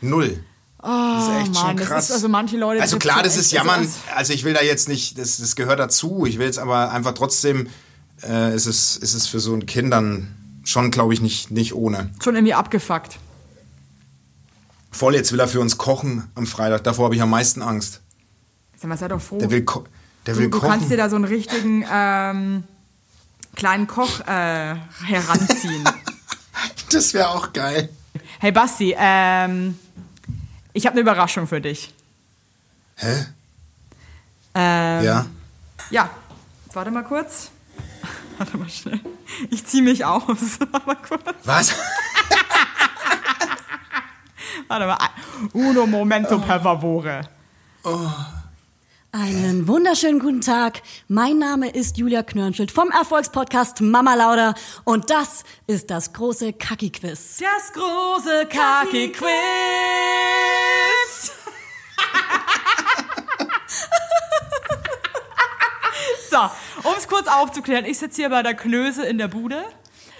Null. 0.00 0.42
Oh, 0.82 0.86
das 0.88 1.24
ist 1.28 1.34
echt 1.34 1.56
schon 1.56 1.66
Mann, 1.66 1.76
das 1.76 1.86
krass. 1.86 2.04
ist 2.06 2.12
also 2.12 2.28
manche 2.28 2.56
Leute. 2.56 2.82
Also 2.82 2.98
klar, 2.98 3.16
schon 3.18 3.24
das 3.24 3.36
ist 3.36 3.52
Jammern. 3.52 3.80
also 3.80 3.92
Also 4.16 4.32
ich 4.32 4.44
will 4.44 4.54
da 4.54 4.62
jetzt 4.62 4.88
nicht, 4.88 5.18
das, 5.18 5.36
das 5.36 5.54
gehört 5.54 5.78
dazu. 5.78 6.24
Ich 6.26 6.38
will 6.38 6.46
jetzt 6.46 6.58
aber 6.58 6.90
einfach 6.90 7.12
trotzdem, 7.14 7.68
äh, 8.22 8.54
ist, 8.56 8.66
es, 8.66 8.96
ist 8.96 9.14
es 9.14 9.26
für 9.28 9.40
so 9.40 9.54
ein 9.54 9.66
Kind 9.66 9.92
dann 9.92 10.34
schon, 10.64 10.90
glaube 10.90 11.14
ich, 11.14 11.20
nicht, 11.20 11.50
nicht 11.50 11.74
ohne. 11.74 12.10
Schon 12.22 12.34
irgendwie 12.34 12.54
abgefuckt. 12.54 13.18
Voll, 14.90 15.14
jetzt 15.14 15.32
will 15.32 15.40
er 15.40 15.48
für 15.48 15.60
uns 15.60 15.78
kochen 15.78 16.30
am 16.34 16.46
Freitag. 16.46 16.84
Davor 16.84 17.06
habe 17.06 17.14
ich 17.14 17.22
am 17.22 17.30
meisten 17.30 17.62
Angst. 17.62 18.00
Sag 18.76 18.88
mal, 18.88 18.98
sei 18.98 19.08
doch 19.08 19.20
froh. 19.20 19.38
Der 19.38 19.50
will, 19.50 19.62
ko 19.64 19.84
der 20.26 20.34
du, 20.34 20.40
will 20.40 20.50
du 20.50 20.58
kochen. 20.58 20.68
kannst 20.70 20.90
dir 20.90 20.96
da 20.96 21.08
so 21.08 21.16
einen 21.16 21.24
richtigen 21.26 21.84
ähm, 21.90 22.64
kleinen 23.56 23.86
Koch 23.86 24.20
äh, 24.26 24.74
heranziehen. 25.06 25.84
das 26.92 27.14
wäre 27.14 27.28
auch 27.28 27.52
geil. 27.52 27.88
hey 28.40 28.52
Basti, 28.52 28.94
ähm, 28.98 29.78
ich 30.72 30.86
habe 30.86 30.94
eine 30.94 31.02
Überraschung 31.02 31.46
für 31.46 31.60
dich. 31.60 31.92
Hä? 32.96 33.26
Ähm, 34.54 35.04
Ja. 35.04 35.26
Ja, 35.90 36.10
warte 36.72 36.90
mal 36.90 37.02
kurz. 37.04 37.50
Warte 38.38 38.56
mal 38.56 38.68
schnell. 38.70 39.00
Ich 39.50 39.66
ziehe 39.66 39.82
mich 39.82 40.04
aus. 40.04 40.58
Warte 40.70 40.86
mal 40.86 40.96
kurz. 40.96 41.22
Was? 41.44 41.74
Warte 44.70 44.86
mal. 44.86 44.96
Uno 45.52 45.84
momento 45.84 46.38
per 46.38 46.60
favore. 46.60 47.28
Einen 49.10 49.66
wunderschönen 49.66 50.20
guten 50.20 50.42
Tag. 50.42 50.82
Mein 51.08 51.38
Name 51.38 51.70
ist 51.70 51.98
Julia 51.98 52.22
Knörnschild 52.22 52.70
vom 52.70 52.92
Erfolgspodcast 52.92 53.80
Mama 53.80 54.14
Lauda 54.14 54.54
und 54.84 55.10
das 55.10 55.42
ist 55.66 55.90
das 55.90 56.12
große 56.12 56.52
Kaki-Quiz. 56.52 57.38
Das 57.38 57.72
große 57.72 58.46
Kaki-Quiz. 58.46 59.26
so, 66.30 66.38
um 66.88 66.94
es 66.96 67.08
kurz 67.08 67.26
aufzuklären, 67.26 67.86
ich 67.86 67.98
sitze 67.98 68.22
hier 68.22 68.30
bei 68.30 68.44
der 68.44 68.54
Knöse 68.54 69.04
in 69.04 69.18
der 69.18 69.26
Bude. 69.26 69.64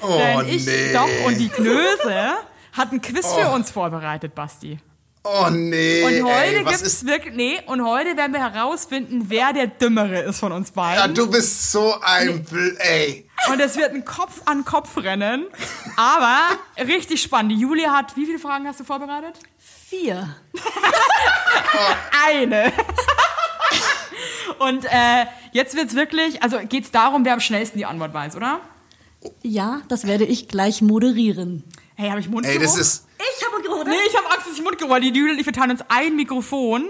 Oh, 0.01 0.19
denn 0.19 0.49
ich 0.49 0.67
nee. 0.67 0.93
doch 0.93 1.09
und 1.25 1.39
die 1.39 1.51
Knöse 1.51 2.35
hat 2.73 2.93
ein 2.93 3.01
Quiz 3.01 3.27
für 3.33 3.49
uns 3.51 3.71
vorbereitet, 3.71 4.35
Basti. 4.35 4.79
Oh 5.23 5.49
nee. 5.51 6.03
Und 6.03 6.25
heute 6.25 6.57
ey, 6.57 6.65
gibt's 6.65 6.81
ist. 6.81 7.07
wirklich 7.07 7.35
nee, 7.35 7.61
und 7.67 7.85
heute 7.85 8.17
werden 8.17 8.33
wir 8.33 8.41
herausfinden, 8.41 9.27
wer 9.29 9.53
der 9.53 9.67
dümmere 9.67 10.21
ist 10.21 10.41
von 10.41 10.51
uns 10.51 10.69
Ja, 10.69 10.75
beiden. 10.75 11.15
du 11.15 11.31
bist 11.31 11.71
so 11.73 11.95
ein. 12.01 12.43
Bl 12.45 12.75
ey. 12.79 13.29
Und 13.53 13.61
es 13.61 13.77
wird 13.77 13.93
ein 13.93 14.05
Kopf 14.07 14.41
an 14.47 14.65
Kopf 14.65 14.97
rennen, 14.97 15.47
aber 15.97 16.41
richtig 16.79 17.21
spannend. 17.21 17.53
Die 17.53 17.57
Julia 17.59 17.93
hat 17.95 18.17
wie 18.17 18.25
viele 18.25 18.39
Fragen 18.39 18.67
hast 18.67 18.81
du 18.81 18.85
vorbereitet? 18.85 19.39
Vier. 19.59 20.37
Eine. 22.27 22.73
Und 24.59 24.85
äh, 24.87 25.27
jetzt 25.53 25.75
wird's 25.77 25.95
wirklich, 25.95 26.43
also 26.43 26.59
geht's 26.69 26.91
darum, 26.91 27.25
wer 27.25 27.33
am 27.35 27.41
schnellsten 27.41 27.79
die 27.79 27.87
Antwort 27.87 28.13
weiß, 28.13 28.37
oder? 28.37 28.61
Ja, 29.43 29.81
das 29.89 30.07
werde 30.07 30.25
ich 30.25 30.49
gleich 30.49 30.83
moderieren. 30.83 31.65
Hey, 32.01 32.09
habe 32.09 32.21
ich 32.21 32.27
Ey, 32.27 32.33
Mundgeruch? 32.33 32.63
das 32.63 32.79
ist. 32.79 33.05
Ich 33.19 33.47
habe 33.47 33.63
gerodet. 33.63 33.89
Nee, 33.89 33.95
ich 34.09 34.17
habe 34.17 34.27
Angst, 34.33 34.47
dass 34.47 34.55
ich 34.55 34.63
Mundgeruch 34.65 34.91
habe. 34.91 35.03
Die 35.03 35.23
und 35.23 35.39
ich 35.39 35.45
verteilen 35.45 35.73
uns 35.73 35.83
ein 35.89 36.17
Mikrofon. 36.17 36.87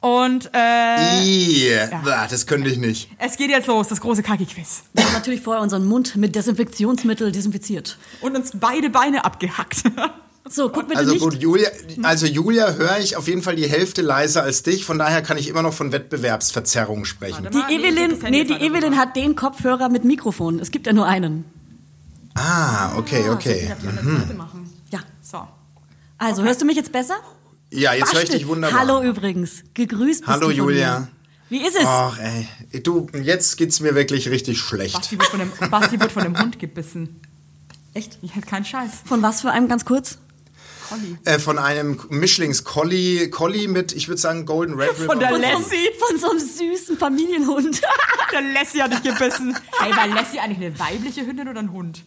Und 0.00 0.50
äh, 0.52 1.22
Ih, 1.24 1.70
bah, 2.04 2.26
Das 2.28 2.46
könnte 2.46 2.68
ich 2.68 2.76
nicht. 2.76 3.08
es 3.18 3.38
geht 3.38 3.48
jetzt 3.48 3.66
los, 3.66 3.88
das 3.88 3.98
große 3.98 4.22
Kaki-Quiz. 4.22 4.82
Wir 4.92 5.04
haben 5.06 5.14
natürlich 5.14 5.40
vorher 5.40 5.62
unseren 5.62 5.86
Mund 5.86 6.16
mit 6.16 6.34
Desinfektionsmittel 6.36 7.32
desinfiziert. 7.32 7.96
Und 8.20 8.36
uns 8.36 8.50
beide 8.54 8.90
Beine 8.90 9.24
abgehackt. 9.24 9.84
So, 10.48 10.68
guck 10.68 10.86
bitte 10.86 11.00
Also 11.00 11.10
nicht. 11.12 11.22
gut, 11.24 11.34
Julia, 11.42 11.68
also 12.04 12.24
Julia 12.24 12.74
höre 12.74 13.00
ich 13.00 13.16
auf 13.16 13.26
jeden 13.26 13.42
Fall 13.42 13.56
die 13.56 13.68
Hälfte 13.68 14.00
leiser 14.00 14.44
als 14.44 14.62
dich, 14.62 14.84
von 14.84 14.96
daher 14.96 15.20
kann 15.20 15.38
ich 15.38 15.48
immer 15.48 15.62
noch 15.62 15.74
von 15.74 15.90
Wettbewerbsverzerrung 15.90 17.04
sprechen. 17.04 17.48
Die 17.52 17.58
Mal, 17.58 17.68
ich 17.68 17.78
Evelyn, 17.84 18.16
nee, 18.30 18.44
die 18.44 18.54
Evelyn 18.54 18.96
hat 18.96 19.16
den 19.16 19.34
Kopfhörer 19.34 19.88
mit 19.88 20.04
Mikrofon. 20.04 20.60
Es 20.60 20.70
gibt 20.70 20.86
ja 20.86 20.92
nur 20.92 21.06
einen. 21.06 21.44
Ah, 22.36 22.96
okay, 22.96 23.28
okay. 23.30 23.74
Ja. 24.90 25.00
So. 25.22 25.48
Also, 26.18 26.42
hörst 26.42 26.60
du 26.60 26.66
mich 26.66 26.76
jetzt 26.76 26.92
besser? 26.92 27.16
Ja, 27.70 27.94
jetzt 27.94 28.14
höre 28.14 28.22
ich 28.22 28.30
dich 28.30 28.46
wunderbar. 28.46 28.78
Hallo 28.78 29.02
übrigens. 29.02 29.64
Gegrüßt 29.74 30.20
bist 30.20 30.26
Hallo, 30.26 30.48
du 30.48 30.54
Julia. 30.54 31.00
Mir. 31.00 31.08
Wie 31.48 31.66
ist 31.66 31.76
es? 31.76 31.84
Ach, 31.84 32.18
ey. 32.18 32.48
Du, 32.82 33.08
jetzt 33.22 33.56
geht's 33.56 33.80
mir 33.80 33.94
wirklich 33.94 34.28
richtig 34.28 34.58
schlecht. 34.58 34.94
Basti 34.94 35.18
wird 35.18 35.28
von 35.28 35.40
dem, 35.40 35.70
Basti 35.70 36.00
wird 36.00 36.12
von 36.12 36.24
dem 36.24 36.38
Hund 36.38 36.58
gebissen. 36.58 37.20
Echt? 37.94 38.18
Ja, 38.22 38.40
kein 38.42 38.64
Scheiß. 38.64 38.90
Von 39.04 39.22
was 39.22 39.40
für 39.40 39.50
einem 39.50 39.68
ganz 39.68 39.84
kurz? 39.84 40.18
Colli. 40.88 41.18
Äh, 41.24 41.38
von 41.38 41.58
einem 41.58 42.00
Mischlings-Collie 42.10 43.30
Collie 43.30 43.68
mit, 43.68 43.92
ich 43.92 44.08
würde 44.08 44.20
sagen, 44.20 44.46
Golden 44.46 44.74
Red 44.74 44.90
River. 44.90 45.06
Von 45.06 45.18
der 45.18 45.36
Lassie. 45.38 45.88
von 45.98 46.18
so 46.18 46.30
einem 46.30 46.40
süßen 46.40 46.96
Familienhund. 46.98 47.80
Der 48.32 48.42
Lassie 48.42 48.82
hat 48.82 48.92
dich 48.92 49.02
gebissen. 49.02 49.56
Hey, 49.80 49.96
war 49.96 50.06
Lassie 50.08 50.38
eigentlich 50.38 50.58
eine 50.58 50.78
weibliche 50.78 51.26
Hündin 51.26 51.48
oder 51.48 51.60
ein 51.60 51.72
Hund? 51.72 52.04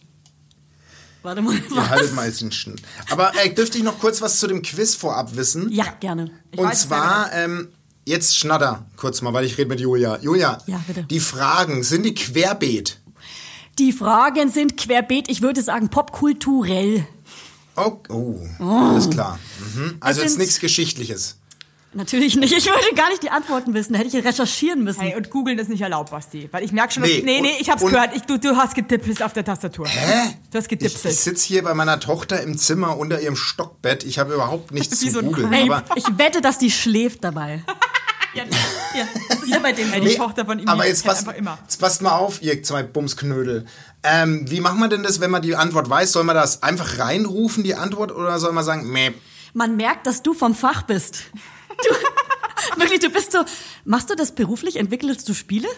Warte 1.22 1.42
mal. 1.42 1.54
Ihr 1.74 1.88
haltet 1.90 2.14
mal 2.14 2.26
jetzt 2.26 2.40
den 2.40 2.50
Schnitt. 2.52 2.80
Aber 3.10 3.32
äh, 3.42 3.52
dürfte 3.52 3.76
ich 3.78 3.84
noch 3.84 3.98
kurz 3.98 4.20
was 4.22 4.38
zu 4.38 4.46
dem 4.46 4.62
Quiz 4.62 4.94
vorab 4.94 5.36
wissen? 5.36 5.70
Ja, 5.70 5.84
gerne. 6.00 6.30
Ich 6.52 6.58
Und 6.58 6.74
zwar, 6.74 7.30
ähm, 7.34 7.68
jetzt 8.06 8.36
schnatter 8.36 8.86
kurz 8.96 9.20
mal, 9.22 9.32
weil 9.34 9.44
ich 9.44 9.58
rede 9.58 9.68
mit 9.68 9.80
Julia. 9.80 10.18
Julia, 10.20 10.58
Ja, 10.66 10.80
bitte. 10.86 11.02
die 11.04 11.20
Fragen, 11.20 11.82
sind 11.82 12.04
die 12.04 12.14
querbeet? 12.14 12.98
Die 13.78 13.92
Fragen 13.92 14.50
sind 14.50 14.76
querbeet, 14.76 15.28
ich 15.30 15.42
würde 15.42 15.62
sagen 15.62 15.88
popkulturell. 15.90 17.06
Oh, 17.76 17.98
oh, 18.08 18.38
alles 18.58 19.08
klar. 19.08 19.38
Mhm. 19.74 19.96
Also 20.00 20.22
jetzt 20.22 20.38
nichts 20.38 20.58
Geschichtliches. 20.60 21.36
Natürlich 21.92 22.36
nicht. 22.36 22.52
Ich 22.56 22.66
würde 22.66 22.94
gar 22.94 23.08
nicht 23.08 23.22
die 23.22 23.30
Antworten 23.30 23.74
wissen. 23.74 23.94
Da 23.94 23.98
hätte 23.98 24.16
ich 24.16 24.24
recherchieren 24.24 24.84
müssen. 24.84 25.00
Hey, 25.00 25.16
und 25.16 25.28
googeln 25.30 25.58
ist 25.58 25.68
nicht 25.68 25.80
erlaubt, 25.80 26.10
Basti. 26.12 26.48
Weil 26.52 26.62
ich 26.62 26.70
merke 26.70 26.92
schon, 26.94 27.02
dass, 27.02 27.10
Nee, 27.10 27.22
nee, 27.24 27.40
nee, 27.40 27.50
und- 27.54 27.60
ich 27.60 27.68
hab's 27.68 27.82
und- 27.82 27.90
gehört. 27.90 28.14
Ich, 28.14 28.22
du, 28.22 28.38
du 28.38 28.56
hast 28.56 28.76
gedippelt 28.76 29.20
auf 29.24 29.32
der 29.32 29.44
Tastatur. 29.44 29.88
Hä? 29.88 30.36
Du 30.52 30.58
hast 30.58 30.64
Ich, 30.66 30.68
gedipselt. 30.78 31.12
ich 31.14 31.20
sitze 31.20 31.48
hier 31.48 31.64
bei 31.64 31.74
meiner 31.74 31.98
Tochter 31.98 32.40
im 32.42 32.56
Zimmer 32.56 32.96
unter 32.96 33.20
ihrem 33.20 33.34
Stockbett. 33.34 34.04
Ich 34.04 34.20
habe 34.20 34.34
überhaupt 34.34 34.70
nichts 34.70 35.00
Wie 35.02 35.06
zu 35.08 35.14
so 35.14 35.22
googeln. 35.22 35.52
Ich 35.96 36.04
wette, 36.16 36.40
dass 36.40 36.58
die 36.58 36.70
schläft 36.70 37.24
dabei. 37.24 37.64
ja, 38.34 38.44
Ja, 38.94 39.08
das 39.28 39.42
ist 39.42 39.48
ja 39.48 39.58
bei 39.58 39.74
Hey, 39.74 40.00
die 40.00 40.14
Tochter 40.14 40.44
von 40.44 40.60
ihm 40.60 40.68
aber 40.68 40.86
jetzt 40.86 41.04
passt, 41.04 41.26
jetzt 41.26 41.80
passt 41.80 42.02
mal 42.02 42.12
auf, 42.12 42.40
ihr 42.40 42.62
zwei 42.62 42.84
Bumsknödel. 42.84 43.66
Ähm, 44.04 44.48
wie 44.48 44.60
macht 44.60 44.76
man 44.78 44.90
denn 44.90 45.02
das, 45.02 45.18
wenn 45.20 45.30
man 45.32 45.42
die 45.42 45.56
Antwort 45.56 45.90
weiß? 45.90 46.12
Soll 46.12 46.22
man 46.24 46.36
das 46.36 46.62
einfach 46.62 47.00
reinrufen, 47.00 47.64
die 47.64 47.74
Antwort, 47.74 48.12
oder 48.12 48.38
soll 48.38 48.52
man 48.52 48.64
sagen, 48.64 48.90
meh? 48.92 49.10
Man 49.54 49.76
merkt, 49.76 50.06
dass 50.06 50.22
du 50.22 50.34
vom 50.34 50.54
Fach 50.54 50.82
bist. 50.82 51.24
Du, 51.84 52.80
wirklich, 52.80 53.00
du 53.00 53.10
bist 53.10 53.32
so. 53.32 53.44
Machst 53.84 54.10
du 54.10 54.14
das 54.14 54.32
beruflich? 54.32 54.76
Entwickelst 54.76 55.28
du 55.28 55.34
Spiele? 55.34 55.68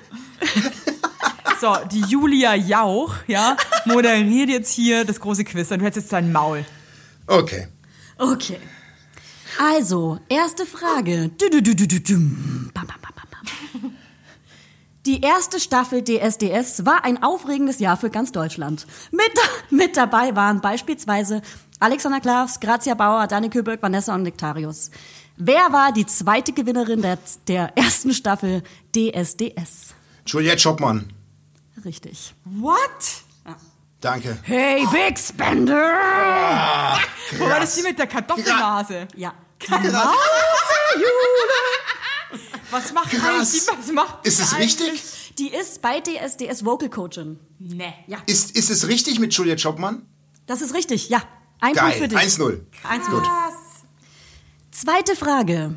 So, 1.60 1.76
die 1.92 2.00
Julia 2.00 2.56
Jauch, 2.56 3.14
ja, 3.28 3.56
moderiert 3.84 4.48
jetzt 4.48 4.72
hier 4.72 5.04
das 5.04 5.20
große 5.20 5.44
Quiz. 5.44 5.68
Dann 5.68 5.80
hört 5.80 5.94
jetzt 5.94 6.12
dein 6.12 6.32
Maul. 6.32 6.64
Okay. 7.28 7.68
Okay. 8.18 8.58
Also, 9.60 10.18
erste 10.28 10.66
Frage. 10.66 11.30
Du, 11.38 11.50
du, 11.50 11.62
du, 11.62 11.76
du, 11.76 12.00
du. 12.00 12.30
Die 15.06 15.20
erste 15.20 15.60
Staffel 15.60 16.02
DSDS 16.02 16.84
war 16.84 17.04
ein 17.04 17.22
aufregendes 17.22 17.78
Jahr 17.78 17.96
für 17.96 18.10
ganz 18.10 18.32
Deutschland. 18.32 18.86
Mit, 19.12 19.32
mit 19.70 19.96
dabei 19.96 20.34
waren 20.34 20.60
beispielsweise 20.60 21.42
Alexander 21.80 22.20
Klavs, 22.20 22.58
Grazia 22.58 22.94
Bauer, 22.94 23.26
Dani 23.26 23.50
Köberg, 23.50 23.82
Vanessa 23.82 24.14
und 24.14 24.22
Nektarius. 24.22 24.90
Wer 25.36 25.72
war 25.72 25.92
die 25.92 26.06
zweite 26.06 26.52
Gewinnerin 26.52 27.02
der, 27.02 27.18
der 27.48 27.76
ersten 27.76 28.12
Staffel 28.12 28.62
DSDS? 28.94 29.94
Juliette 30.26 30.58
Schoppmann. 30.60 31.12
Richtig. 31.84 32.34
What? 32.44 32.80
Danke. 34.00 34.36
Hey, 34.42 34.84
Big 34.90 35.16
Spender! 35.18 35.74
Wo 37.38 37.44
war 37.48 37.60
das 37.60 37.74
die 37.76 37.82
mit 37.82 37.96
der 37.98 38.06
Kartoffelnase? 38.08 39.06
Ja. 39.16 39.32
Was 42.70 42.92
macht 42.92 43.10
Krass. 43.10 43.22
eigentlich 43.24 43.50
die, 43.50 43.68
was 43.78 43.92
macht 43.92 44.26
Ist 44.26 44.38
die 44.38 44.42
es 44.42 44.52
eigentlich? 44.54 44.80
richtig? 44.92 45.34
Die 45.38 45.48
ist 45.54 45.82
bei 45.82 46.00
DSDS 46.00 46.64
Vocal 46.64 46.88
Coachin. 46.88 47.38
Nee. 47.58 47.92
Ja, 48.06 48.18
Ist, 48.26 48.56
ist 48.56 48.70
es 48.70 48.88
richtig 48.88 49.18
mit 49.20 49.34
Julia 49.34 49.54
Jobmann? 49.54 50.06
das 50.46 50.62
ist 50.62 50.74
richtig. 50.74 51.08
Ja, 51.10 51.22
ein 51.60 51.74
Punkt 51.74 51.94
für 51.94 52.08
Geil. 52.08 52.26
dich. 52.26 52.34
1-0. 52.38 52.60
1 52.88 53.06
Gut. 53.08 53.22
Zweite 54.72 55.14
Frage. 55.16 55.74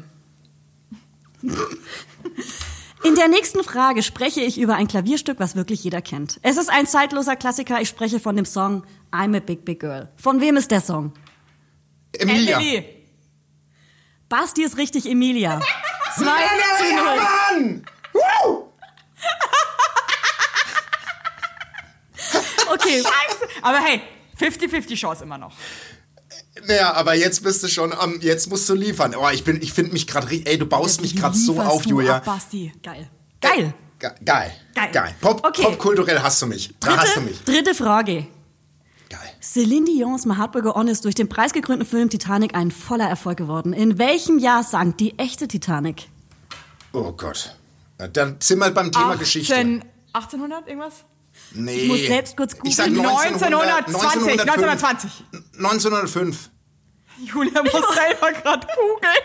In 3.04 3.16
der 3.16 3.28
nächsten 3.28 3.64
Frage 3.64 4.02
spreche 4.02 4.42
ich 4.42 4.58
über 4.58 4.76
ein 4.76 4.88
Klavierstück, 4.88 5.40
was 5.40 5.56
wirklich 5.56 5.84
jeder 5.84 6.02
kennt. 6.02 6.40
Es 6.42 6.58
ist 6.58 6.70
ein 6.72 6.88
zeitloser 6.88 7.36
Klassiker. 7.36 7.82
Ich 7.82 7.90
spreche 7.90 8.20
von 8.20 8.36
dem 8.36 8.46
Song 8.46 8.84
I'm 9.12 9.36
a 9.36 9.42
Big 9.42 9.66
Big 9.66 9.82
Girl. 9.82 10.10
Von 10.16 10.42
wem 10.42 10.56
ist 10.58 10.72
der 10.72 10.82
Song? 10.82 11.14
Emilia. 12.14 12.58
Emily. 12.58 13.06
Basti 14.30 14.64
ist 14.64 14.78
richtig, 14.78 15.06
Emilia. 15.08 15.62
2 16.16 16.24
zu 16.24 16.96
0. 16.96 17.04
Mann! 17.04 17.86
Woo! 18.14 18.72
Okay, 22.72 23.04
Aber 23.62 23.80
hey, 23.80 24.02
50-50 24.40 24.96
Chance 24.96 25.24
immer 25.24 25.38
noch. 25.38 25.54
Naja, 26.68 26.94
aber 26.94 27.14
jetzt 27.16 27.44
bist 27.44 27.64
du 27.64 27.68
schon 27.68 27.92
am, 27.94 28.20
jetzt 28.22 28.50
musst 28.50 28.68
du 28.70 28.76
liefern. 28.76 29.14
Oh, 29.16 29.28
ich 29.30 29.44
bin, 29.44 29.62
ich 29.62 29.74
finde 29.74 29.92
mich 29.94 30.08
gerade, 30.08 30.28
ey, 30.46 30.58
du 30.58 30.66
baust 30.66 31.02
mich 31.02 31.16
gerade 31.16 31.36
so 31.38 31.60
auf, 31.60 31.84
du 31.84 31.90
Julia. 31.90 32.18
Ab, 32.18 32.26
Basti. 32.26 32.72
geil. 32.82 33.10
Geil. 33.42 33.74
Ge 34.00 34.10
geil. 34.24 34.52
Geil. 34.74 34.90
Geil. 34.92 35.16
Pop, 35.22 35.46
Okay. 35.46 35.64
Popkulturell 35.64 36.20
hast 36.22 36.42
du 36.42 36.48
mich. 36.48 36.74
Da 36.80 36.98
hast 36.98 37.16
du 37.16 37.22
Dritte, 37.22 37.30
mich. 37.30 37.44
dritte 37.44 37.76
Frage. 37.76 38.28
Geil. 39.10 39.20
Celine 39.42 39.86
Dion's 39.86 40.26
My 40.26 40.36
Heart 40.36 40.56
Will 40.56 40.62
Go 40.64 40.72
On 40.76 40.88
ist 40.88 41.06
durch 41.06 41.16
den 41.16 41.30
preisgekrönten 41.30 41.86
Film 41.86 42.10
Titanic 42.10 42.56
ein 42.56 42.72
voller 42.72 43.08
Erfolg 43.08 43.38
geworden. 43.38 43.74
In 43.74 43.98
welchem 44.00 44.40
Jahr 44.40 44.64
sank 44.64 44.98
die 44.98 45.18
echte 45.20 45.48
Titanic? 45.48 46.10
Oh 46.94 47.12
Gott. 47.12 47.56
Dann 48.14 48.38
sind 48.40 48.60
wir 48.60 48.72
beim 48.72 48.92
Thema 48.92 49.16
Geschichte. 49.16 49.54
18, 49.54 49.84
1800 50.14 50.68
irgendwas? 50.68 50.94
Nee. 51.54 51.76
Ich 51.76 51.88
muss 51.88 52.00
selbst 52.08 52.36
kurz 52.36 52.54
googeln. 52.54 52.70
Ich 52.70 52.76
sag 52.76 52.88
1900, 52.88 53.88
1920, 53.88 54.42
1920. 54.42 55.12
1905. 55.58 56.50
Julia 57.24 57.64
muss 57.64 57.72
selber 57.72 58.32
gerade 58.34 58.68
googeln. 58.68 59.24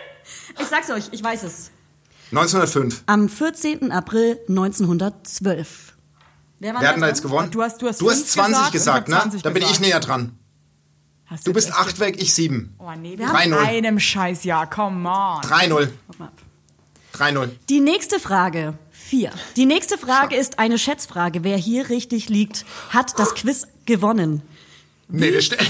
Ich 0.59 0.67
sag's 0.67 0.89
euch, 0.89 1.09
ich 1.11 1.23
weiß 1.23 1.43
es. 1.43 1.71
1905. 2.31 3.03
Am 3.07 3.27
14. 3.27 3.91
April 3.91 4.39
1912. 4.47 5.93
Wer 6.59 6.73
war 6.73 6.81
Wer 6.81 6.87
hat 6.89 6.95
denn 6.95 7.01
da 7.01 7.07
jetzt 7.07 7.21
gewonnen? 7.21 7.51
Du 7.51 7.61
hast- 7.61 7.81
du 7.81 7.87
hast 7.87 7.99
du 7.99 8.09
hast 8.09 8.17
fünf 8.19 8.31
20 8.31 8.71
gesagt 8.71 8.71
gesagt, 8.71 9.07
ne? 9.09 9.19
20 9.19 9.41
Dann 9.41 9.53
bin 9.53 9.63
ich 9.63 9.79
näher 9.79 9.99
dran. 9.99 10.37
Hast 11.25 11.47
Du 11.47 11.53
bist 11.53 11.67
jetzt 11.67 11.77
echt- 11.77 11.87
8 11.87 11.99
weg, 11.99 12.21
ich 12.21 12.33
7. 12.33 12.75
Oh 12.77 12.91
nee, 12.97 13.17
Wir 13.17 13.27
haben 13.27 13.37
haben 13.37 13.53
3-0. 13.53 13.57
einem 13.65 13.99
Scheißjahr, 13.99 14.69
come 14.69 15.09
on. 15.09 15.41
3-0. 15.41 15.89
Warte 16.07 16.19
mal 16.19 16.25
ab. 16.27 16.33
3-0. 17.13 17.49
Die 17.69 17.79
nächste 17.81 18.19
Frage. 18.19 18.75
Vier. 19.11 19.31
Die 19.57 19.65
nächste 19.65 19.97
Frage 19.97 20.37
ist 20.37 20.57
eine 20.57 20.79
Schätzfrage. 20.79 21.43
Wer 21.43 21.57
hier 21.57 21.89
richtig 21.89 22.29
liegt, 22.29 22.63
hat 22.91 23.19
das 23.19 23.35
Quiz 23.35 23.67
gewonnen. 23.85 24.41
Nee, 25.09 25.31
das 25.31 25.47
stimmt. 25.47 25.69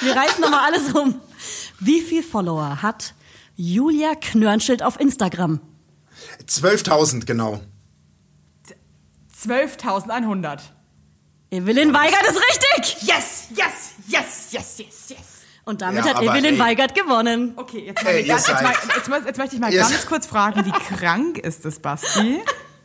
Wir 0.00 0.16
reißen 0.16 0.40
nochmal 0.40 0.64
alles 0.64 0.92
um. 0.92 1.20
Wie 1.78 2.00
viel 2.00 2.24
Follower 2.24 2.82
hat 2.82 3.14
Julia 3.54 4.16
Knörnschild 4.16 4.82
auf 4.82 4.98
Instagram? 4.98 5.60
12.000, 6.44 7.24
genau. 7.24 7.60
12.100. 9.40 10.58
Evelyn 11.52 11.94
Weigert 11.94 12.26
ist 12.28 12.40
richtig! 12.50 13.02
Yes, 13.08 13.46
yes, 13.50 13.92
yes, 14.08 14.48
yes, 14.50 14.78
yes, 14.78 15.08
yes. 15.10 15.37
Und 15.68 15.82
damit 15.82 16.02
Ja, 16.02 16.12
hat 16.12 16.16
aber 16.16 16.34
Evelyn 16.34 16.54
ey. 16.54 16.58
Weigert 16.58 16.94
gewonnen. 16.94 17.52
Okay, 17.56 17.84
jetzt, 17.88 18.02
mal 18.02 18.10
Ey, 18.10 18.24
ganz, 18.24 18.46
jetzt, 18.48 18.62
mal, 18.62 18.72
jetzt, 18.96 19.08
mal, 19.10 19.22
jetzt 19.26 19.36
möchte 19.36 19.54
ich 19.54 19.60
mal 19.60 19.70
Ihr 19.70 19.80
ganz 19.80 20.06
kurz 20.06 20.24
fragen, 20.24 20.64
wie 20.64 20.70
krank 20.70 21.36
ist 21.36 21.66
es, 21.66 21.78
Basti, 21.80 22.40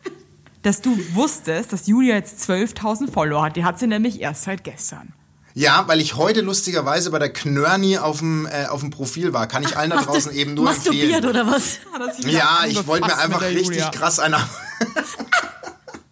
dass 0.64 0.82
du 0.82 1.00
wusstest, 1.14 1.72
dass 1.72 1.88
Julia 1.88 2.16
jetzt 2.16 2.44
12.000 2.50 3.10
Follower 3.10 3.46
hat. 3.46 3.56
Die 3.56 3.64
hat 3.64 3.80
sie 3.80 3.88
nämlich 3.88 4.20
erst 4.20 4.44
seit 4.44 4.66
gestern. 4.66 5.14
Ja, 5.54 5.88
weil 5.88 6.02
ich 6.02 6.18
heute 6.18 6.42
lustigerweise 6.42 7.10
bei 7.10 7.20
der 7.20 7.32
Knörni 7.32 8.00
auf 8.00 8.18
dem, 8.20 8.48
äh, 8.48 8.66
auf 8.66 8.82
dem 8.82 8.90
Profil 8.90 9.32
war. 9.32 9.48
Kann 9.48 9.64
ich 9.64 9.78
allen 9.78 9.92
da 9.92 10.02
draußen 10.02 10.34
eben 10.34 10.54
nur 10.54 10.66
masturbiert 10.66 11.24
empfehlen. 11.24 11.30
oder 11.30 11.48
was? 11.48 11.80
Ja, 12.26 12.66
ich 12.68 12.86
wollte 12.86 13.08
mir 13.08 13.18
einfach 13.18 13.44
richtig 13.44 13.92
krass 13.92 14.20
einer. 14.20 14.42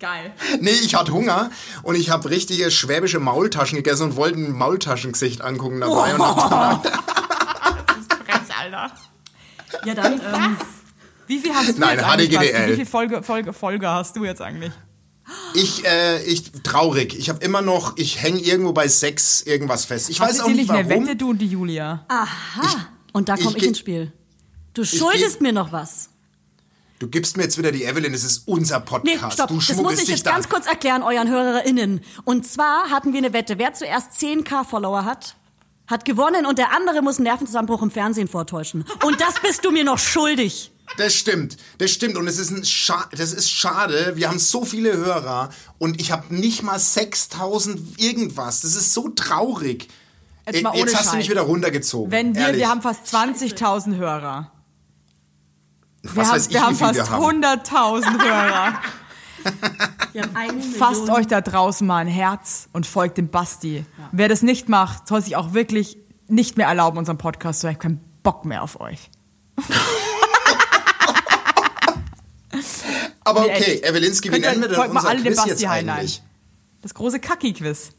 Geil. 0.02 0.34
Nee, 0.60 0.72
ich 0.72 0.96
hatte 0.96 1.14
Hunger 1.14 1.52
und 1.84 1.94
ich 1.94 2.10
habe 2.10 2.28
richtige 2.32 2.72
schwäbische 2.72 3.20
Maultaschen 3.20 3.76
gegessen 3.78 4.02
und 4.02 4.16
wollte 4.16 4.40
ein 4.40 4.52
Maultaschengesicht 4.52 5.42
angucken 5.42 5.80
dabei. 5.80 6.16
Und 6.16 6.22
hab 6.22 6.50
dann, 6.50 6.92
Frech, 8.26 8.58
Alter. 8.60 8.92
Ja, 9.86 9.94
dann. 9.94 10.14
Ähm, 10.14 10.58
Wie 11.28 11.38
viel 11.38 11.54
hast 11.54 11.78
du 11.78 11.80
Nein, 11.80 12.00
jetzt 12.00 12.04
eigentlich, 12.04 12.30
HDGDL. 12.30 12.52
Basti? 12.52 12.72
Wie 12.72 12.76
viel 12.78 12.86
Folge, 12.88 13.22
Folge, 13.22 13.54
Folge 13.54 13.88
hast 13.88 14.16
du 14.16 14.26
jetzt 14.26 14.42
eigentlich? 14.42 14.72
ich, 15.54 15.86
äh, 15.86 16.24
ich, 16.24 16.52
traurig. 16.64 17.18
Ich 17.18 17.30
habe 17.30 17.44
immer 17.46 17.62
noch, 17.62 17.96
ich 17.98 18.24
hänge 18.24 18.40
irgendwo 18.40 18.74
bei 18.74 18.88
sechs 18.88 19.42
irgendwas 19.42 19.86
fest. 19.86 20.10
Ich 20.10 20.20
weiß 20.20 20.30
Hattet 20.30 20.42
auch 20.42 20.48
ihr 20.48 20.56
nicht 20.56 20.62
nicht 20.70 20.72
eine 20.72 20.90
warum. 20.90 21.06
Wette, 21.06 21.16
du 21.16 21.30
und 21.30 21.38
die 21.38 21.48
Julia? 21.48 22.06
aha. 22.08 22.88
Und 23.14 23.30
da 23.30 23.36
komme 23.38 23.56
ich 23.58 23.64
ich, 23.64 23.70
ins 23.70 23.80
Spiel. 23.80 24.12
Du 24.74 24.84
schuldest 24.84 25.42
mir 25.42 25.54
noch 25.54 25.72
was. 25.72 26.10
Du 27.02 27.08
gibst 27.08 27.36
mir 27.36 27.42
jetzt 27.44 27.58
wieder 27.58 27.72
die 27.72 27.84
Evelyn, 27.84 28.14
es 28.14 28.24
ist 28.24 28.44
unser 28.48 28.78
Nee, 28.78 28.86
Podcast. 28.86 29.34
stopp. 29.34 29.48
du 29.50 29.56
Das 29.58 29.76
muss 29.78 30.00
ich 30.00 30.08
jetzt 30.08 30.24
da. 30.28 30.34
ganz 30.34 30.48
kurz 30.50 30.68
erklären, 30.68 31.02
euren 31.02 31.28
HörerInnen. 31.30 32.02
Und 32.26 32.46
zwar 32.46 32.92
hatten 32.92 33.12
wir 33.12 33.18
eine 33.18 33.34
Wette. 33.34 33.58
Wer 33.58 33.74
zuerst 33.74 34.12
10k 34.22 34.64
Follower 34.64 35.04
hat, 35.04 35.36
hat 35.88 36.06
gewonnen 36.06 36.46
und 36.46 36.60
der 36.60 36.76
andere 36.76 37.02
muss 37.02 37.18
einen 37.18 37.24
Nervenzusammenbruch 37.24 37.82
im 37.82 37.90
Fernsehen 37.90 38.28
vortäuschen. 38.28 38.86
Und 39.04 39.20
das 39.20 39.40
bist 39.42 39.66
du 39.66 39.72
mir 39.72 39.84
noch 39.84 39.98
schuldig. 39.98 40.72
Das 40.98 41.16
stimmt, 41.16 41.58
das 41.80 41.90
stimmt 41.90 42.18
und 42.18 42.28
es 42.28 42.38
ist 42.38 42.52
ein 42.52 42.64
Scha 42.66 43.10
das 43.18 43.34
ist 43.34 43.50
schade. 43.50 44.12
Wir 44.16 44.28
haben 44.28 44.38
so 44.40 44.64
viele 44.64 44.96
Hörer 44.96 45.50
und 45.80 46.00
ich 46.00 46.12
habe 46.12 46.36
nicht 46.36 46.62
mal 46.62 46.78
6000 46.78 48.00
irgendwas. 48.00 48.62
Das 48.62 48.76
ist 48.76 48.94
so 48.94 49.10
traurig. 49.10 49.88
Jetzt 50.46 50.62
mal 50.62 50.70
ohne 50.72 50.80
jetzt 50.82 50.96
hast 50.96 51.06
du 51.06 51.10
Scheiß. 51.12 51.18
mich 51.18 51.30
wieder 51.32 51.42
runtergezogen. 51.42 52.12
Wenn 52.12 52.36
wir, 52.36 52.42
ehrlich. 52.42 52.60
wir 52.60 52.70
haben 52.70 52.82
fast 52.84 53.08
20.000 53.08 53.96
Hörer. 53.96 54.52
Wir 56.02 56.16
was 56.16 56.28
haben, 56.28 56.36
weiß 56.36 56.48
ich, 56.48 56.54
wir 56.54 56.62
haben 56.66 56.76
fast 56.76 56.96
wir 56.96 57.10
haben. 57.10 57.44
100.000 57.44 58.24
Hörer. 58.24 58.74
Wir 60.14 60.24
haben 60.24 60.62
Fasst 60.62 61.10
euch 61.10 61.28
da 61.28 61.42
draußen 61.42 61.86
mal 61.86 61.98
ein 61.98 62.08
Herz 62.08 62.70
und 62.74 62.86
folgt 62.86 63.18
dem 63.18 63.30
Basti. 63.30 63.86
Wer 64.12 64.28
das 64.28 64.42
nicht 64.42 64.70
macht, 64.70 65.08
soll 65.08 65.22
sich 65.22 65.36
auch 65.36 65.54
wirklich 65.54 65.98
nicht 66.28 66.58
mehr 66.58 66.68
erlauben, 66.68 66.98
unseren 66.98 67.18
Podcast 67.18 67.62
zu 67.62 67.68
hören. 67.68 67.74
Ich 67.74 67.84
habe 67.84 67.96
keinen 67.96 68.04
Bock 68.24 68.46
mehr 68.46 68.64
auf 68.64 68.80
euch. 68.80 69.10
Aber 73.24 73.42
okay. 73.42 73.82
Evelinski, 73.84 74.32
wie 74.32 74.40
nennen 74.40 74.62
wir 74.62 74.68
denn 74.68 74.76
folgt 74.76 74.94
mal 74.94 75.00
unser 75.00 75.12
alle 75.12 75.20
dem 75.20 75.28
Quiz 75.28 75.38
Basti 75.38 75.50
jetzt 75.52 75.66
eigentlich? 75.68 76.22
Das 76.82 76.94
große 76.94 77.20
Kacki-Quiz. 77.20 77.92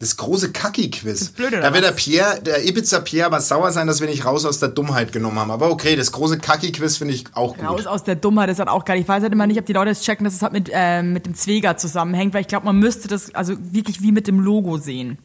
Das 0.00 0.16
große 0.16 0.50
Kacki-Quiz. 0.50 1.28
blöd, 1.32 1.48
oder 1.48 1.60
Da 1.60 1.74
wird 1.74 1.84
der 1.84 1.92
Pierre, 1.92 2.40
der 2.40 2.66
Ibiza 2.66 3.00
Pierre, 3.00 3.26
aber 3.26 3.40
sauer 3.42 3.70
sein, 3.70 3.86
dass 3.86 4.00
wir 4.00 4.08
nicht 4.08 4.24
raus 4.24 4.46
aus 4.46 4.58
der 4.58 4.70
Dummheit 4.70 5.12
genommen 5.12 5.38
haben. 5.38 5.50
Aber 5.50 5.70
okay, 5.70 5.94
das 5.94 6.10
große 6.10 6.38
Kacki-Quiz 6.38 6.96
finde 6.96 7.12
ich 7.12 7.26
auch 7.34 7.54
gut. 7.54 7.68
Raus 7.68 7.86
aus 7.86 8.02
der 8.02 8.16
Dummheit, 8.16 8.48
das 8.48 8.58
hat 8.58 8.68
auch 8.68 8.86
geil. 8.86 8.98
Ich 8.98 9.06
weiß 9.06 9.22
halt 9.22 9.32
immer 9.34 9.46
nicht, 9.46 9.58
ob 9.58 9.66
die 9.66 9.74
Leute 9.74 9.90
jetzt 9.90 10.02
checken, 10.02 10.24
dass 10.24 10.32
es 10.32 10.40
halt 10.40 10.54
mit, 10.54 10.70
äh, 10.72 11.02
mit 11.02 11.26
dem 11.26 11.34
Zwieger 11.34 11.76
zusammenhängt, 11.76 12.32
weil 12.32 12.40
ich 12.40 12.48
glaube, 12.48 12.64
man 12.64 12.78
müsste 12.78 13.08
das 13.08 13.34
also 13.34 13.54
wirklich 13.58 14.00
wie 14.00 14.10
mit 14.10 14.26
dem 14.26 14.40
Logo 14.40 14.78
sehen. 14.78 15.18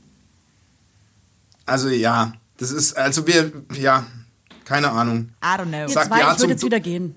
Also 1.66 1.88
ja, 1.88 2.34
das 2.58 2.72
ist, 2.72 2.98
also 2.98 3.26
wir, 3.26 3.54
ja, 3.80 4.06
keine 4.66 4.92
Ahnung. 4.92 5.30
I 5.42 5.58
don't 5.58 5.68
know. 5.68 5.88
Sag 5.88 6.08
zwei, 6.08 6.20
ja 6.20 6.34
ich 6.34 6.40
würde 6.40 6.52
jetzt 6.52 6.66
wieder 6.66 6.82
gehen. 6.82 7.16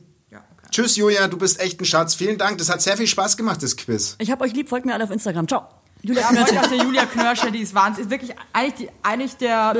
Tschüss, 0.70 0.96
Julia, 0.96 1.26
du 1.28 1.38
bist 1.38 1.60
echt 1.60 1.80
ein 1.80 1.86
Schatz. 1.86 2.14
Vielen 2.14 2.38
Dank, 2.38 2.58
das 2.58 2.68
hat 2.68 2.82
sehr 2.82 2.96
viel 2.96 3.06
Spaß 3.06 3.36
gemacht, 3.36 3.62
das 3.62 3.76
Quiz. 3.76 4.16
Ich 4.18 4.30
hab 4.30 4.40
euch 4.42 4.52
lieb, 4.52 4.68
folgt 4.68 4.86
mir 4.86 4.94
alle 4.94 5.02
auf 5.02 5.10
Instagram. 5.10 5.48
Ciao. 5.48 5.77
Julia 6.02 6.32
Ja, 6.32 6.44
der 6.44 6.76
Julia 6.78 7.06
Knörsche, 7.06 7.50
die 7.50 7.58
ist 7.60 7.74
Wahnsinn. 7.74 8.04
Ist 8.04 8.10
wirklich 8.10 8.32
eigentlich, 8.52 8.74
die, 8.74 8.88
eigentlich 9.02 9.36
der. 9.36 9.74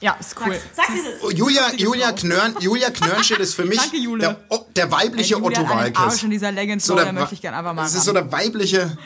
Ja, 0.00 0.16
ist 0.18 0.34
cool. 0.44 0.58
Sag 0.74 0.86
dieses. 0.88 1.22
Oh, 1.22 1.30
Julia, 1.30 1.70
Julia, 1.76 2.12
Knörn, 2.12 2.56
Julia 2.60 2.88
Knörnschild 2.90 3.40
ist 3.40 3.54
für 3.54 3.64
mich 3.66 3.78
Danke, 3.78 4.18
der, 4.18 4.40
O- 4.48 4.64
der 4.74 4.90
weibliche 4.90 5.34
Ey, 5.34 5.42
Otto 5.42 5.68
Walkes. 5.68 6.22
in 6.22 6.30
dieser 6.30 6.50
Leggings, 6.50 6.86
So 6.86 6.96
der 6.96 7.12
möchte 7.12 7.34
ich 7.34 7.42
gerne 7.42 7.58
einfach 7.58 7.74
mal 7.74 7.82
Das 7.82 7.94
ist 7.94 8.04
so 8.04 8.12
der 8.14 8.32
weibliche, 8.32 8.96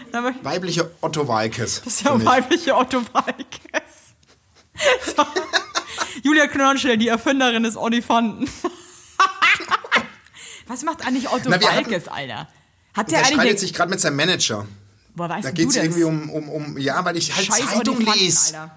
weibliche 0.42 0.88
Otto 1.00 1.26
Walkes. 1.26 1.82
Das 1.84 1.94
ist 1.94 2.04
der 2.04 2.24
weibliche 2.24 2.76
Otto 2.76 3.02
Walkes. 3.12 4.14
So. 5.16 5.24
Julia 6.22 6.46
Knörnschild, 6.46 7.00
die 7.00 7.08
Erfinderin 7.08 7.64
des 7.64 7.76
Olifanten. 7.76 8.48
Was 10.66 10.82
macht 10.82 11.06
eigentlich 11.06 11.30
Otto 11.30 11.50
Na, 11.50 11.60
Walkes, 11.60 12.08
Alter? 12.08 12.48
Hat 12.94 13.10
der, 13.10 13.18
Der 13.18 13.26
eigentlich 13.26 13.34
streitet 13.34 13.58
sich 13.58 13.74
gerade 13.74 13.90
mit 13.90 14.00
seinem 14.00 14.16
Manager. 14.16 14.66
Woher 15.14 15.30
weißt 15.30 15.44
Da 15.44 15.48
du 15.50 15.54
geht 15.54 15.68
es 15.70 15.76
irgendwie 15.76 16.04
um, 16.04 16.28
um, 16.30 16.48
um, 16.48 16.78
ja, 16.78 17.04
weil 17.04 17.16
ich 17.16 17.34
halt 17.34 17.46
Scheiß 17.46 17.66
Zeitung 17.70 18.00
lese. 18.00 18.70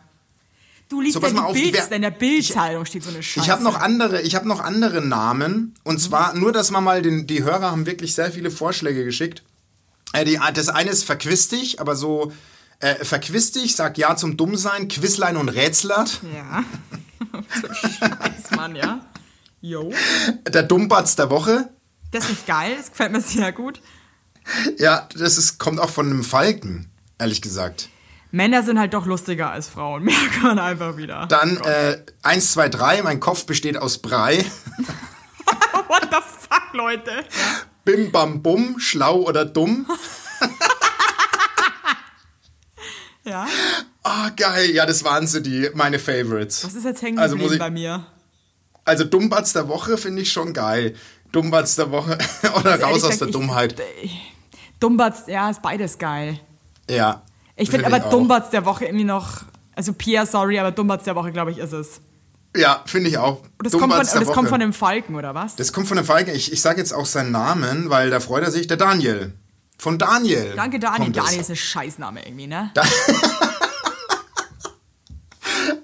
Du 0.89 1.01
liest 1.01 1.15
So, 1.15 1.19
ja 1.21 1.29
die 1.31 1.37
auf, 1.39 1.53
Bild, 1.53 1.73
wer- 1.73 1.91
in 1.91 2.01
der 2.01 2.11
Bildzeitung 2.11 2.85
steht 2.85 3.03
so 3.03 3.09
eine 3.09 3.21
Scheiße. 3.21 3.45
Ich 3.45 3.51
habe 3.51 3.63
noch 3.63 3.77
andere, 3.79 4.21
ich 4.21 4.35
habe 4.35 4.47
noch 4.47 4.61
andere 4.61 5.01
Namen 5.05 5.73
und 5.83 5.99
zwar 5.99 6.33
nur, 6.33 6.51
dass 6.53 6.71
man 6.71 6.83
mal 6.83 7.01
den, 7.01 7.27
die 7.27 7.43
Hörer 7.43 7.71
haben 7.71 7.85
wirklich 7.85 8.13
sehr 8.15 8.31
viele 8.31 8.51
Vorschläge 8.51 9.03
geschickt. 9.03 9.43
Äh, 10.13 10.23
die, 10.23 10.39
das 10.53 10.69
eine 10.69 10.89
ist 10.89 11.03
verquistig, 11.03 11.81
aber 11.81 11.95
so 11.97 12.31
äh, 12.79 13.03
verquistig, 13.03 13.75
sag 13.75 13.97
ja 13.97 14.15
zum 14.15 14.37
Dummsein, 14.37 14.87
Quizlein 14.87 15.35
und 15.35 15.49
Rätslert. 15.49 16.21
Ja. 16.33 16.63
so 17.61 17.67
Scheiß, 17.73 18.51
Mann, 18.55 18.75
ja. 18.75 19.05
Jo. 19.59 19.91
Der 20.47 20.63
Dummbatz 20.63 21.15
der 21.17 21.29
Woche. 21.29 21.69
Das 22.11 22.23
ist 22.25 22.29
nicht 22.29 22.47
geil, 22.47 22.75
das 22.77 22.91
gefällt 22.91 23.11
mir 23.11 23.19
sehr 23.19 23.51
gut. 23.51 23.81
Ja, 24.77 25.07
das 25.17 25.37
ist, 25.37 25.57
kommt 25.57 25.79
auch 25.79 25.89
von 25.89 26.05
einem 26.07 26.23
Falken, 26.23 26.89
ehrlich 27.19 27.41
gesagt. 27.41 27.89
Männer 28.31 28.63
sind 28.63 28.77
halt 28.79 28.93
doch 28.93 29.05
lustiger 29.05 29.51
als 29.51 29.67
Frauen. 29.67 30.03
Merkt 30.05 30.41
man 30.43 30.59
einfach 30.59 30.97
wieder. 30.97 31.25
Dann 31.27 31.57
äh, 31.57 31.97
1, 32.23 32.51
2, 32.53 32.69
3, 32.69 33.01
mein 33.03 33.19
Kopf 33.19 33.45
besteht 33.45 33.77
aus 33.77 33.97
Brei. 33.99 34.45
What 35.87 36.07
the 36.11 36.17
fuck, 36.49 36.73
Leute? 36.73 37.23
Bim, 37.85 38.11
bam, 38.11 38.41
bum, 38.41 38.79
schlau 38.79 39.21
oder 39.21 39.45
dumm. 39.45 39.85
Ja. 43.23 43.45
Ah, 44.03 44.29
geil. 44.35 44.71
Ja, 44.71 44.85
das 44.85 45.03
waren 45.03 45.27
so 45.27 45.39
die, 45.39 45.69
meine 45.73 45.99
Favorites. 45.99 46.63
Was 46.63 46.75
ist 46.75 46.85
jetzt 46.85 47.01
hängen 47.01 47.19
Also 47.19 47.35
muss 47.35 47.51
ich- 47.53 47.59
bei 47.59 47.69
mir? 47.69 48.05
Also 48.85 49.03
Dummbatz 49.03 49.51
der 49.51 49.67
Woche 49.67 49.97
finde 49.97 50.21
ich 50.21 50.31
schon 50.31 50.53
geil. 50.53 50.95
Dummbatz 51.33 51.75
der 51.75 51.91
Woche 51.91 52.17
oder 52.57 52.71
Also 52.73 52.85
raus 52.85 52.93
aus 52.95 53.01
der 53.01 53.09
gesagt, 53.27 53.35
Dummheit. 53.35 53.75
Ich, 54.01 54.31
Dummbatz, 54.79 55.23
ja, 55.27 55.49
ist 55.49 55.61
beides 55.61 55.97
geil. 55.97 56.39
Ja. 56.89 57.23
Ich 57.55 57.69
finde 57.69 57.85
find 57.85 57.95
aber 57.95 58.05
auch. 58.05 58.11
Dummbatz 58.11 58.49
der 58.51 58.65
Woche 58.65 58.85
irgendwie 58.85 59.05
noch. 59.05 59.43
Also 59.75 59.93
Pia, 59.93 60.25
sorry, 60.25 60.59
aber 60.59 60.71
Dummbatz 60.71 61.03
der 61.03 61.15
Woche, 61.15 61.31
glaube 61.31 61.51
ich, 61.51 61.57
ist 61.57 61.73
es. 61.73 62.01
Ja, 62.55 62.81
finde 62.85 63.09
ich 63.09 63.17
auch. 63.17 63.41
Und 63.41 63.65
das, 63.65 63.73
kommt 63.73 63.93
von, 63.93 64.05
das 64.05 64.31
kommt 64.31 64.49
von 64.49 64.59
dem 64.59 64.73
Falken, 64.73 65.15
oder 65.15 65.35
was? 65.35 65.55
Das 65.55 65.73
kommt 65.73 65.87
von 65.87 65.97
dem 65.97 66.05
Falken. 66.05 66.33
Ich, 66.33 66.51
ich 66.51 66.61
sage 66.61 66.79
jetzt 66.79 66.93
auch 66.93 67.05
seinen 67.05 67.31
Namen, 67.31 67.89
weil 67.89 68.09
da 68.09 68.19
freut 68.19 68.43
er 68.43 68.51
sich. 68.51 68.67
Der 68.67 68.77
Daniel. 68.77 69.33
Von 69.77 69.99
Daniel. 69.99 70.53
Danke, 70.55 70.79
Daniel. 70.79 71.11
Daniel 71.11 71.41
ist 71.41 71.49
ein 71.51 71.55
Scheißname 71.55 72.25
irgendwie, 72.25 72.47
ne? 72.47 72.71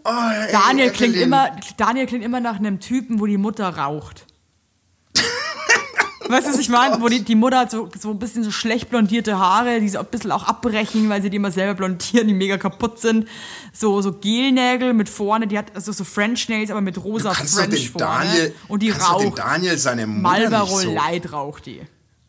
Oh, 0.05 0.09
ey, 0.09 0.51
Daniel 0.51 0.91
klingt, 0.91 1.13
Evelyn. 1.13 1.27
immer, 1.27 1.55
Daniel 1.77 2.05
klingt 2.07 2.25
immer 2.25 2.41
nach 2.41 2.57
einem 2.57 2.81
Typen, 2.81 3.21
wo 3.21 3.25
die 3.25 3.37
Mutter 3.37 3.69
raucht. 3.77 4.25
Weißt 6.33 6.47
du, 6.47 6.51
was 6.53 6.59
ich 6.59 6.69
meine? 6.69 6.99
Wo 6.99 7.07
die, 7.09 7.23
die 7.23 7.35
Mutter 7.35 7.59
hat 7.59 7.71
so, 7.71 7.87
so 7.99 8.09
ein 8.09 8.17
bisschen 8.19 8.43
so 8.43 8.49
schlecht 8.51 8.89
blondierte 8.89 9.37
Haare, 9.37 9.79
die 9.79 9.87
so 9.89 9.99
ein 9.99 10.05
bisschen 10.05 10.31
auch 10.31 10.43
abbrechen, 10.43 11.07
weil 11.09 11.21
sie 11.21 11.29
die 11.29 11.37
immer 11.37 11.51
selber 11.51 11.75
blondieren, 11.75 12.27
die 12.27 12.33
mega 12.33 12.57
kaputt 12.57 12.99
sind. 12.99 13.27
So, 13.71 14.01
so 14.01 14.13
Gelnägel 14.13 14.93
mit 14.93 15.09
vorne, 15.09 15.45
die 15.47 15.57
hat 15.57 15.75
also 15.75 15.91
so 15.91 16.03
French 16.03 16.49
Nails, 16.49 16.71
aber 16.71 16.81
mit 16.81 17.03
rosa 17.03 17.29
Du 17.29 17.35
kannst 17.37 17.53
doch 17.55 17.63
French 17.65 17.83
den 17.83 17.91
vorne. 17.91 18.07
Daniel, 18.25 18.55
und 18.67 18.81
die 18.81 18.89
doch 18.89 18.97
den 19.19 19.27
raucht. 19.27 19.37
Daniel 19.39 19.77
seine 19.77 20.07
Mutter 20.07 20.21
Marlboro 20.21 20.79
so. 20.79 20.93
Light 20.93 21.31
raucht 21.31 21.65
die. 21.67 21.81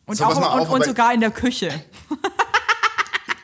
Und, 0.07 0.16
So, 0.16 0.24
auch, 0.24 0.36
und, 0.36 0.42
auf, 0.44 0.68
und 0.68 0.76
aber- 0.76 0.84
sogar 0.84 1.14
in 1.14 1.20
der 1.20 1.30
Küche. 1.30 1.70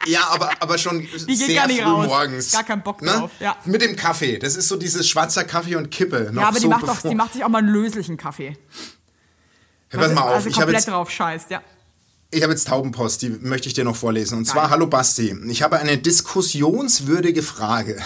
Ja, 0.06 0.28
aber, 0.30 0.50
aber 0.60 0.78
schon 0.78 1.00
geht 1.00 1.10
sehr 1.38 1.54
gar 1.54 1.66
nicht 1.66 1.82
früh 1.82 1.88
raus. 1.90 2.06
morgens. 2.06 2.52
Gar 2.52 2.64
keinen 2.64 2.82
Bock 2.82 3.00
drauf, 3.00 3.30
ja. 3.38 3.54
Mit 3.66 3.82
dem 3.82 3.96
Kaffee. 3.96 4.38
Das 4.38 4.56
ist 4.56 4.66
so 4.68 4.76
dieses 4.76 5.06
schwarzer 5.06 5.44
Kaffee 5.44 5.76
und 5.76 5.90
Kippe. 5.90 6.30
Noch 6.32 6.40
Ja, 6.40 6.48
aber 6.48 6.56
so 6.58 6.62
die 6.62 6.68
macht, 6.68 6.88
doch, 6.88 7.02
die 7.02 7.14
macht 7.14 7.32
sich 7.34 7.44
auch 7.44 7.50
mal 7.50 7.58
einen 7.58 7.68
löslichen 7.68 8.16
Kaffee. 8.16 8.56
Hör 9.90 10.00
pass 10.00 10.14
mal 10.14 10.22
auf. 10.22 10.34
also 10.34 10.48
ich 10.48 10.60
habe 10.60 10.72
jetzt, 10.72 10.86
drauf 10.86 11.10
scheißt, 11.10 11.50
ja. 11.50 11.62
ich 12.30 12.42
hab 12.44 12.50
jetzt 12.50 12.68
Taubenpost, 12.68 13.22
die 13.22 13.30
möchte 13.30 13.66
ich 13.66 13.74
dir 13.74 13.84
noch 13.84 13.96
vorlesen. 13.96 14.38
Und 14.38 14.44
zwar, 14.44 14.70
hallo 14.70 14.86
Basti, 14.86 15.34
ich 15.48 15.62
habe 15.62 15.78
eine 15.78 15.98
diskussionswürdige 15.98 17.42
Frage. 17.42 18.00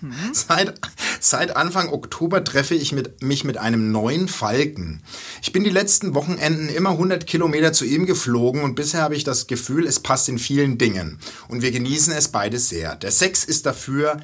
Mhm. 0.00 0.14
Seit, 0.32 0.74
seit 1.20 1.56
Anfang 1.56 1.88
Oktober 1.88 2.42
treffe 2.42 2.74
ich 2.74 2.92
mit, 2.92 3.22
mich 3.22 3.44
mit 3.44 3.58
einem 3.58 3.92
neuen 3.92 4.28
Falken. 4.28 5.02
Ich 5.40 5.52
bin 5.52 5.62
die 5.62 5.70
letzten 5.70 6.14
Wochenenden 6.14 6.68
immer 6.68 6.90
100 6.90 7.26
Kilometer 7.26 7.72
zu 7.72 7.84
ihm 7.84 8.06
geflogen 8.06 8.62
und 8.62 8.74
bisher 8.74 9.02
habe 9.02 9.14
ich 9.14 9.24
das 9.24 9.46
Gefühl, 9.46 9.86
es 9.86 10.00
passt 10.00 10.28
in 10.28 10.38
vielen 10.38 10.76
Dingen. 10.76 11.18
Und 11.48 11.62
wir 11.62 11.70
genießen 11.70 12.12
es 12.12 12.28
beide 12.28 12.58
sehr. 12.58 12.96
Der 12.96 13.12
Sex 13.12 13.44
ist 13.44 13.66
dafür, 13.66 14.20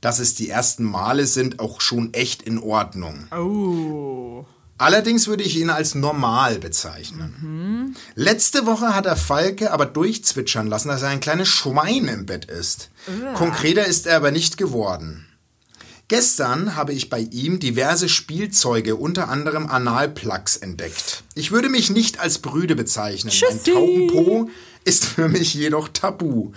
dass 0.00 0.20
es 0.20 0.34
die 0.34 0.48
ersten 0.48 0.84
Male 0.84 1.26
sind, 1.26 1.58
auch 1.58 1.80
schon 1.80 2.14
echt 2.14 2.42
in 2.42 2.58
Ordnung. 2.58 3.26
Oh. 3.32 4.46
Allerdings 4.78 5.26
würde 5.26 5.42
ich 5.42 5.56
ihn 5.56 5.70
als 5.70 5.94
normal 5.94 6.58
bezeichnen. 6.58 7.96
Letzte 8.14 8.66
Woche 8.66 8.94
hat 8.94 9.06
der 9.06 9.16
Falke 9.16 9.72
aber 9.72 9.86
durchzwitschern 9.86 10.66
lassen, 10.66 10.88
dass 10.88 11.02
er 11.02 11.08
ein 11.08 11.20
kleines 11.20 11.48
Schwein 11.48 12.08
im 12.08 12.26
Bett 12.26 12.44
ist. 12.44 12.90
Konkreter 13.34 13.86
ist 13.86 14.06
er 14.06 14.16
aber 14.16 14.30
nicht 14.30 14.58
geworden. 14.58 15.26
Gestern 16.08 16.76
habe 16.76 16.92
ich 16.92 17.10
bei 17.10 17.18
ihm 17.18 17.58
diverse 17.58 18.08
Spielzeuge, 18.08 18.94
unter 18.94 19.28
anderem 19.28 19.66
Analplugs, 19.66 20.56
entdeckt. 20.56 21.24
Ich 21.34 21.50
würde 21.50 21.68
mich 21.68 21.90
nicht 21.90 22.20
als 22.20 22.38
Brüde 22.38 22.76
bezeichnen. 22.76 23.32
Ein 23.32 23.36
Tschüssi. 23.36 23.72
Taubenpo 23.72 24.48
ist 24.84 25.04
für 25.04 25.28
mich 25.28 25.54
jedoch 25.54 25.88
tabu. 25.88 26.52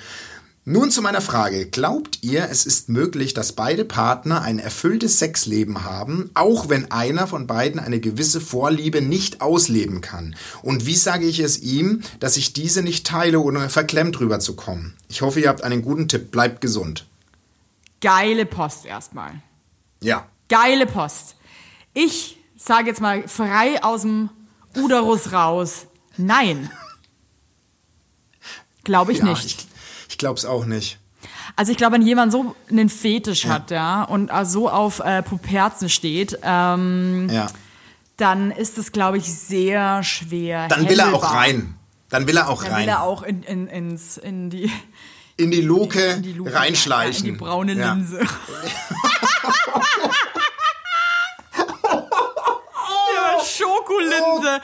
Nun 0.65 0.91
zu 0.91 1.01
meiner 1.01 1.21
Frage. 1.21 1.67
Glaubt 1.67 2.19
ihr, 2.21 2.49
es 2.49 2.65
ist 2.65 2.89
möglich, 2.89 3.33
dass 3.33 3.53
beide 3.53 3.85
Partner 3.85 4.41
ein 4.41 4.59
erfülltes 4.59 5.17
Sexleben 5.17 5.83
haben, 5.83 6.29
auch 6.33 6.69
wenn 6.69 6.91
einer 6.91 7.27
von 7.27 7.47
beiden 7.47 7.79
eine 7.79 7.99
gewisse 7.99 8.41
Vorliebe 8.41 9.01
nicht 9.01 9.41
ausleben 9.41 10.01
kann? 10.01 10.35
Und 10.61 10.85
wie 10.85 10.95
sage 10.95 11.25
ich 11.25 11.39
es 11.39 11.59
ihm, 11.61 12.01
dass 12.19 12.37
ich 12.37 12.53
diese 12.53 12.83
nicht 12.83 13.07
teile, 13.07 13.39
ohne 13.39 13.69
verklemmt 13.69 14.19
rüberzukommen? 14.19 14.95
Ich 15.07 15.21
hoffe, 15.21 15.39
ihr 15.39 15.49
habt 15.49 15.63
einen 15.63 15.81
guten 15.81 16.07
Tipp. 16.07 16.29
Bleibt 16.29 16.61
gesund. 16.61 17.07
Geile 18.01 18.45
Post 18.45 18.85
erstmal. 18.85 19.41
Ja. 20.01 20.27
Geile 20.49 20.85
Post. 20.85 21.35
Ich 21.93 22.37
sage 22.57 22.89
jetzt 22.89 23.01
mal 23.01 23.27
frei 23.27 23.81
aus 23.83 24.01
dem 24.01 24.29
Uderus 24.75 25.31
raus. 25.31 25.87
Nein. 26.17 26.69
Glaube 28.83 29.13
ich 29.13 29.19
ja, 29.19 29.25
nicht. 29.25 29.45
Ich, 29.45 29.57
ich 29.57 29.67
glaube 30.19 30.37
es 30.37 30.45
auch 30.45 30.65
nicht. 30.65 30.99
Also 31.55 31.71
ich 31.71 31.77
glaube, 31.77 31.95
wenn 31.95 32.03
jemand 32.03 32.31
so 32.31 32.55
einen 32.69 32.87
Fetisch 32.89 33.45
hat, 33.47 33.71
ja, 33.71 34.03
und 34.03 34.29
äh, 34.29 34.45
so 34.45 34.69
auf 34.69 34.99
äh, 34.99 35.21
Puperzen 35.23 35.89
steht, 35.89 36.37
ähm, 36.43 37.27
Ja. 37.31 37.47
dann 38.17 38.51
ist 38.51 38.77
es, 38.77 38.91
glaube 38.91 39.17
ich, 39.17 39.25
sehr 39.25 40.03
schwer. 40.03 40.67
Dann 40.69 40.87
will 40.87 40.99
er 40.99 41.13
auch 41.13 41.33
rein. 41.33 41.75
Dann 42.09 42.27
will 42.27 42.37
er 42.37 42.49
auch 42.49 42.63
Dann 42.63 42.71
rein. 42.71 42.81
will 42.83 42.89
er 42.89 43.03
auch 43.03 43.23
in, 43.23 43.43
in, 43.43 43.67
ins, 43.67 44.17
in 44.17 44.49
die, 44.49 44.71
in 45.37 45.51
die 45.51 45.61
Luke, 45.61 45.99
in 45.99 46.21
die 46.23 46.33
Luke 46.33 46.53
reinschleichen. 46.53 47.25
rein, 47.25 47.29
in 47.29 47.33
die 47.33 47.39
braune 47.39 47.73
Ja. 47.73 47.93
Linse. 47.93 48.19
ja, 53.15 53.43
Schokolinse. 53.43 54.61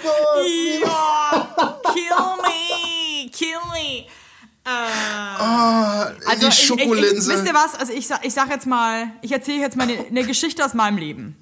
ja, 0.82 1.48
kill 1.94 2.26
me, 2.44 3.30
kill 3.32 3.60
me. 3.74 4.06
In 4.66 4.72
Also 4.72 6.22
die 6.26 6.46
ich, 6.48 6.48
ich, 6.48 6.48
ich, 6.48 6.66
Schokolinse. 6.66 7.32
wisst 7.34 7.46
ihr 7.46 7.54
was? 7.54 7.76
Also 7.76 7.94
ich, 7.94 8.08
sag- 8.08 8.26
ich 8.26 8.34
sag 8.34 8.50
jetzt 8.50 8.66
mal, 8.66 9.12
ich 9.22 9.32
erzähle 9.32 9.60
jetzt 9.60 9.78
mal 9.78 9.84
eine, 9.88 10.06
eine 10.08 10.24
Geschichte 10.24 10.66
aus 10.66 10.74
meinem 10.74 10.98
Leben. 10.98 11.36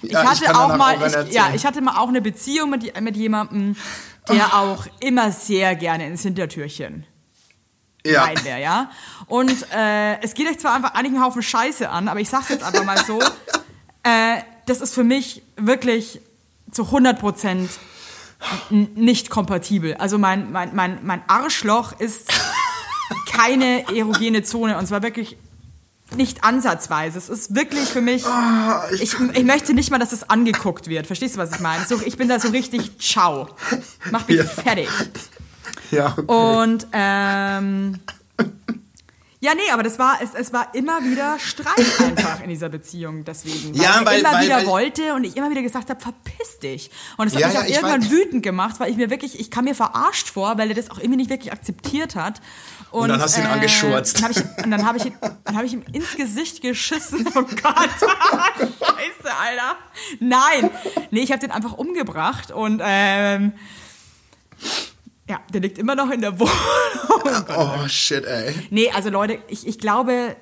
Ich 0.00 0.12
Ja, 0.12 0.22
ich 0.22 0.28
hatte 0.28 0.44
kann 0.44 0.56
auch 0.56 0.76
mal, 0.76 0.96
auch 0.96 1.02
eine 1.02 1.28
ich, 1.28 1.34
ja, 1.34 1.50
ich 1.54 1.66
hatte 1.66 1.80
mal 1.82 1.98
auch 1.98 2.08
eine 2.08 2.22
Beziehung 2.22 2.70
mit, 2.70 2.98
mit 3.00 3.16
jemandem, 3.16 3.76
der 4.28 4.54
auch 4.54 4.86
immer 5.00 5.32
sehr 5.32 5.74
gerne 5.74 6.06
ins 6.06 6.22
Hintertürchen 6.22 7.04
ja. 8.06 8.24
rein 8.24 8.42
wäre, 8.44 8.60
ja. 8.60 8.90
Und 9.26 9.66
äh, 9.74 10.20
es 10.22 10.34
geht 10.34 10.48
euch 10.48 10.58
zwar 10.58 10.74
einfach 10.74 10.94
eigentlich 10.94 11.14
einen 11.14 11.24
Haufen 11.24 11.42
Scheiße 11.42 11.90
an, 11.90 12.08
aber 12.08 12.20
ich 12.20 12.30
sag's 12.30 12.48
jetzt 12.48 12.64
einfach 12.64 12.84
mal 12.84 12.98
so, 13.04 13.20
äh, 14.02 14.38
das 14.66 14.80
ist 14.80 14.94
für 14.94 15.04
mich 15.04 15.42
wirklich 15.56 16.20
zu 16.70 16.84
100 16.84 17.18
Prozent 17.18 17.70
nicht 18.70 19.30
kompatibel. 19.30 19.94
Also 19.94 20.18
mein, 20.18 20.50
mein, 20.50 20.74
mein, 20.74 20.98
mein 21.04 21.22
Arschloch 21.28 21.92
ist 22.00 22.32
keine 23.30 23.84
erogene 23.96 24.42
Zone 24.42 24.78
und 24.78 24.86
zwar 24.86 25.02
wirklich 25.02 25.36
nicht 26.16 26.44
ansatzweise. 26.44 27.16
Es 27.18 27.28
ist 27.30 27.54
wirklich 27.54 27.88
für 27.88 28.02
mich. 28.02 28.24
ich, 29.00 29.14
ich 29.34 29.44
möchte 29.44 29.72
nicht 29.72 29.90
mal, 29.90 29.98
dass 29.98 30.12
es 30.12 30.28
angeguckt 30.28 30.88
wird. 30.88 31.06
Verstehst 31.06 31.36
du, 31.36 31.38
was 31.38 31.52
ich 31.52 31.60
meine? 31.60 31.84
So, 31.86 32.00
ich 32.04 32.16
bin 32.18 32.28
da 32.28 32.38
so 32.38 32.48
richtig 32.48 32.98
ciao. 32.98 33.48
Mach 34.10 34.28
mich 34.28 34.36
Ja. 34.38 34.44
fertig. 34.44 34.88
Ja, 35.90 36.14
okay. 36.16 36.22
Und 36.62 36.86
ähm, 36.92 37.98
ja, 39.44 39.54
nee, 39.56 39.70
aber 39.72 39.82
das 39.82 39.98
war, 39.98 40.18
es, 40.22 40.34
es 40.34 40.52
war 40.52 40.72
immer 40.74 41.02
wieder 41.04 41.36
Streit 41.38 41.74
einfach 41.98 42.40
in 42.42 42.48
dieser 42.48 42.68
Beziehung 42.68 43.24
deswegen. 43.24 43.74
Weil 43.76 43.82
Ja, 43.82 43.98
er 44.00 44.06
weil- 44.06 44.20
immer 44.20 44.32
weil- 44.32 44.44
wieder 44.44 44.56
weil- 44.58 44.66
wollte 44.66 45.14
und 45.14 45.24
ich 45.24 45.36
immer 45.36 45.50
wieder 45.50 45.62
gesagt 45.62 45.90
habe, 45.90 46.00
verpiss 46.00 46.60
dich. 46.60 46.90
Und 47.16 47.26
das 47.26 47.34
hat 47.34 47.40
Ja, 47.40 47.46
mich 47.48 47.54
ja, 47.56 47.60
auch 47.62 47.66
ich 47.66 47.74
irgendwann 47.76 48.10
wütend 48.10 48.42
gemacht, 48.44 48.78
weil 48.78 48.90
ich 48.90 48.96
mir 48.96 49.10
wirklich, 49.10 49.38
ich 49.40 49.50
kam 49.50 49.64
mir 49.64 49.74
verarscht 49.74 50.28
vor, 50.30 50.56
weil 50.58 50.68
er 50.70 50.74
das 50.76 50.90
auch 50.90 50.98
irgendwie 50.98 51.16
nicht 51.16 51.30
wirklich 51.30 51.52
akzeptiert 51.52 52.14
hat. 52.14 52.40
Und, 52.92 53.08
dann 53.08 53.20
hast 53.22 53.36
du 53.36 53.40
ihn 53.40 53.46
angeschurzt. 53.46 54.22
Hab 54.22 54.30
ich, 54.30 54.36
und 54.64 54.70
dann 54.70 54.86
habe 54.86 54.98
ich, 54.98 55.10
dann 55.44 55.56
hab 55.56 55.64
ich 55.64 55.72
ihm 55.72 55.82
ins 55.92 56.14
Gesicht 56.14 56.60
geschissen. 56.62 57.26
Oh 57.34 57.42
Gott. 57.42 57.48
Scheiße, 58.60 59.34
Alter. 59.40 59.76
Nein. 60.20 60.70
Nee, 61.10 61.20
ich 61.20 61.32
habe 61.32 61.40
den 61.40 61.50
einfach 61.50 61.72
umgebracht 61.72 62.50
und 62.52 62.80
ähm, 62.84 63.54
ja, 65.28 65.40
der 65.52 65.60
liegt 65.60 65.78
immer 65.78 65.94
noch 65.94 66.10
in 66.10 66.20
der 66.20 66.38
Wohnung. 66.40 66.52
Oh, 67.56 67.88
shit, 67.88 68.24
ey. 68.24 68.54
Nee, 68.70 68.90
also 68.90 69.08
Leute, 69.10 69.38
ich, 69.48 69.66
ich 69.66 69.78
glaube, 69.78 70.36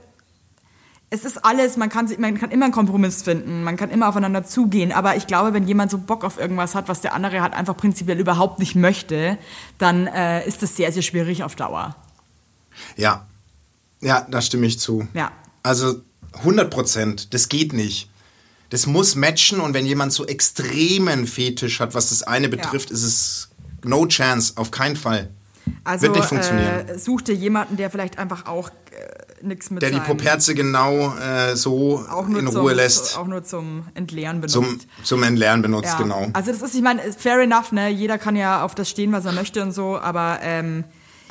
es 1.11 1.25
ist 1.25 1.45
alles, 1.45 1.77
man 1.77 1.89
kann, 1.89 2.07
sich- 2.09 2.19
man 2.19 2.39
kann 2.39 2.51
immer 2.51 2.67
einen 2.67 2.75
Kompromiss 2.75 3.23
finden, 3.23 3.63
man 3.65 3.77
kann 3.77 3.91
immer 3.91 4.09
aufeinander 4.09 4.45
zugehen, 4.45 4.93
aber 4.93 5.17
ich 5.17 5.27
glaube, 5.27 5.53
wenn 5.53 5.67
jemand 5.67 5.91
so 5.91 5.99
Bock 5.99 6.25
auf 6.25 6.39
irgendwas 6.39 6.75
hat, 6.75 6.89
was 6.89 7.01
der 7.01 7.15
andere 7.15 7.41
halt 7.43 7.53
einfach 7.53 7.77
prinzipiell 7.77 8.19
überhaupt 8.19 8.59
nicht 8.61 8.75
möchte, 8.77 9.37
dann 9.79 10.07
äh, 10.07 10.47
ist 10.47 10.63
das 10.63 10.77
sehr, 10.77 10.93
sehr 10.93 11.03
schwierig 11.03 11.43
auf 11.43 11.57
Dauer. 11.57 11.97
Ja. 12.97 13.27
Ja, 14.01 14.27
da 14.31 14.41
stimme 14.41 14.67
ich 14.67 14.79
zu. 14.79 15.07
Ja. 15.13 15.31
Also 15.63 16.01
100 16.39 16.71
Prozent, 16.71 17.35
das 17.35 17.49
geht 17.49 17.73
nicht. 17.73 18.09
Das 18.71 18.87
muss 18.87 19.17
matchen 19.17 19.61
und 19.61 19.75
wenn 19.75 19.85
jemand 19.85 20.13
so 20.13 20.25
extremen 20.27 21.27
Fetisch 21.27 21.81
hat, 21.81 21.93
was 21.95 22.11
das 22.11 22.23
eine 22.23 22.49
betrifft, 22.49 22.93
ist 22.93 23.03
es 23.03 23.50
no 23.85 24.07
chance, 24.07 24.53
auf 24.57 24.71
keinen 24.71 24.97
Fall. 24.97 25.31
Also 25.85 26.03
Wird 26.07 26.17
nicht 26.17 26.25
funktionieren. 26.29 26.89
Äh, 26.89 26.99
such 26.99 27.23
dir 27.23 27.35
jemanden, 27.35 27.77
der 27.77 27.91
vielleicht 27.91 28.19
einfach 28.19 28.47
auch 28.47 28.71
äh, 28.71 29.45
nichts 29.45 29.71
mit 29.71 29.83
Der 29.83 29.91
die 29.91 30.01
Poperze 30.01 30.55
genau 30.55 31.15
äh, 31.17 31.55
so 31.55 32.05
in 32.29 32.47
zum, 32.51 32.61
Ruhe 32.61 32.73
lässt, 32.73 33.17
Auch 33.19 33.27
nur 33.27 33.45
zum 33.45 33.85
Entleeren 33.95 34.41
benutzt. 34.41 34.53
zum, 34.55 34.81
zum 35.05 35.23
Entlernen 35.23 35.63
benutzt, 35.63 35.93
Ja. 35.93 35.99
genau. 35.99 36.29
Also 36.33 36.51
das 36.53 36.63
ist, 36.63 36.75
ich 36.75 36.83
meine, 36.83 37.01
fair 37.13 37.39
enough, 37.41 37.73
ne? 37.73 37.89
Jeder 37.89 38.19
kann 38.19 38.37
ja 38.37 38.65
auf 38.65 38.75
das 38.75 38.89
stehen, 38.89 39.13
was 39.13 39.25
er 39.27 39.33
möchte 39.33 39.63
und 39.63 39.73
so, 39.73 39.99
aber 39.99 40.39
ähm, 40.43 40.85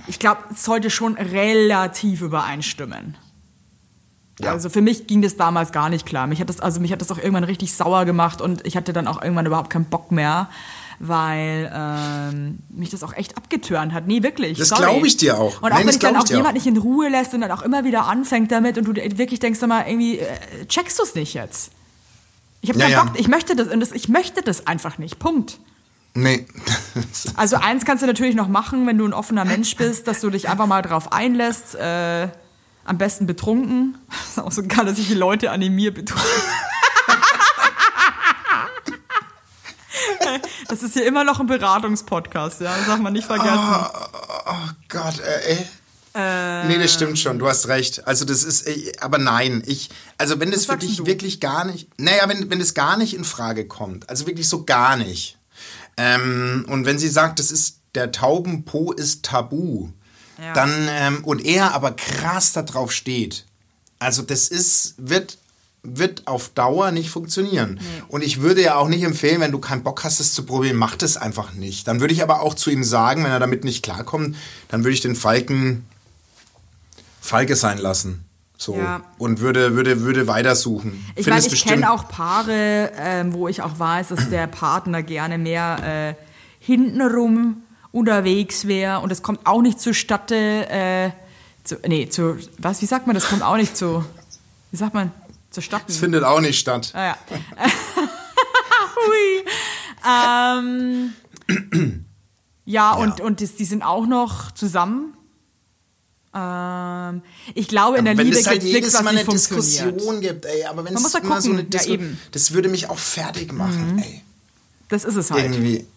ich 0.08 0.20
glaube, 0.20 0.42
es 0.52 0.64
sollte 0.64 0.90
schon 0.90 1.16
relativ 1.18 2.22
übereinstimmen. 2.22 3.18
Ja. 4.40 4.52
Also 4.52 4.70
für 4.70 4.82
mich 4.82 5.06
ging 5.06 5.22
das 5.22 5.36
damals 5.36 5.72
gar 5.72 5.90
nicht 5.90 6.06
klar. 6.06 6.26
Mich 6.26 6.40
hat 6.40 6.48
das, 6.50 6.62
also 6.62 6.80
mich 6.80 6.92
hat 6.94 7.02
das 7.02 7.12
auch 7.12 7.18
irgendwann 7.18 7.44
richtig 7.44 7.74
sauer 7.76 8.06
gemacht 8.06 8.42
und 8.42 8.66
ich 8.66 8.78
hatte 8.78 8.94
dann 8.94 9.06
auch 9.08 9.22
irgendwann 9.22 9.46
überhaupt 9.46 9.70
keinen 9.70 9.86
Bock 9.86 10.12
mehr, 10.12 10.50
weil 11.00 11.72
ähm, 11.74 12.60
mich 12.70 12.90
das 12.90 13.04
auch 13.04 13.14
echt 13.14 13.38
abgetürnt 13.38 13.94
hat. 13.94 14.06
Nee, 14.08 14.22
wirklich. 14.22 14.58
Das 14.58 14.70
sorry. 14.70 14.82
glaub 14.82 15.06
ich 15.06 15.18
dir 15.18 15.38
auch. 15.38 15.62
Und 15.62 15.70
Nein, 15.70 15.74
auch 15.74 15.80
wenn 15.80 15.86
das 15.88 15.96
ich 15.96 16.02
dann 16.02 16.16
auch 16.18 16.28
jemand 16.28 16.48
auch. 16.50 16.54
nicht 16.54 16.68
in 16.68 16.78
Ruhe 16.78 17.10
lässt 17.10 17.34
und 17.34 17.42
dann 17.42 17.52
auch 17.52 17.62
immer 17.62 17.84
wieder 17.86 18.06
anfängt 18.08 18.52
damit 18.52 18.78
und 18.78 18.86
du 18.86 18.96
wirklich 18.96 19.40
denkst 19.40 19.62
mal 19.62 19.86
irgendwie, 19.88 20.20
äh, 20.20 20.66
checkst 20.68 21.00
du 21.00 21.04
es 21.04 21.16
nicht 21.16 21.34
jetzt? 21.34 21.72
Ich 22.62 22.70
habe 22.70 22.80
Ja, 22.80 22.86
keinen 22.86 22.94
ja. 22.94 23.04
Bock, 23.06 23.20
ich 23.20 23.28
möchte 23.30 23.56
das 23.56 23.70
und 23.70 23.80
das, 23.80 23.92
ich 23.94 24.10
möchte 24.10 24.42
das 24.42 24.68
einfach 24.68 24.98
nicht. 24.98 25.20
Punkt. 25.20 25.60
Nee. 26.14 26.46
Also 27.36 27.56
eins 27.56 27.86
kannst 27.86 28.04
du 28.04 28.08
natürlich 28.08 28.36
noch 28.36 28.48
machen, 28.50 28.86
wenn 28.86 28.98
du 28.98 29.06
ein 29.06 29.14
offener 29.14 29.46
Mensch 29.46 29.76
bist, 29.78 30.08
dass 30.08 30.20
du 30.22 30.30
dich 30.30 30.50
einfach 30.50 30.68
mal 30.68 30.82
drauf 30.82 31.12
einlässt. 31.14 31.76
Äh, 31.76 32.28
am 32.86 32.98
besten 32.98 33.26
betrunken. 33.28 33.98
Das 34.10 34.30
ist 34.32 34.40
auch 34.40 34.52
so 34.52 34.64
geil, 34.64 34.86
dass 34.86 34.98
ich 35.00 35.08
die 35.08 35.14
Leute 35.14 35.52
animiere, 35.52 35.92
betrunken. 35.94 36.28
Das 40.70 40.84
ist 40.84 40.94
hier 40.94 41.06
immer 41.06 41.24
noch 41.24 41.40
ein 41.40 41.48
Beratungspodcast, 41.48 42.62
ja. 42.62 42.76
Das 42.78 42.86
darf 42.86 43.00
man 43.00 43.14
nicht 43.14 43.26
vergessen. 43.26 43.60
Oh 44.46 44.70
Gott, 44.88 45.20
äh, 45.20 45.52
ey. 45.56 45.68
Nee, 46.68 46.78
das 46.80 46.94
stimmt 46.94 47.18
schon, 47.20 47.40
du 47.40 47.48
hast 47.48 47.68
recht. 47.68 48.06
Also 48.08 48.26
das 48.26 48.44
ist, 48.44 48.68
äh, 48.68 48.92
aber 49.00 49.18
nein, 49.20 49.64
ich, 49.66 49.90
also 50.18 50.40
wenn 50.40 50.52
das 50.52 50.66
für 50.66 50.78
dich 50.78 50.98
du? 50.98 51.06
wirklich 51.06 51.40
gar 51.40 51.64
nicht, 51.66 51.88
naja, 51.98 52.28
wenn, 52.28 52.50
wenn 52.50 52.60
es 52.60 52.74
gar 52.74 52.98
nicht 52.98 53.14
in 53.14 53.24
Frage 53.24 53.68
kommt, 53.68 54.10
also 54.10 54.28
wirklich 54.28 54.50
so 54.50 54.66
gar 54.66 54.96
nicht. 54.98 55.38
Ähm, 55.98 56.66
und 56.68 56.86
wenn 56.86 56.98
sie 57.00 57.08
sagt, 57.10 57.40
das 57.40 57.52
ist, 57.52 57.78
der 57.96 58.12
Taubenpo 58.12 58.92
ist 58.92 59.24
tabu, 59.24 59.90
Ja. 60.42 60.54
dann, 60.54 60.88
ähm, 60.90 61.24
und 61.24 61.46
er 61.46 61.74
aber 61.74 61.92
krass 61.92 62.54
darauf 62.54 62.92
steht, 62.92 63.46
also 64.00 64.22
das 64.22 64.48
ist, 64.48 64.96
wird, 64.98 65.38
wird 65.84 66.28
auf 66.28 66.50
Dauer 66.50 66.92
nicht 66.92 67.10
funktionieren. 67.10 67.80
Und 68.10 68.24
ich 68.24 68.42
würde 68.42 68.62
ja 68.62 68.76
auch 68.76 68.90
nicht 68.90 69.04
empfehlen, 69.04 69.40
wenn 69.40 69.52
du 69.52 69.60
keinen 69.60 69.84
Bock 69.84 70.04
hast, 70.04 70.20
es 70.20 70.34
zu 70.34 70.46
probieren, 70.46 70.76
mach 70.76 70.96
das 70.96 71.16
einfach 71.16 71.54
nicht. 71.54 71.88
Dann 71.88 72.02
würde 72.02 72.14
ich 72.14 72.22
aber 72.22 72.42
auch 72.42 72.54
zu 72.54 72.70
ihm 72.70 72.84
sagen, 72.84 73.24
wenn 73.24 73.32
er 73.32 73.40
damit 73.40 73.64
nicht 73.64 73.84
klarkommt, 73.84 74.36
dann 74.68 74.84
würde 74.84 74.94
ich 74.94 75.02
den 75.02 75.16
Falken 75.16 75.86
Falke 77.22 77.56
sein 77.56 77.78
lassen. 77.78 78.26
So. 78.58 78.76
Ja. 78.76 79.02
Und 79.18 79.40
würde, 79.40 79.76
würde, 79.76 80.02
würde 80.02 80.28
weitersuchen. 80.28 81.06
Ich 81.16 81.24
Finde 81.24 81.40
meine, 81.40 81.54
ich 81.54 81.64
kenne 81.66 81.92
auch 81.92 82.10
Paare, 82.10 82.92
ähm, 82.98 83.34
wo 83.34 83.48
ich 83.48 83.62
auch 83.62 83.80
weiß, 83.80 84.10
dass 84.10 84.30
der 84.30 84.48
Partner 84.48 85.02
gerne 85.02 85.38
mehr 85.38 86.16
äh, 86.18 86.24
hintenrum 86.60 87.64
unterwegs 87.92 88.68
wäre 88.68 89.00
und 89.00 89.12
es 89.12 89.22
kommt 89.22 89.46
auch 89.46 89.62
nicht 89.62 89.80
zustande. 89.80 90.70
Äh, 90.70 91.12
zu, 91.64 91.78
nee, 91.88 92.10
zu, 92.10 92.38
was, 92.58 92.82
wie 92.82 92.86
sagt 92.86 93.08
man, 93.08 93.14
das 93.14 93.30
kommt 93.30 93.44
auch 93.44 93.56
nicht 93.56 93.78
zu, 93.78 94.04
wie 94.72 94.78
sagt 94.78 94.94
man, 94.94 95.12
zustatten. 95.50 95.92
Es 95.92 95.98
findet 95.98 96.24
auch 96.24 96.42
nicht 96.42 96.60
statt. 96.60 96.92
Ah, 96.94 97.06
ja. 97.08 97.18
Hui. 98.96 99.46
ähm, 100.08 101.14
ja, 102.66 102.94
und, 102.94 103.22
und 103.22 103.42
das, 103.42 103.56
die 103.56 103.66
sind 103.66 103.82
auch 103.84 104.06
noch 104.06 104.52
zusammen. 104.52 105.16
Ähm, 106.34 107.24
ich 107.56 107.68
glaube, 107.68 107.98
in 107.98 108.06
der 108.06 108.18
wenn 108.18 108.28
Liebe 108.28 108.38
es 108.38 108.46
halt 108.48 108.62
gibt 108.62 108.66
es 108.66 108.74
nichts, 108.74 108.76
jedes 108.76 108.94
was 108.94 109.04
Mal 109.04 109.18
eine. 109.18 109.26
Diskussion 109.26 110.22
gibt, 110.22 110.46
ey, 110.46 110.66
aber 110.66 110.86
wenn 110.86 110.94
Man 110.94 111.04
es 111.04 111.14
ja 111.14 111.20
immer 111.20 111.42
so 111.42 111.50
eine. 111.50 111.62
Ja, 111.62 111.66
Diskussion, 111.68 112.00
eben. 112.00 112.20
das 112.32 112.54
würde 112.54 112.70
mich 112.70 112.90
auch 112.90 113.00
fertig 113.00 113.52
machen, 113.52 114.00
ey. 114.00 114.22
Das 114.90 115.06
ist 115.06 115.16
es 115.16 115.32
halt. 115.32 115.46
Irgendwie. 115.46 115.88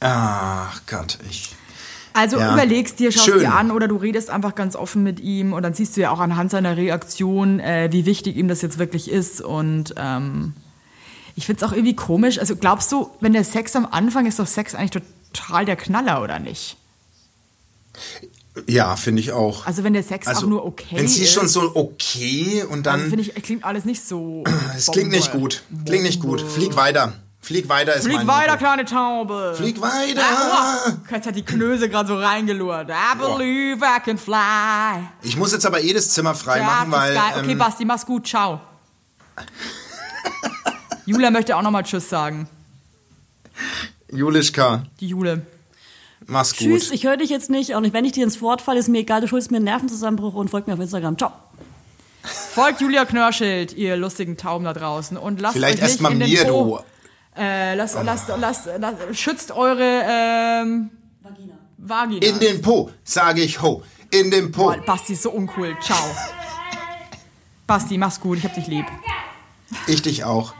Ach 0.00 0.80
Gott, 0.86 1.18
ich. 1.28 1.54
Also 2.16 2.38
Ja. 2.38 2.54
überlegst 2.54 2.98
dir, 2.98 3.12
schaust 3.12 3.26
Schön. 3.26 3.40
dir 3.40 3.52
an 3.54 3.70
oder 3.70 3.88
du 3.88 3.96
redest 3.96 4.30
einfach 4.30 4.54
ganz 4.54 4.74
offen 4.74 5.02
mit 5.02 5.20
ihm 5.20 5.52
und 5.52 5.62
dann 5.62 5.74
siehst 5.74 5.96
du 5.96 6.00
ja 6.00 6.10
auch 6.10 6.18
anhand 6.20 6.50
seiner 6.50 6.76
Reaktion, 6.76 7.60
äh, 7.60 7.88
wie 7.92 8.06
wichtig 8.06 8.36
ihm 8.36 8.48
das 8.48 8.62
jetzt 8.62 8.78
wirklich 8.78 9.10
ist. 9.10 9.40
Und 9.42 9.94
ähm, 9.96 10.54
ich 11.34 11.46
finde 11.46 11.62
es 11.64 11.68
auch 11.70 11.72
irgendwie 11.74 11.94
komisch. 11.94 12.38
Also 12.38 12.56
glaubst 12.56 12.90
du, 12.90 13.10
wenn 13.20 13.32
der 13.34 13.44
Sex 13.44 13.76
am 13.76 13.86
Anfang 13.90 14.24
ist, 14.26 14.38
doch 14.38 14.46
Sex 14.46 14.74
eigentlich 14.74 15.02
total 15.32 15.64
der 15.66 15.76
Knaller 15.76 16.22
oder 16.22 16.38
nicht? 16.38 16.76
Ja, 18.66 18.96
finde 18.96 19.20
ich 19.20 19.32
auch. 19.32 19.66
Also 19.66 19.84
wenn 19.84 19.92
der 19.92 20.02
Sex 20.02 20.26
auch 20.28 20.42
nur 20.42 20.64
okay 20.64 20.96
Wenn 20.96 21.08
sie 21.08 21.24
ist. 21.24 21.32
schon 21.34 21.46
so 21.46 21.72
okay 21.76 22.64
und 22.68 22.86
dann. 22.86 23.00
also 23.00 23.10
finde 23.10 23.24
ich, 23.24 23.34
klingt 23.42 23.64
alles 23.64 23.84
nicht 23.84 24.02
so. 24.02 24.44
es 24.74 24.86
klingt 24.90 25.10
nicht 25.10 25.32
Bombe. 25.32 25.42
gut. 25.48 25.62
Klingt 25.84 26.04
nicht 26.04 26.20
gut. 26.20 26.40
Flieg 26.40 26.74
weiter. 26.76 27.12
Flieg 27.46 27.68
weiter 27.68 27.94
ist 27.94 28.04
Flieg 28.04 28.26
weiter, 28.26 28.54
Motto. 28.54 28.64
kleine 28.64 28.84
Taube. 28.84 29.54
Flieg 29.56 29.80
weiter. 29.80 30.20
Ah, 30.20 30.78
oh, 30.88 31.14
jetzt 31.14 31.28
hat 31.28 31.36
die 31.36 31.44
Knöse 31.44 31.88
gerade 31.88 32.08
so 32.08 32.18
reingelurrt. 32.18 32.90
I 32.90 33.16
believe 33.16 33.84
I 33.84 34.00
can 34.04 34.18
fly. 34.18 35.06
Ich 35.22 35.36
muss 35.36 35.52
jetzt 35.52 35.64
aber 35.64 35.80
das 35.80 36.10
Zimmer 36.10 36.34
frei 36.34 36.58
Ja, 36.58 36.64
machen, 36.64 36.90
weil. 36.90 37.14
geil. 37.14 37.22
Okay, 37.38 37.52
ähm, 37.52 37.58
Basti, 37.58 37.84
mach's 37.84 38.04
gut. 38.04 38.26
Ciao. 38.26 38.60
Julia 41.04 41.30
möchte 41.30 41.56
auch 41.56 41.62
nochmal 41.62 41.84
Tschüss 41.84 42.08
sagen. 42.08 42.48
Julischka, 44.10 44.82
Die 45.00 45.06
Jule. 45.08 45.46
mach's 46.26 46.50
gut. 46.50 46.58
Tschüss, 46.66 46.90
ich 46.90 47.04
höre 47.06 47.16
dich 47.16 47.30
jetzt 47.30 47.48
nicht. 47.48 47.76
Auch 47.76 47.80
nicht, 47.80 47.92
wenn 47.94 48.04
ich 48.04 48.10
dir 48.12 48.24
ins 48.24 48.40
Wort 48.42 48.60
falle, 48.60 48.80
ist 48.80 48.88
mir 48.88 48.98
egal. 48.98 49.20
Du 49.20 49.28
schuldest 49.28 49.52
mir 49.52 49.58
einen 49.58 49.66
Nervenzusammenbruch 49.66 50.34
und 50.34 50.48
folg 50.50 50.66
mir 50.66 50.74
auf 50.74 50.80
Instagram. 50.80 51.16
Ciao. 51.16 51.32
Folgt 52.24 52.80
Julia 52.80 53.04
Knörschild, 53.04 53.72
ihr 53.74 53.96
lustigen 53.96 54.36
Tauben 54.36 54.64
da 54.64 54.72
draußen. 54.72 55.16
Und 55.16 55.40
lasst 55.40 55.54
Vielleicht 55.54 55.76
euch 55.78 55.82
erst 55.82 55.92
nicht 55.94 56.00
mal 56.02 56.10
in 56.12 56.18
den 56.18 56.28
mir, 56.30 56.44
Po. 56.44 56.78
du. 56.78 56.95
Äh, 57.36 57.74
lasst, 57.74 57.96
lasst, 58.02 58.28
lasst, 58.38 58.68
lasst, 58.78 58.98
schützt 59.12 59.52
eure 59.52 60.02
ähm, 60.06 60.90
Vagina. 61.22 61.54
Vagina. 61.76 62.26
In 62.26 62.38
den 62.38 62.62
Po, 62.62 62.90
sage 63.04 63.42
ich 63.42 63.60
ho. 63.60 63.82
In 64.10 64.30
den 64.30 64.50
Po. 64.52 64.64
Boah, 64.64 64.78
Basti 64.86 65.12
ist 65.12 65.22
so 65.22 65.30
uncool. 65.30 65.76
Ciao. 65.82 65.98
Basti, 67.66 67.98
mach's 67.98 68.20
gut. 68.20 68.38
Ich 68.38 68.44
hab 68.44 68.54
dich 68.54 68.66
lieb. 68.66 68.86
Ich 69.86 70.00
dich 70.00 70.24
auch. 70.24 70.54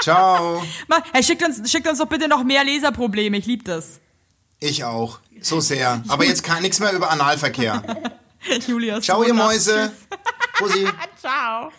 Ciao. 0.00 0.62
Mal, 0.88 1.02
hey, 1.12 1.22
schickt 1.22 1.42
uns, 1.44 1.70
schickt 1.70 1.86
uns 1.86 1.98
doch 1.98 2.06
bitte 2.06 2.28
noch 2.28 2.44
mehr 2.44 2.64
Leserprobleme. 2.64 3.36
Ich 3.36 3.46
lieb 3.46 3.64
das. 3.64 4.00
Ich 4.58 4.84
auch. 4.84 5.18
So 5.42 5.60
sehr. 5.60 6.02
Aber 6.08 6.24
jetzt 6.24 6.44
kann 6.44 6.62
nichts 6.62 6.80
mehr 6.80 6.92
über 6.92 7.10
Analverkehr. 7.10 7.82
Julia 8.66 8.98
ist 8.98 9.04
Ciao, 9.04 9.22
ihr. 9.22 9.34
Mäuse. 9.34 9.92
Pussy. 10.58 10.86
Ciao. 11.20 11.70